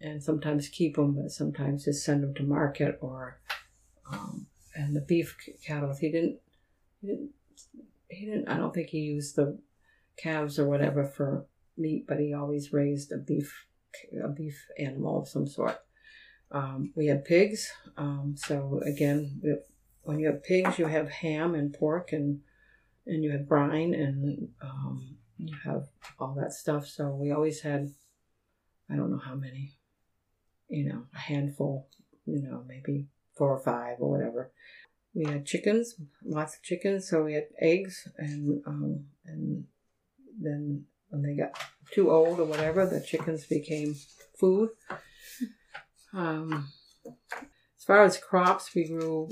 and 0.00 0.22
sometimes 0.22 0.68
keep 0.68 0.96
them, 0.96 1.14
but 1.14 1.30
sometimes 1.30 1.84
just 1.84 2.04
send 2.04 2.22
them 2.22 2.34
to 2.34 2.42
market 2.42 2.98
or. 3.00 3.40
Um, 4.10 4.46
and 4.76 4.94
the 4.94 5.00
beef 5.00 5.36
cattle, 5.64 5.94
he 5.98 6.10
didn't, 6.10 6.38
he 7.00 7.06
didn't, 7.06 7.30
he 8.08 8.26
didn't. 8.26 8.48
I 8.48 8.56
don't 8.56 8.74
think 8.74 8.88
he 8.88 8.98
used 8.98 9.36
the 9.36 9.58
calves 10.16 10.58
or 10.58 10.68
whatever 10.68 11.04
for 11.04 11.46
meat, 11.78 12.06
but 12.06 12.18
he 12.18 12.34
always 12.34 12.72
raised 12.72 13.12
a 13.12 13.16
beef, 13.16 13.66
a 14.22 14.28
beef 14.28 14.66
animal 14.78 15.20
of 15.20 15.28
some 15.28 15.46
sort. 15.46 15.78
Um, 16.50 16.92
we 16.94 17.06
had 17.06 17.24
pigs, 17.24 17.72
um, 17.96 18.36
so 18.36 18.80
again, 18.86 19.40
when 20.02 20.18
you 20.18 20.26
have 20.26 20.44
pigs, 20.44 20.78
you 20.78 20.86
have 20.86 21.08
ham 21.08 21.54
and 21.54 21.72
pork 21.72 22.12
and 22.12 22.40
and 23.06 23.22
you 23.22 23.32
have 23.32 23.48
brine 23.48 23.92
and 23.94 24.48
um, 24.62 25.16
you 25.38 25.54
have 25.64 25.88
all 26.18 26.34
that 26.40 26.52
stuff. 26.52 26.86
So 26.86 27.08
we 27.10 27.32
always 27.32 27.60
had, 27.60 27.92
I 28.90 28.96
don't 28.96 29.10
know 29.10 29.20
how 29.22 29.34
many, 29.34 29.72
you 30.68 30.88
know, 30.88 31.02
a 31.14 31.18
handful, 31.18 31.88
you 32.24 32.40
know, 32.40 32.64
maybe 32.66 33.06
four 33.36 33.50
or 33.50 33.60
five 33.60 33.96
or 34.00 34.10
whatever. 34.10 34.52
We 35.14 35.26
had 35.26 35.46
chickens, 35.46 35.96
lots 36.24 36.56
of 36.56 36.62
chickens. 36.62 37.08
So 37.08 37.24
we 37.24 37.34
had 37.34 37.48
eggs 37.60 38.08
and 38.16 38.62
um, 38.66 39.04
and 39.26 39.64
then 40.40 40.84
when 41.10 41.22
they 41.22 41.34
got 41.34 41.58
too 41.92 42.10
old 42.10 42.40
or 42.40 42.44
whatever, 42.44 42.86
the 42.86 43.00
chickens 43.00 43.46
became 43.46 43.96
food. 44.38 44.70
Um, 46.14 46.68
as 47.06 47.84
far 47.84 48.04
as 48.04 48.16
crops, 48.16 48.74
we 48.74 48.88
grew 48.88 49.30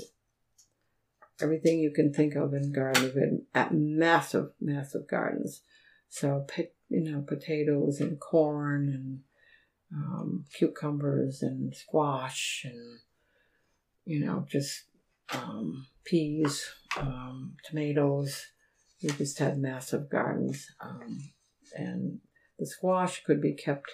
everything 1.41 1.79
you 1.79 1.91
can 1.91 2.13
think 2.13 2.35
of 2.35 2.53
in 2.53 2.71
gardens. 2.71 3.15
We 3.15 3.21
had 3.53 3.71
massive, 3.71 4.51
massive 4.59 5.07
gardens. 5.07 5.61
So, 6.09 6.45
you 6.89 7.01
know, 7.01 7.21
potatoes 7.21 7.99
and 7.99 8.19
corn 8.19 8.89
and 8.89 9.19
um, 9.93 10.45
cucumbers 10.53 11.41
and 11.41 11.75
squash 11.75 12.65
and, 12.65 12.99
you 14.05 14.23
know, 14.25 14.45
just 14.49 14.83
um, 15.33 15.87
peas, 16.03 16.69
um, 16.97 17.55
tomatoes. 17.65 18.45
We 19.01 19.09
just 19.09 19.39
had 19.39 19.57
massive 19.57 20.09
gardens. 20.09 20.67
Um, 20.81 21.31
and 21.75 22.19
the 22.59 22.65
squash 22.67 23.23
could 23.23 23.41
be 23.41 23.53
kept, 23.53 23.89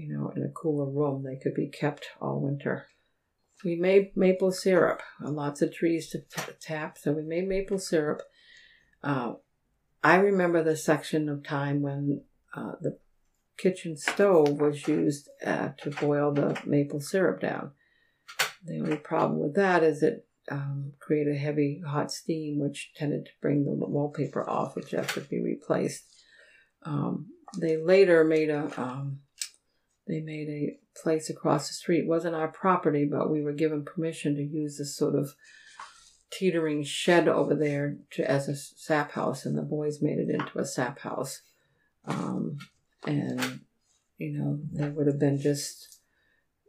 you 0.00 0.12
know, 0.12 0.32
in 0.34 0.42
a 0.42 0.48
cooler 0.48 0.90
room. 0.90 1.22
They 1.22 1.36
could 1.36 1.54
be 1.54 1.68
kept 1.68 2.06
all 2.20 2.40
winter 2.40 2.86
we 3.64 3.76
made 3.76 4.16
maple 4.16 4.52
syrup. 4.52 5.02
Uh, 5.24 5.30
lots 5.30 5.62
of 5.62 5.74
trees 5.74 6.08
to 6.10 6.18
t- 6.18 6.52
tap, 6.60 6.98
so 6.98 7.12
we 7.12 7.22
made 7.22 7.48
maple 7.48 7.78
syrup. 7.78 8.22
Uh, 9.02 9.34
I 10.02 10.16
remember 10.16 10.62
the 10.62 10.76
section 10.76 11.28
of 11.28 11.44
time 11.44 11.82
when 11.82 12.22
uh, 12.54 12.72
the 12.80 12.98
kitchen 13.58 13.96
stove 13.96 14.60
was 14.60 14.88
used 14.88 15.28
uh, 15.44 15.70
to 15.78 15.90
boil 15.90 16.32
the 16.32 16.58
maple 16.64 17.00
syrup 17.00 17.40
down. 17.40 17.72
The 18.64 18.78
only 18.80 18.96
problem 18.96 19.40
with 19.40 19.54
that 19.54 19.82
is 19.82 20.02
it 20.02 20.26
um, 20.50 20.92
created 20.98 21.36
heavy 21.36 21.82
hot 21.86 22.10
steam, 22.10 22.58
which 22.58 22.92
tended 22.96 23.26
to 23.26 23.30
bring 23.40 23.64
the 23.64 23.72
wallpaper 23.72 24.48
off, 24.48 24.74
which 24.74 24.92
had 24.92 25.08
to 25.10 25.20
be 25.20 25.40
replaced. 25.40 26.04
Um, 26.82 27.26
they 27.58 27.76
later 27.76 28.24
made 28.24 28.48
a 28.48 28.70
um, 28.80 29.20
they 30.10 30.20
made 30.20 30.48
a 30.48 30.78
place 31.00 31.30
across 31.30 31.68
the 31.68 31.74
street. 31.74 32.00
It 32.00 32.08
wasn't 32.08 32.34
our 32.34 32.48
property, 32.48 33.04
but 33.04 33.30
we 33.30 33.42
were 33.42 33.52
given 33.52 33.84
permission 33.84 34.34
to 34.36 34.42
use 34.42 34.78
this 34.78 34.96
sort 34.96 35.14
of 35.14 35.34
teetering 36.30 36.84
shed 36.84 37.28
over 37.28 37.54
there 37.54 37.96
to, 38.12 38.30
as 38.30 38.48
a 38.48 38.56
sap 38.56 39.12
house, 39.12 39.46
and 39.46 39.56
the 39.56 39.62
boys 39.62 40.02
made 40.02 40.18
it 40.18 40.30
into 40.30 40.58
a 40.58 40.64
sap 40.64 41.00
house. 41.00 41.42
Um, 42.04 42.58
and, 43.06 43.60
you 44.18 44.32
know, 44.32 44.60
there 44.72 44.90
would 44.90 45.06
have 45.06 45.18
been 45.18 45.38
just, 45.38 46.00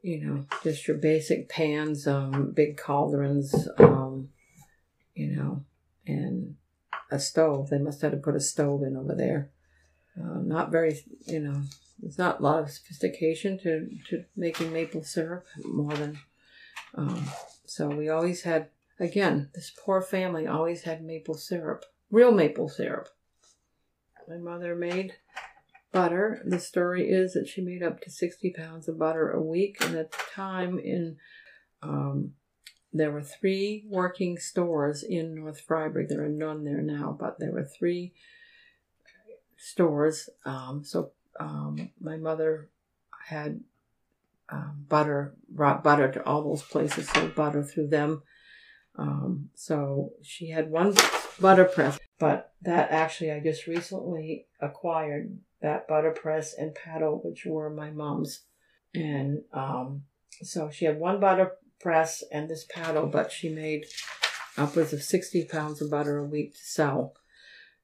you 0.02 0.26
know, 0.26 0.46
just 0.64 0.88
your 0.88 0.98
basic 0.98 1.50
pans, 1.50 2.08
um, 2.08 2.52
big 2.56 2.78
cauldrons, 2.78 3.68
um, 3.78 4.30
you 5.14 5.36
know, 5.36 5.66
and 6.08 6.56
a 7.12 7.20
stove. 7.20 7.70
They 7.70 7.78
must 7.78 8.02
have 8.02 8.22
put 8.24 8.36
a 8.36 8.40
stove 8.40 8.84
in 8.84 8.98
over 8.98 9.16
there. 9.16 9.52
Uh, 10.20 10.40
not 10.42 10.72
very, 10.72 11.00
you 11.26 11.40
know, 11.40 11.62
there's 12.02 12.18
not 12.18 12.40
a 12.40 12.44
lot 12.44 12.60
of 12.60 12.70
sophistication 12.70 13.58
to, 13.60 13.90
to 14.10 14.26
making 14.36 14.74
maple 14.74 15.04
syrup 15.04 15.46
more 15.64 15.94
than 15.94 16.18
um, 16.96 17.26
so 17.66 17.88
we 17.88 18.10
always 18.10 18.44
had 18.44 18.70
again 19.00 19.50
this 19.54 19.72
poor 19.86 20.02
family 20.02 20.48
always 20.48 20.84
had 20.84 21.04
maple 21.04 21.36
syrup 21.36 21.86
real 22.12 22.32
maple 22.32 22.70
syrup. 22.70 23.08
My 24.28 24.38
mother 24.38 24.76
made 24.76 25.14
butter. 25.92 26.42
The 26.46 26.60
story 26.60 27.10
is 27.10 27.34
that 27.34 27.48
she 27.48 27.62
made 27.62 27.82
up 27.82 28.02
to 28.02 28.12
60 28.12 28.54
pounds 28.56 28.88
of 28.88 29.00
butter 29.00 29.32
a 29.32 29.42
week 29.42 29.78
and 29.82 29.96
at 29.96 30.12
the 30.12 30.18
time 30.34 30.78
in 30.78 31.18
um, 31.82 32.34
there 32.94 33.12
were 33.12 33.24
three 33.24 33.86
working 33.90 34.38
stores 34.38 35.04
in 35.04 35.36
north 35.36 35.66
Fryeburg 35.66 36.08
there 36.08 36.24
are 36.24 36.30
none 36.30 36.64
there 36.64 36.82
now 36.82 37.16
but 37.18 37.40
there 37.40 37.52
were 37.52 37.64
three 37.64 38.14
stores 39.58 40.30
um, 40.46 40.84
so 40.84 41.12
um, 41.42 41.90
my 42.00 42.18
mother 42.18 42.70
had 43.28 43.62
um, 44.50 44.86
butter, 44.88 45.34
brought 45.50 45.84
butter 45.84 46.12
to 46.12 46.24
all 46.26 46.44
those 46.44 46.62
places, 46.62 47.10
sold 47.10 47.36
butter 47.36 47.64
through 47.64 47.88
them. 47.88 48.22
Um, 48.96 49.50
so 49.56 50.12
she 50.22 50.50
had 50.50 50.70
one 50.70 50.96
butter 51.40 51.66
press, 51.66 51.98
but 52.20 52.54
that 52.62 52.92
actually 52.92 53.32
I 53.32 53.40
just 53.40 53.66
recently 53.66 54.46
acquired 54.60 55.40
that 55.62 55.88
butter 55.88 56.12
press 56.12 56.54
and 56.54 56.76
paddle, 56.76 57.22
which 57.24 57.46
were 57.46 57.70
my 57.70 57.90
mom's. 57.90 58.42
And 58.94 59.42
um, 59.54 60.04
so 60.44 60.70
she 60.70 60.86
had 60.86 61.00
one 61.00 61.20
butter 61.20 61.54
press 61.80 62.24
and 62.32 62.50
this 62.50 62.66
paddle, 62.70 63.08
but 63.08 63.32
she 63.32 63.50
made 63.50 63.86
upwards 64.58 64.94
of 64.94 65.02
60 65.02 65.46
pounds 65.46 65.82
of 65.82 65.90
butter 65.90 66.18
a 66.18 66.26
week 66.26 66.54
to 66.54 66.64
sell. 66.64 67.14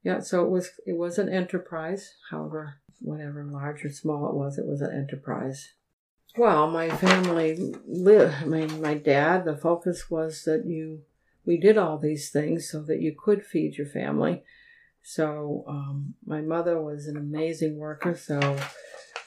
Yeah, 0.04 0.20
so 0.20 0.46
it 0.46 0.50
was 0.50 0.70
it 0.86 0.96
was 0.98 1.18
an 1.18 1.28
enterprise. 1.28 2.14
However, 2.30 2.82
whatever 3.00 3.44
large 3.44 3.84
or 3.86 3.90
small 3.90 4.30
it 4.30 4.36
was, 4.36 4.58
it 4.58 4.66
was 4.66 4.82
an 4.82 4.94
enterprise. 4.94 5.74
Well, 6.38 6.70
my 6.70 6.90
family 6.90 7.74
lived. 7.88 8.36
I 8.42 8.46
mean, 8.46 8.82
my 8.82 8.94
dad. 8.94 9.46
The 9.46 9.58
focus 9.58 10.10
was 10.10 10.44
that 10.44 10.66
you 10.66 11.02
we 11.46 11.58
did 11.58 11.78
all 11.78 11.98
these 11.98 12.30
things 12.30 12.70
so 12.70 12.84
that 12.84 13.02
you 13.02 13.16
could 13.18 13.46
feed 13.46 13.78
your 13.78 13.88
family. 13.88 14.44
So 15.02 15.64
um, 15.68 16.16
my 16.26 16.42
mother 16.42 16.80
was 16.82 17.08
an 17.08 17.16
amazing 17.16 17.78
worker. 17.78 18.16
So 18.16 18.58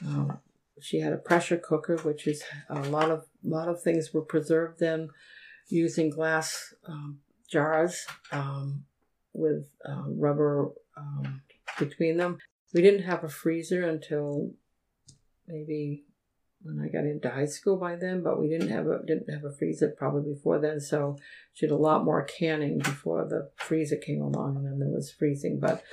um, 0.05 0.37
she 0.79 0.99
had 0.99 1.11
a 1.11 1.17
pressure 1.17 1.57
cooker, 1.57 1.97
which 1.97 2.27
is 2.27 2.43
a 2.69 2.81
lot 2.83 3.09
of 3.09 3.25
lot 3.43 3.67
of 3.67 3.81
things 3.81 4.13
were 4.13 4.21
preserved 4.21 4.79
then 4.79 5.09
using 5.67 6.09
glass 6.09 6.73
um, 6.87 7.19
jars 7.49 8.05
um, 8.31 8.83
with 9.33 9.69
uh, 9.87 10.03
rubber 10.07 10.71
um, 10.95 11.41
between 11.79 12.17
them. 12.17 12.37
We 12.73 12.81
didn't 12.81 13.03
have 13.03 13.23
a 13.23 13.29
freezer 13.29 13.87
until 13.87 14.51
maybe 15.47 16.05
when 16.63 16.79
I 16.79 16.89
got 16.89 17.05
into 17.05 17.29
high 17.29 17.45
school 17.45 17.77
by 17.77 17.95
then, 17.95 18.21
but 18.23 18.39
we 18.39 18.47
didn't 18.47 18.69
have 18.69 18.87
a 18.87 18.99
didn't 19.05 19.33
have 19.33 19.43
a 19.43 19.51
freezer 19.51 19.89
probably 19.89 20.33
before 20.33 20.59
then. 20.59 20.79
So 20.79 21.17
she 21.53 21.65
did 21.67 21.73
a 21.73 21.77
lot 21.77 22.05
more 22.05 22.23
canning 22.23 22.77
before 22.79 23.25
the 23.25 23.49
freezer 23.55 23.97
came 23.97 24.21
along, 24.21 24.57
and 24.57 24.65
then 24.65 24.79
there 24.79 24.89
was 24.89 25.11
freezing. 25.11 25.59
But 25.59 25.83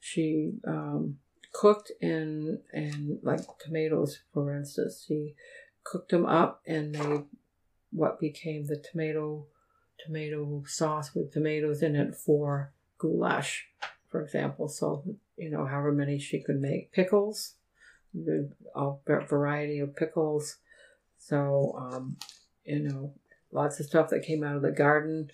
she 0.00 0.52
um, 0.66 1.18
cooked 1.52 1.92
and 2.00 2.58
and 2.72 3.18
like 3.22 3.40
tomatoes, 3.58 4.20
for 4.32 4.54
instance, 4.54 5.04
she 5.06 5.34
cooked 5.84 6.10
them 6.10 6.26
up 6.26 6.62
and 6.66 6.92
made 6.92 7.24
what 7.90 8.20
became 8.20 8.66
the 8.66 8.76
tomato 8.76 9.46
tomato 10.04 10.64
sauce 10.66 11.14
with 11.14 11.32
tomatoes 11.32 11.82
in 11.82 11.94
it 11.94 12.14
for 12.14 12.72
goulash, 12.98 13.66
for 14.12 14.22
example. 14.22 14.68
So 14.68 15.02
you 15.36 15.50
know, 15.50 15.66
however 15.66 15.90
many 15.90 16.20
she 16.20 16.40
could 16.40 16.60
make 16.60 16.92
pickles 16.92 17.54
a 18.74 18.92
variety 19.26 19.78
of 19.78 19.96
pickles. 19.96 20.56
So, 21.18 21.74
um, 21.78 22.16
you 22.64 22.80
know, 22.80 23.14
lots 23.50 23.80
of 23.80 23.86
stuff 23.86 24.10
that 24.10 24.24
came 24.24 24.42
out 24.42 24.56
of 24.56 24.62
the 24.62 24.70
garden 24.70 25.30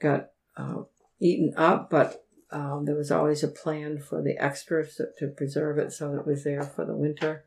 got 0.00 0.30
uh, 0.56 0.82
eaten 1.20 1.54
up, 1.56 1.90
but 1.90 2.24
um, 2.50 2.84
there 2.84 2.96
was 2.96 3.10
always 3.10 3.42
a 3.42 3.48
plan 3.48 3.98
for 3.98 4.22
the 4.22 4.36
extras 4.42 4.96
to, 4.96 5.08
to, 5.18 5.28
preserve 5.28 5.76
it 5.76 5.92
so 5.92 6.14
it 6.14 6.26
was 6.26 6.44
there 6.44 6.62
for 6.62 6.84
the 6.84 6.94
winter. 6.94 7.44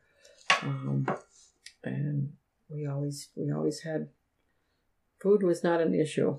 Um, 0.62 1.08
and 1.84 2.34
we 2.70 2.86
always 2.86 3.30
we 3.36 3.52
always 3.52 3.82
had 3.82 4.10
food 5.20 5.42
was 5.42 5.64
not 5.64 5.82
an 5.82 5.96
issue. 5.96 6.38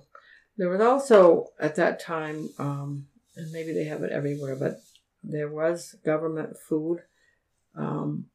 There 0.56 0.68
was 0.68 0.80
also 0.80 1.48
at 1.58 1.74
that 1.74 1.98
time, 1.98 2.50
um, 2.58 3.08
and 3.36 3.50
maybe 3.52 3.72
they 3.72 3.84
have 3.84 4.02
it 4.02 4.12
everywhere, 4.12 4.56
but 4.56 4.80
there 5.22 5.48
was 5.48 5.94
government 6.04 6.56
food 6.68 6.98
um, 7.76 8.26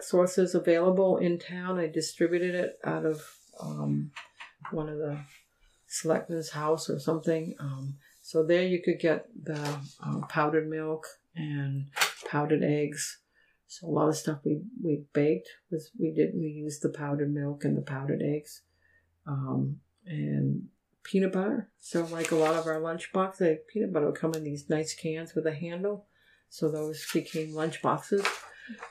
sources 0.00 0.54
available 0.54 1.16
in 1.16 1.38
town. 1.38 1.78
I 1.78 1.88
distributed 1.88 2.54
it 2.54 2.78
out 2.84 3.04
of 3.04 3.22
um, 3.60 4.10
one 4.70 4.88
of 4.88 4.98
the 4.98 5.18
selectmen's 5.86 6.50
house 6.50 6.88
or 6.88 6.98
something. 6.98 7.54
Um, 7.58 7.96
so 8.22 8.44
there 8.44 8.64
you 8.64 8.80
could 8.82 9.00
get 9.00 9.26
the 9.42 9.60
uh, 10.04 10.20
powdered 10.28 10.68
milk 10.68 11.06
and 11.34 11.86
powdered 12.30 12.62
eggs. 12.62 13.18
So 13.66 13.86
a 13.86 13.90
lot 13.90 14.08
of 14.08 14.16
stuff 14.16 14.40
we, 14.44 14.60
we 14.82 15.04
baked 15.12 15.48
was 15.70 15.90
we 15.98 16.12
did 16.12 16.30
we 16.34 16.46
used 16.46 16.82
the 16.82 16.90
powdered 16.90 17.32
milk 17.32 17.64
and 17.64 17.76
the 17.76 17.82
powdered 17.82 18.20
eggs, 18.20 18.62
um, 19.26 19.76
and 20.04 20.64
peanut 21.10 21.32
butter. 21.32 21.68
So 21.78 22.04
like 22.04 22.30
a 22.30 22.36
lot 22.36 22.54
of 22.54 22.66
our 22.66 22.78
lunch 22.78 23.12
boxes, 23.12 23.38
the 23.38 23.58
peanut 23.72 23.92
butter 23.92 24.06
would 24.06 24.20
come 24.20 24.34
in 24.34 24.44
these 24.44 24.70
nice 24.70 24.94
cans 24.94 25.34
with 25.34 25.46
a 25.46 25.54
handle. 25.54 26.06
So 26.48 26.70
those 26.70 27.04
became 27.12 27.54
lunch 27.54 27.82
boxes. 27.82 28.26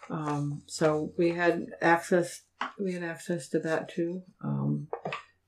Um, 0.09 0.63
so 0.67 1.13
we 1.17 1.31
had 1.31 1.67
access. 1.81 2.41
We 2.77 2.93
had 2.93 3.03
access 3.03 3.47
to 3.49 3.59
that 3.59 3.89
too. 3.89 4.23
Um, 4.43 4.87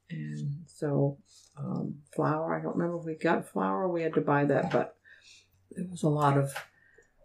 and 0.09 0.63
so 0.67 1.17
um, 1.57 1.95
flour. 2.15 2.55
I 2.55 2.61
don't 2.61 2.75
remember 2.75 2.99
if 2.99 3.05
we 3.05 3.15
got 3.15 3.49
flour. 3.49 3.87
We 3.87 4.03
had 4.03 4.13
to 4.13 4.21
buy 4.21 4.45
that, 4.45 4.71
but 4.71 4.95
there 5.71 5.85
was 5.89 6.03
a 6.03 6.09
lot 6.09 6.37
of 6.37 6.53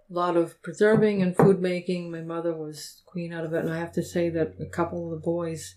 a 0.09 0.15
lot 0.15 0.37
of 0.37 0.61
preserving 0.63 1.23
and 1.23 1.37
food 1.37 1.61
making. 1.61 2.11
My 2.11 2.23
mother 2.23 2.55
was 2.55 3.03
queen 3.07 3.33
out 3.33 3.45
of 3.45 3.53
it, 3.53 3.65
and 3.65 3.73
I 3.73 3.79
have 3.79 3.93
to 3.93 4.03
say 4.03 4.29
that 4.31 4.55
a 4.61 4.67
couple 4.67 5.05
of 5.05 5.11
the 5.13 5.25
boys, 5.25 5.75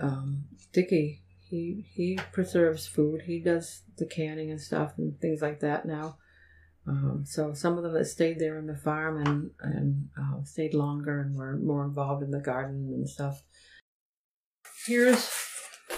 um, 0.00 0.44
Dickie, 0.72 1.23
he 1.48 1.86
he 1.94 2.18
preserves 2.32 2.86
food. 2.86 3.22
He 3.26 3.40
does 3.40 3.82
the 3.96 4.06
canning 4.06 4.50
and 4.50 4.60
stuff 4.60 4.94
and 4.98 5.18
things 5.20 5.42
like 5.42 5.60
that 5.60 5.86
now. 5.86 6.18
Um, 6.86 7.22
so 7.24 7.54
some 7.54 7.78
of 7.78 7.82
them 7.82 7.94
that 7.94 8.04
stayed 8.06 8.38
there 8.38 8.58
in 8.58 8.66
the 8.66 8.76
farm 8.76 9.24
and 9.26 9.50
and 9.60 10.08
uh, 10.18 10.44
stayed 10.44 10.74
longer 10.74 11.20
and 11.20 11.36
were 11.36 11.56
more 11.56 11.84
involved 11.84 12.22
in 12.22 12.30
the 12.30 12.40
garden 12.40 12.90
and 12.92 13.08
stuff. 13.08 13.42
Here's 14.86 15.30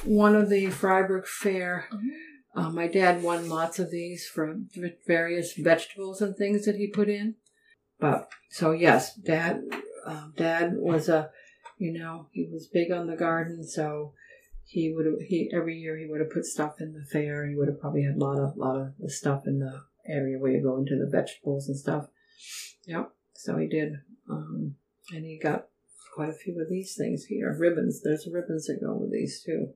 one 0.04 0.36
of 0.36 0.48
the 0.48 0.66
Fryeburg 0.66 1.26
Fair. 1.26 1.88
Mm-hmm. 1.92 2.60
Uh, 2.60 2.70
my 2.70 2.86
dad 2.86 3.22
won 3.22 3.48
lots 3.48 3.78
of 3.78 3.90
these 3.90 4.26
for 4.26 4.56
various 5.06 5.54
vegetables 5.54 6.22
and 6.22 6.36
things 6.36 6.64
that 6.64 6.76
he 6.76 6.86
put 6.86 7.08
in. 7.08 7.34
But 7.98 8.30
so 8.50 8.70
yes, 8.70 9.14
dad, 9.14 9.62
uh, 10.06 10.28
dad 10.36 10.74
was 10.76 11.08
a, 11.08 11.30
you 11.78 11.92
know, 11.92 12.28
he 12.32 12.48
was 12.50 12.68
big 12.72 12.90
on 12.92 13.08
the 13.08 13.16
garden, 13.16 13.66
so 13.66 14.14
he 14.66 14.92
would 14.92 15.06
have 15.06 15.20
he 15.20 15.50
every 15.54 15.76
year 15.76 15.96
he 15.96 16.06
would 16.06 16.20
have 16.20 16.30
put 16.30 16.44
stuff 16.44 16.80
in 16.80 16.92
the 16.92 17.04
fair. 17.04 17.46
He 17.46 17.54
would 17.54 17.68
have 17.68 17.80
probably 17.80 18.02
had 18.02 18.16
a 18.16 18.24
lot 18.24 18.38
of 18.38 18.56
lot 18.56 18.76
of 18.76 18.94
the 18.98 19.10
stuff 19.10 19.46
in 19.46 19.60
the 19.60 19.82
area 20.08 20.38
where 20.38 20.50
you 20.50 20.62
go 20.62 20.76
into 20.76 20.96
the 20.96 21.10
vegetables 21.10 21.68
and 21.68 21.76
stuff. 21.76 22.08
Yep. 22.86 23.12
So 23.34 23.58
he 23.58 23.68
did. 23.68 23.92
Um, 24.28 24.74
and 25.12 25.24
he 25.24 25.38
got 25.38 25.66
quite 26.14 26.30
a 26.30 26.34
few 26.34 26.60
of 26.60 26.68
these 26.68 26.96
things 26.96 27.26
here. 27.26 27.56
Ribbons. 27.56 28.02
There's 28.02 28.28
ribbons 28.30 28.66
that 28.66 28.80
go 28.80 28.94
with 28.94 29.12
these 29.12 29.40
too. 29.40 29.68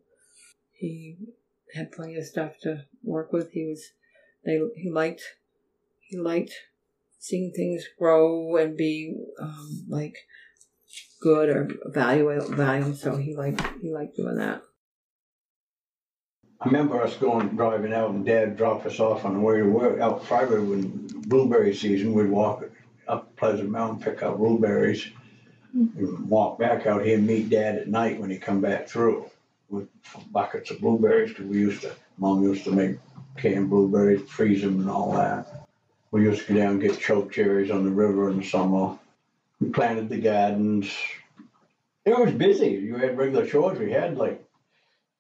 He 0.73 1.17
had 1.75 1.93
plenty 1.93 2.17
of 2.17 2.25
stuff 2.25 2.59
to 2.63 2.87
work 3.05 3.33
with. 3.33 3.53
He 3.53 3.67
was 3.67 3.93
they 4.45 4.61
he 4.75 4.91
liked 4.91 5.23
he 6.01 6.19
liked 6.19 6.53
seeing 7.21 7.53
things 7.55 7.85
grow 7.97 8.57
and 8.57 8.77
be 8.77 9.15
um, 9.41 9.85
like 9.89 10.17
good 11.23 11.49
or 11.49 11.69
value 11.87 12.41
value. 12.57 12.93
So 12.95 13.17
he 13.17 13.37
liked 13.37 13.63
he 13.81 13.93
liked 13.93 14.17
doing 14.17 14.37
that. 14.37 14.63
I 16.61 16.67
remember 16.67 17.03
us 17.03 17.17
going 17.17 17.49
driving 17.57 17.95
out 17.95 18.11
and 18.11 18.25
Dad 18.25 18.59
dropped 18.59 18.85
us 18.85 19.01
off 19.01 19.25
on 19.25 19.33
the 19.33 19.41
way 19.41 19.57
to 19.59 19.65
work 19.65 19.99
out 19.99 20.27
Friday 20.27 20.59
when 20.59 21.07
blueberry 21.27 21.75
season. 21.75 22.13
We'd 22.13 22.29
walk 22.29 22.65
up 23.09 23.35
Pleasant 23.37 23.71
Mountain, 23.71 24.03
pick 24.03 24.23
up 24.23 24.37
blueberries, 24.37 25.09
and 25.73 26.29
walk 26.29 26.59
back 26.59 26.87
out 26.87 27.03
here 27.03 27.17
and 27.17 27.27
meet 27.27 27.49
Dad 27.49 27.77
at 27.77 27.89
night 27.89 28.21
when 28.21 28.29
he 28.29 28.37
come 28.37 28.61
back 28.61 28.89
through 28.89 29.31
with 29.71 29.89
buckets 30.31 30.71
of 30.71 30.81
blueberries. 30.81 31.33
Cause 31.33 31.47
we 31.47 31.57
used 31.57 31.81
to, 31.81 31.97
Mom 32.19 32.43
used 32.43 32.65
to 32.65 32.73
make 32.73 32.99
canned 33.39 33.71
blueberries, 33.71 34.29
freeze 34.29 34.61
them 34.61 34.81
and 34.81 34.91
all 34.91 35.13
that. 35.13 35.67
We 36.11 36.25
used 36.25 36.47
to 36.47 36.53
go 36.53 36.61
down 36.61 36.73
and 36.73 36.83
get 36.83 37.01
choke 37.01 37.33
cherries 37.33 37.71
on 37.71 37.85
the 37.85 37.91
river 37.91 38.29
in 38.29 38.39
the 38.39 38.45
summer. 38.45 38.99
We 39.61 39.71
planted 39.71 40.11
the 40.11 40.21
gardens. 40.21 40.93
It 42.05 42.19
was 42.19 42.33
busy. 42.33 42.73
You 42.73 42.97
had 42.97 43.17
regular 43.17 43.47
chores. 43.47 43.79
We 43.79 43.93
had 43.93 44.19
like 44.19 44.40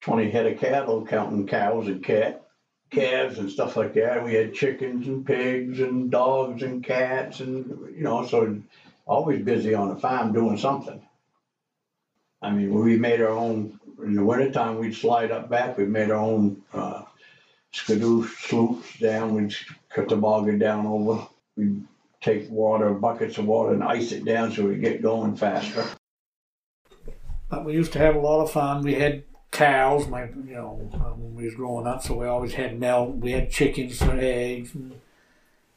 20 0.03 0.31
head 0.31 0.47
of 0.47 0.59
cattle, 0.59 1.07
counting 1.07 1.47
cows 1.47 1.87
and 1.87 2.03
cat 2.03 2.43
calves 2.91 3.39
and 3.39 3.51
stuff 3.51 3.77
like 3.77 3.95
that. 3.95 4.25
We 4.25 4.35
had 4.35 4.55
chickens 4.55 5.07
and 5.07 5.25
pigs 5.25 5.81
and 5.81 6.11
dogs 6.11 6.63
and 6.63 6.83
cats 6.83 7.41
and 7.41 7.67
you 7.97 8.03
know, 8.03 8.27
so 8.27 8.61
always 9.07 9.45
busy 9.45 9.75
on 9.75 9.89
the 9.89 9.97
farm 9.97 10.33
doing 10.33 10.59
something. 10.59 11.01
I 12.43 12.51
mean, 12.51 12.73
we 12.73 12.97
made 12.97 13.21
our 13.21 13.31
own 13.31 13.79
in 14.03 14.15
the 14.15 14.25
wintertime 14.25 14.79
we'd 14.79 14.97
slide 14.97 15.31
up 15.31 15.51
back, 15.51 15.77
we 15.77 15.85
made 15.85 16.11
our 16.11 16.17
own 16.17 16.63
uh, 16.73 17.03
skidoo 17.73 18.27
sloops 18.27 18.99
down, 18.99 19.35
we'd 19.35 19.55
cut 19.91 20.09
the 20.09 20.17
bogger 20.17 20.59
down 20.59 20.87
over. 20.87 21.27
We'd 21.57 21.85
take 22.23 22.51
water, 22.51 22.91
buckets 22.95 23.39
of 23.39 23.47
water 23.47 23.75
and 23.75 23.85
ice 23.85 24.13
it 24.13 24.25
down 24.25 24.53
so 24.53 24.67
we'd 24.67 24.81
get 24.81 25.03
going 25.03 25.37
faster. 25.37 25.85
But 27.51 27.65
we 27.65 27.75
used 27.75 27.93
to 27.93 27.99
have 27.99 28.15
a 28.15 28.21
lot 28.21 28.43
of 28.43 28.51
fun. 28.51 28.83
We 28.83 28.95
had 28.95 29.25
cows, 29.61 30.09
my 30.09 30.23
you 30.23 30.55
know, 30.55 30.89
um, 30.95 31.23
when 31.23 31.35
we 31.35 31.45
was 31.45 31.55
growing 31.55 31.87
up. 31.87 32.03
So 32.03 32.15
we 32.15 32.27
always 32.27 32.55
had 32.55 32.81
milk. 32.81 33.17
We 33.19 33.33
had 33.33 33.51
chickens 33.51 34.01
and 34.01 34.19
eggs, 34.19 34.75
and, 34.75 34.99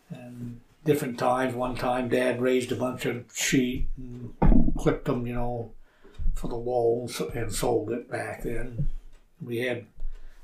and 0.10 0.62
different 0.86 1.20
times. 1.20 1.54
One 1.54 1.76
time, 1.76 2.08
Dad 2.08 2.42
raised 2.42 2.72
a 2.72 2.78
bunch 2.78 3.06
of 3.06 3.26
sheep 3.34 3.90
and 3.98 4.34
clipped 4.78 5.06
them, 5.06 5.28
you 5.28 5.34
know, 5.34 5.72
for 6.34 6.48
the 6.48 6.58
wool 6.58 7.12
and 7.36 7.54
sold 7.54 7.92
it 7.92 8.10
back 8.10 8.44
then. 8.44 8.88
We 9.42 9.58
had 9.58 9.86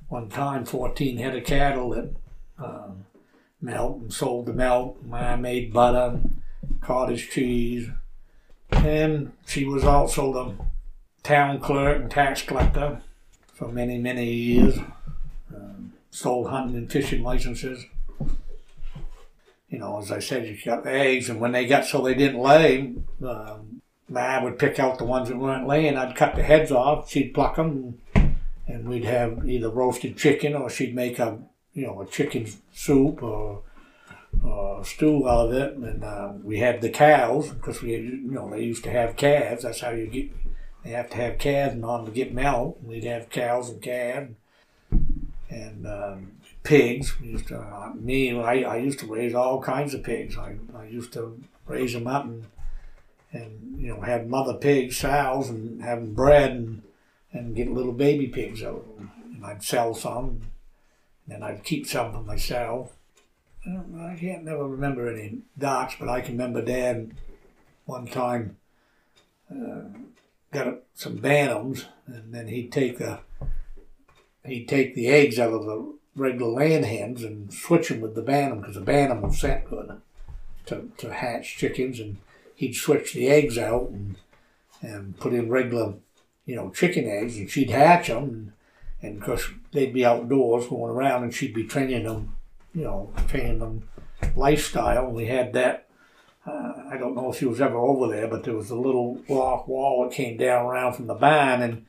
one 0.10 0.28
time 0.28 0.66
14 0.66 1.18
head 1.18 1.38
of 1.38 1.46
cattle 1.46 1.92
that 1.92 2.14
um, 2.58 3.06
milked 3.62 4.02
and 4.02 4.14
sold 4.14 4.48
the 4.48 4.54
milk. 4.54 4.98
I 5.14 5.38
made 5.38 5.72
butter, 5.72 6.20
cottage 6.82 7.30
cheese, 7.30 7.88
and 8.70 9.32
she 9.48 9.64
was 9.64 9.86
also 9.86 10.34
the 10.34 10.66
town 11.24 11.62
clerk 11.62 12.02
and 12.02 12.12
tax 12.12 12.42
collector 12.42 13.02
for 13.60 13.68
many, 13.68 13.97
many 13.97 14.32
years. 14.32 14.78
Um, 15.53 15.91
sold 16.10 16.49
hunting 16.49 16.78
and 16.78 16.89
fishing 16.89 17.22
licenses. 17.22 17.86
You 19.70 19.78
know, 19.78 19.99
as 19.99 20.12
I 20.12 20.20
said, 20.20 20.47
you 20.47 20.57
got 20.66 20.88
eggs, 20.88 21.30
and 21.30 21.39
when 21.39 21.51
they 21.51 21.68
got 21.68 21.86
so 21.86 22.01
they 22.01 22.16
didn't 22.16 22.41
lay, 22.41 22.95
um, 23.24 23.82
Ma 24.07 24.41
would 24.41 24.57
pick 24.57 24.80
out 24.80 24.97
the 24.97 25.03
ones 25.03 25.28
that 25.28 25.38
weren't 25.38 25.68
laying. 25.68 25.97
I'd 25.97 26.16
cut 26.16 26.36
the 26.36 26.41
heads 26.41 26.72
off. 26.72 27.12
She'd 27.12 27.34
pluck 27.34 27.57
them, 27.57 27.99
and 28.66 28.88
we'd 28.88 29.03
have 29.03 29.47
either 29.47 29.70
roasted 29.70 30.18
chicken 30.18 30.55
or 30.55 30.70
she'd 30.70 30.95
make 30.95 31.20
a, 31.20 31.38
you 31.74 31.86
know, 31.86 32.01
a 32.01 32.07
chicken 32.07 32.47
soup 32.74 33.22
or, 33.22 33.62
or 34.43 34.84
stew 34.86 35.30
out 35.30 35.49
of 35.49 35.53
it. 35.53 35.74
And 35.76 36.03
uh, 36.03 36.32
we 36.41 36.60
had 36.60 36.82
the 36.82 36.89
cows 36.89 37.49
because 37.49 37.84
we, 37.84 37.91
you 37.91 38.32
know, 38.32 38.49
they 38.49 38.64
used 38.64 38.86
to 38.86 38.91
have 38.91 39.18
calves. 39.18 39.64
That's 39.64 39.82
how 39.82 39.91
you 39.91 40.07
get 40.07 40.32
they 40.84 40.92
have 40.92 41.10
to 41.12 41.18
have 41.18 41.38
calves 41.38 41.76
in 41.76 41.84
order 41.84 42.06
to 42.06 42.12
get 42.12 42.34
milk. 42.34 42.80
We'd 42.84 43.04
have 43.04 43.30
cows 43.30 43.70
and 43.70 43.82
calves. 43.82 44.36
and 45.50 45.88
um, 45.88 46.32
pigs. 46.64 47.20
We 47.20 47.30
used 47.30 47.48
to, 47.48 47.60
uh, 47.60 47.92
me, 47.96 48.40
I, 48.40 48.62
I 48.62 48.78
used 48.78 49.00
to 49.00 49.08
raise 49.08 49.34
all 49.34 49.62
kinds 49.62 49.94
of 49.94 50.04
pigs. 50.04 50.38
I, 50.38 50.56
I 50.76 50.86
used 50.86 51.14
to 51.14 51.40
raise 51.68 51.94
them 51.94 52.08
up 52.08 52.26
and 52.26 52.46
and 53.32 53.80
you 53.80 53.90
know 53.90 54.02
have 54.02 54.28
mother 54.28 54.56
pigs, 54.56 54.98
sows, 54.98 55.50
and 55.50 55.82
have 55.84 56.00
them 56.00 56.14
bred 56.14 56.52
and 56.52 56.82
and 57.32 57.56
get 57.56 57.70
little 57.72 57.92
baby 57.92 58.28
pigs 58.28 58.64
out 58.64 58.86
of 58.90 58.98
them. 58.98 59.12
And 59.36 59.46
I'd 59.46 59.64
sell 59.64 59.94
some, 59.94 60.42
and 61.26 61.28
then 61.28 61.44
I'd 61.44 61.64
keep 61.64 61.86
some 61.86 62.12
for 62.12 62.22
myself. 62.22 62.96
I, 63.66 63.72
don't, 63.72 64.02
I 64.02 64.18
can't 64.20 64.44
never 64.44 64.68
remember 64.68 65.08
any 65.08 65.40
ducks, 65.58 65.96
but 66.00 66.10
I 66.10 66.22
can 66.22 66.34
remember 66.34 66.64
Dad 66.64 67.12
one 67.86 68.08
time 68.08 68.58
uh, 69.52 69.90
got 70.52 70.80
some 70.93 71.20
bantams, 71.20 71.86
and 72.08 72.34
then 72.34 72.47
he'd 72.47 72.72
take 72.72 73.00
a 73.00 73.22
he'd 74.45 74.68
take 74.68 74.95
the 74.95 75.08
eggs 75.08 75.38
out 75.38 75.54
of 75.54 75.66
the 75.66 75.93
regular 76.16 76.52
land 76.52 76.86
hens 76.86 77.24
and 77.24 77.54
switch 77.54 77.89
them 77.89 78.02
with 78.02 78.16
the 78.16 78.22
bantam 78.22 78.60
because 78.60 78.76
the 78.76 78.82
bantam 78.82 79.22
will 79.22 79.34
set 79.34 79.70
good 79.70 80.02
to, 80.66 80.91
to 80.97 81.14
hatch 81.14 81.58
chickens, 81.58 82.00
and 82.00 82.18
he'd 82.56 82.74
switch 82.76 83.14
the 83.14 83.28
eggs 83.28 83.58
out 83.58 83.89
and 83.89 84.16
and 84.82 85.18
put 85.20 85.34
in 85.34 85.50
regular, 85.50 85.95
you 86.45 86.56
know, 86.56 86.70
chicken 86.70 87.08
eggs, 87.08 87.38
and 87.38 87.50
she'd 87.50 87.70
hatch 87.70 88.08
them, 88.08 88.24
and, 88.24 88.52
and 89.02 89.18
of 89.18 89.24
course 89.24 89.50
they'd 89.72 89.93
be 89.93 90.06
outdoors 90.06 90.68
going 90.68 90.91
around, 90.91 91.24
and 91.24 91.34
she'd 91.34 91.54
be 91.54 91.66
training 91.66 92.04
them, 92.04 92.36
you 92.74 92.84
know, 92.84 93.12
training 93.28 93.60
them 93.60 93.88
lifestyle. 94.36 95.08
And 95.08 95.16
we 95.16 95.26
had 95.26 95.54
that. 95.54 95.89
Uh, 96.46 96.74
I 96.90 96.98
don't 96.98 97.16
know 97.16 97.32
if 97.32 97.38
she 97.40 97.46
was 97.46 97.62
ever 97.62 97.78
over 97.78 98.08
there, 98.14 98.28
but 98.28 98.44
there 98.44 98.56
was 98.56 98.70
a 98.70 98.76
little 98.76 99.22
rock 99.30 99.68
wall 99.68 100.04
that 100.04 100.16
came 100.16 100.38
down 100.38 100.66
around 100.66 100.94
from 100.94 101.08
the 101.08 101.14
barn, 101.14 101.62
and 101.62 101.86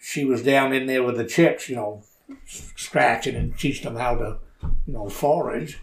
she 0.00 0.24
was 0.24 0.42
down 0.42 0.72
in 0.72 0.86
there 0.86 1.02
with 1.02 1.16
the 1.16 1.26
chicks, 1.26 1.68
you 1.68 1.76
know, 1.76 2.02
scratching 2.46 3.34
and 3.34 3.58
teaching 3.58 3.84
them 3.84 3.96
how 3.96 4.16
to, 4.16 4.38
you 4.86 4.92
know, 4.92 5.08
forage. 5.08 5.80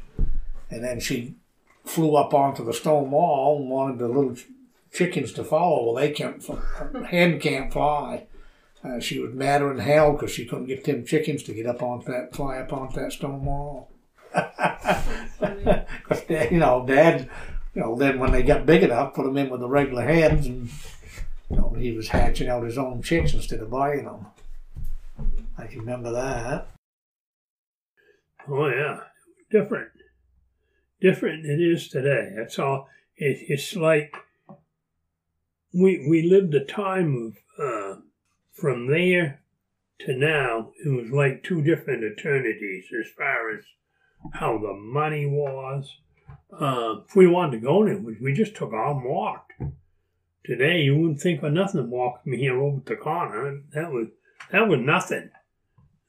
And 0.70 0.84
then 0.84 1.00
she 1.00 1.36
flew 1.84 2.16
up 2.16 2.34
onto 2.34 2.64
the 2.64 2.74
stone 2.74 3.12
wall 3.12 3.58
and 3.58 3.70
wanted 3.70 4.00
the 4.00 4.08
little 4.08 4.36
chickens 4.94 5.34
to 5.34 5.44
follow. 5.44 5.86
Well, 5.86 5.96
they 5.96 6.12
can't, 6.12 6.44
hen 7.08 7.40
can't 7.40 7.72
fly. 7.72 8.28
Uh, 8.84 9.00
she 9.00 9.20
was 9.20 9.34
madder 9.34 9.68
than 9.68 9.80
hell 9.80 10.14
because 10.14 10.32
she 10.32 10.46
couldn't 10.46 10.68
get 10.68 10.86
them 10.86 11.06
chickens 11.06 11.44
to 11.44 11.54
get 11.54 11.66
up 11.66 11.84
on 11.84 12.02
that, 12.08 12.34
fly 12.34 12.60
up 12.60 12.72
onto 12.72 13.00
that 13.00 13.12
stone 13.12 13.44
wall. 13.46 13.92
You 16.30 16.60
know, 16.60 16.86
Dad, 16.86 17.30
you 17.76 17.82
know, 17.82 17.96
then 17.96 18.20
when 18.20 18.32
they 18.32 18.44
got 18.44 18.66
big 18.66 18.84
enough, 18.84 19.14
put 19.14 19.26
them 19.26 19.38
in 19.38 19.50
with 19.50 19.62
the 19.62 19.68
regular 19.68 20.04
hens 20.04 20.46
and, 20.48 20.70
you 21.50 21.58
know, 21.58 21.74
he 21.78 21.92
was 21.92 22.10
hatching 22.10 22.50
out 22.50 22.64
his 22.64 22.78
own 22.78 23.02
chicks 23.02 23.34
instead 23.34 23.60
of 23.60 23.70
buying 23.70 24.06
them. 24.06 24.26
I 25.58 25.68
can 25.68 25.80
remember 25.80 26.12
that. 26.12 26.68
Oh 28.48 28.68
yeah, 28.68 29.02
different, 29.52 29.90
different 31.02 31.46
it 31.46 31.62
is 31.62 31.90
today. 31.90 32.32
That's 32.36 32.58
all. 32.58 32.88
It, 33.18 33.46
it's 33.48 33.76
like 33.76 34.16
we 35.74 36.08
we 36.10 36.24
lived 36.24 36.54
a 36.56 36.64
time 36.64 37.36
of 37.60 37.64
uh, 37.64 38.00
from 38.54 38.88
there 38.88 39.42
to 40.00 40.16
now. 40.16 40.72
It 40.84 40.90
was 40.90 41.12
like 41.12 41.44
two 41.44 41.62
different 41.62 42.04
eternities 42.04 42.86
as 42.98 43.12
far 43.12 43.52
as 43.52 43.66
how 44.34 44.58
the 44.58 44.74
money 44.74 45.26
was. 45.26 45.98
Uh, 46.52 47.02
if 47.08 47.16
we 47.16 47.28
wanted 47.28 47.52
to 47.52 47.60
go 47.60 47.84
anywhere, 47.84 48.16
we 48.22 48.34
just 48.34 48.56
took 48.56 48.74
off 48.74 48.98
and 48.98 49.06
walked. 49.06 49.54
Today, 50.44 50.82
you 50.82 50.98
wouldn't 50.98 51.22
think 51.22 51.44
of 51.44 51.54
nothing 51.54 51.90
walking 51.90 52.34
here 52.34 52.60
over 52.60 52.80
to 52.80 52.86
the 52.86 52.96
corner. 52.96 53.62
That 53.74 53.92
was 53.92 54.08
that 54.52 54.68
was 54.68 54.80
nothing. 54.80 55.30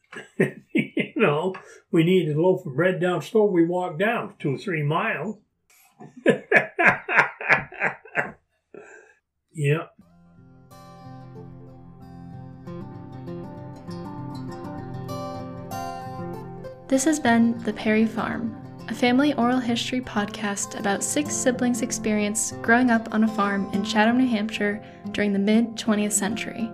you 0.39 1.13
know, 1.17 1.55
we 1.93 2.05
needed 2.05 2.37
a 2.37 2.41
loaf 2.41 2.65
of 2.65 2.75
bread 2.75 3.01
down 3.01 3.21
store. 3.23 3.51
We 3.51 3.67
walked 3.67 3.99
down 3.99 4.35
two 4.39 4.55
or 4.55 4.59
three 4.59 4.83
miles. 4.83 5.37
yeah. 9.53 9.89
This 16.89 17.05
has 17.05 17.21
been 17.21 17.57
The 17.59 17.73
Perry 17.73 18.07
Farm, 18.07 18.57
a 18.91 18.95
family 18.95 19.33
oral 19.35 19.61
history 19.61 20.01
podcast 20.01 20.77
about 20.79 21.05
six 21.05 21.33
siblings' 21.33 21.81
experience 21.81 22.53
growing 22.61 22.91
up 22.91 23.15
on 23.15 23.23
a 23.23 23.29
farm 23.29 23.71
in 23.73 23.85
Chatham, 23.85 24.19
New 24.19 24.27
Hampshire 24.27 24.83
during 25.13 25.33
the 25.33 25.39
mid 25.39 25.77
20th 25.77 26.11
century. 26.13 26.69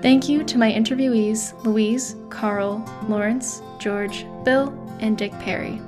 Thank 0.00 0.30
you 0.30 0.44
to 0.44 0.56
my 0.56 0.72
interviewees 0.72 1.52
Louise, 1.64 2.16
Carl, 2.30 2.82
Lawrence, 3.06 3.60
George, 3.78 4.24
Bill, 4.44 4.72
and 5.00 5.18
Dick 5.18 5.32
Perry. 5.40 5.78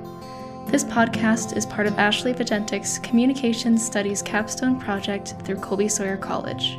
This 0.67 0.83
podcast 0.83 1.57
is 1.57 1.65
part 1.65 1.87
of 1.87 1.97
Ashley 1.97 2.33
Vajentic's 2.33 2.99
Communications 2.99 3.83
Studies 3.83 4.21
capstone 4.21 4.79
project 4.79 5.33
through 5.43 5.57
Colby 5.57 5.87
Sawyer 5.87 6.17
College. 6.17 6.77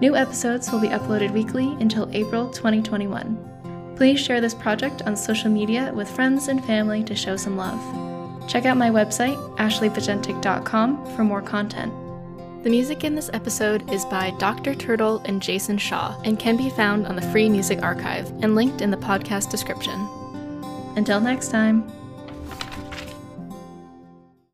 New 0.00 0.14
episodes 0.14 0.70
will 0.70 0.80
be 0.80 0.88
uploaded 0.88 1.32
weekly 1.32 1.76
until 1.80 2.08
April 2.12 2.48
2021. 2.50 3.94
Please 3.96 4.20
share 4.20 4.40
this 4.40 4.54
project 4.54 5.02
on 5.02 5.16
social 5.16 5.50
media 5.50 5.92
with 5.92 6.08
friends 6.08 6.46
and 6.46 6.64
family 6.64 7.02
to 7.02 7.16
show 7.16 7.36
some 7.36 7.56
love. 7.56 8.07
Check 8.48 8.64
out 8.64 8.76
my 8.76 8.90
website, 8.90 9.36
ashleyvajentic.com, 9.58 11.14
for 11.14 11.22
more 11.22 11.42
content. 11.42 11.92
The 12.64 12.70
music 12.70 13.04
in 13.04 13.14
this 13.14 13.30
episode 13.32 13.88
is 13.92 14.04
by 14.06 14.32
Dr. 14.38 14.74
Turtle 14.74 15.22
and 15.26 15.40
Jason 15.40 15.78
Shaw 15.78 16.20
and 16.24 16.38
can 16.38 16.56
be 16.56 16.70
found 16.70 17.06
on 17.06 17.14
the 17.14 17.22
Free 17.22 17.48
Music 17.48 17.82
Archive 17.82 18.28
and 18.42 18.56
linked 18.56 18.80
in 18.80 18.90
the 18.90 18.96
podcast 18.96 19.50
description. 19.50 20.08
Until 20.96 21.20
next 21.20 21.48
time. 21.48 21.97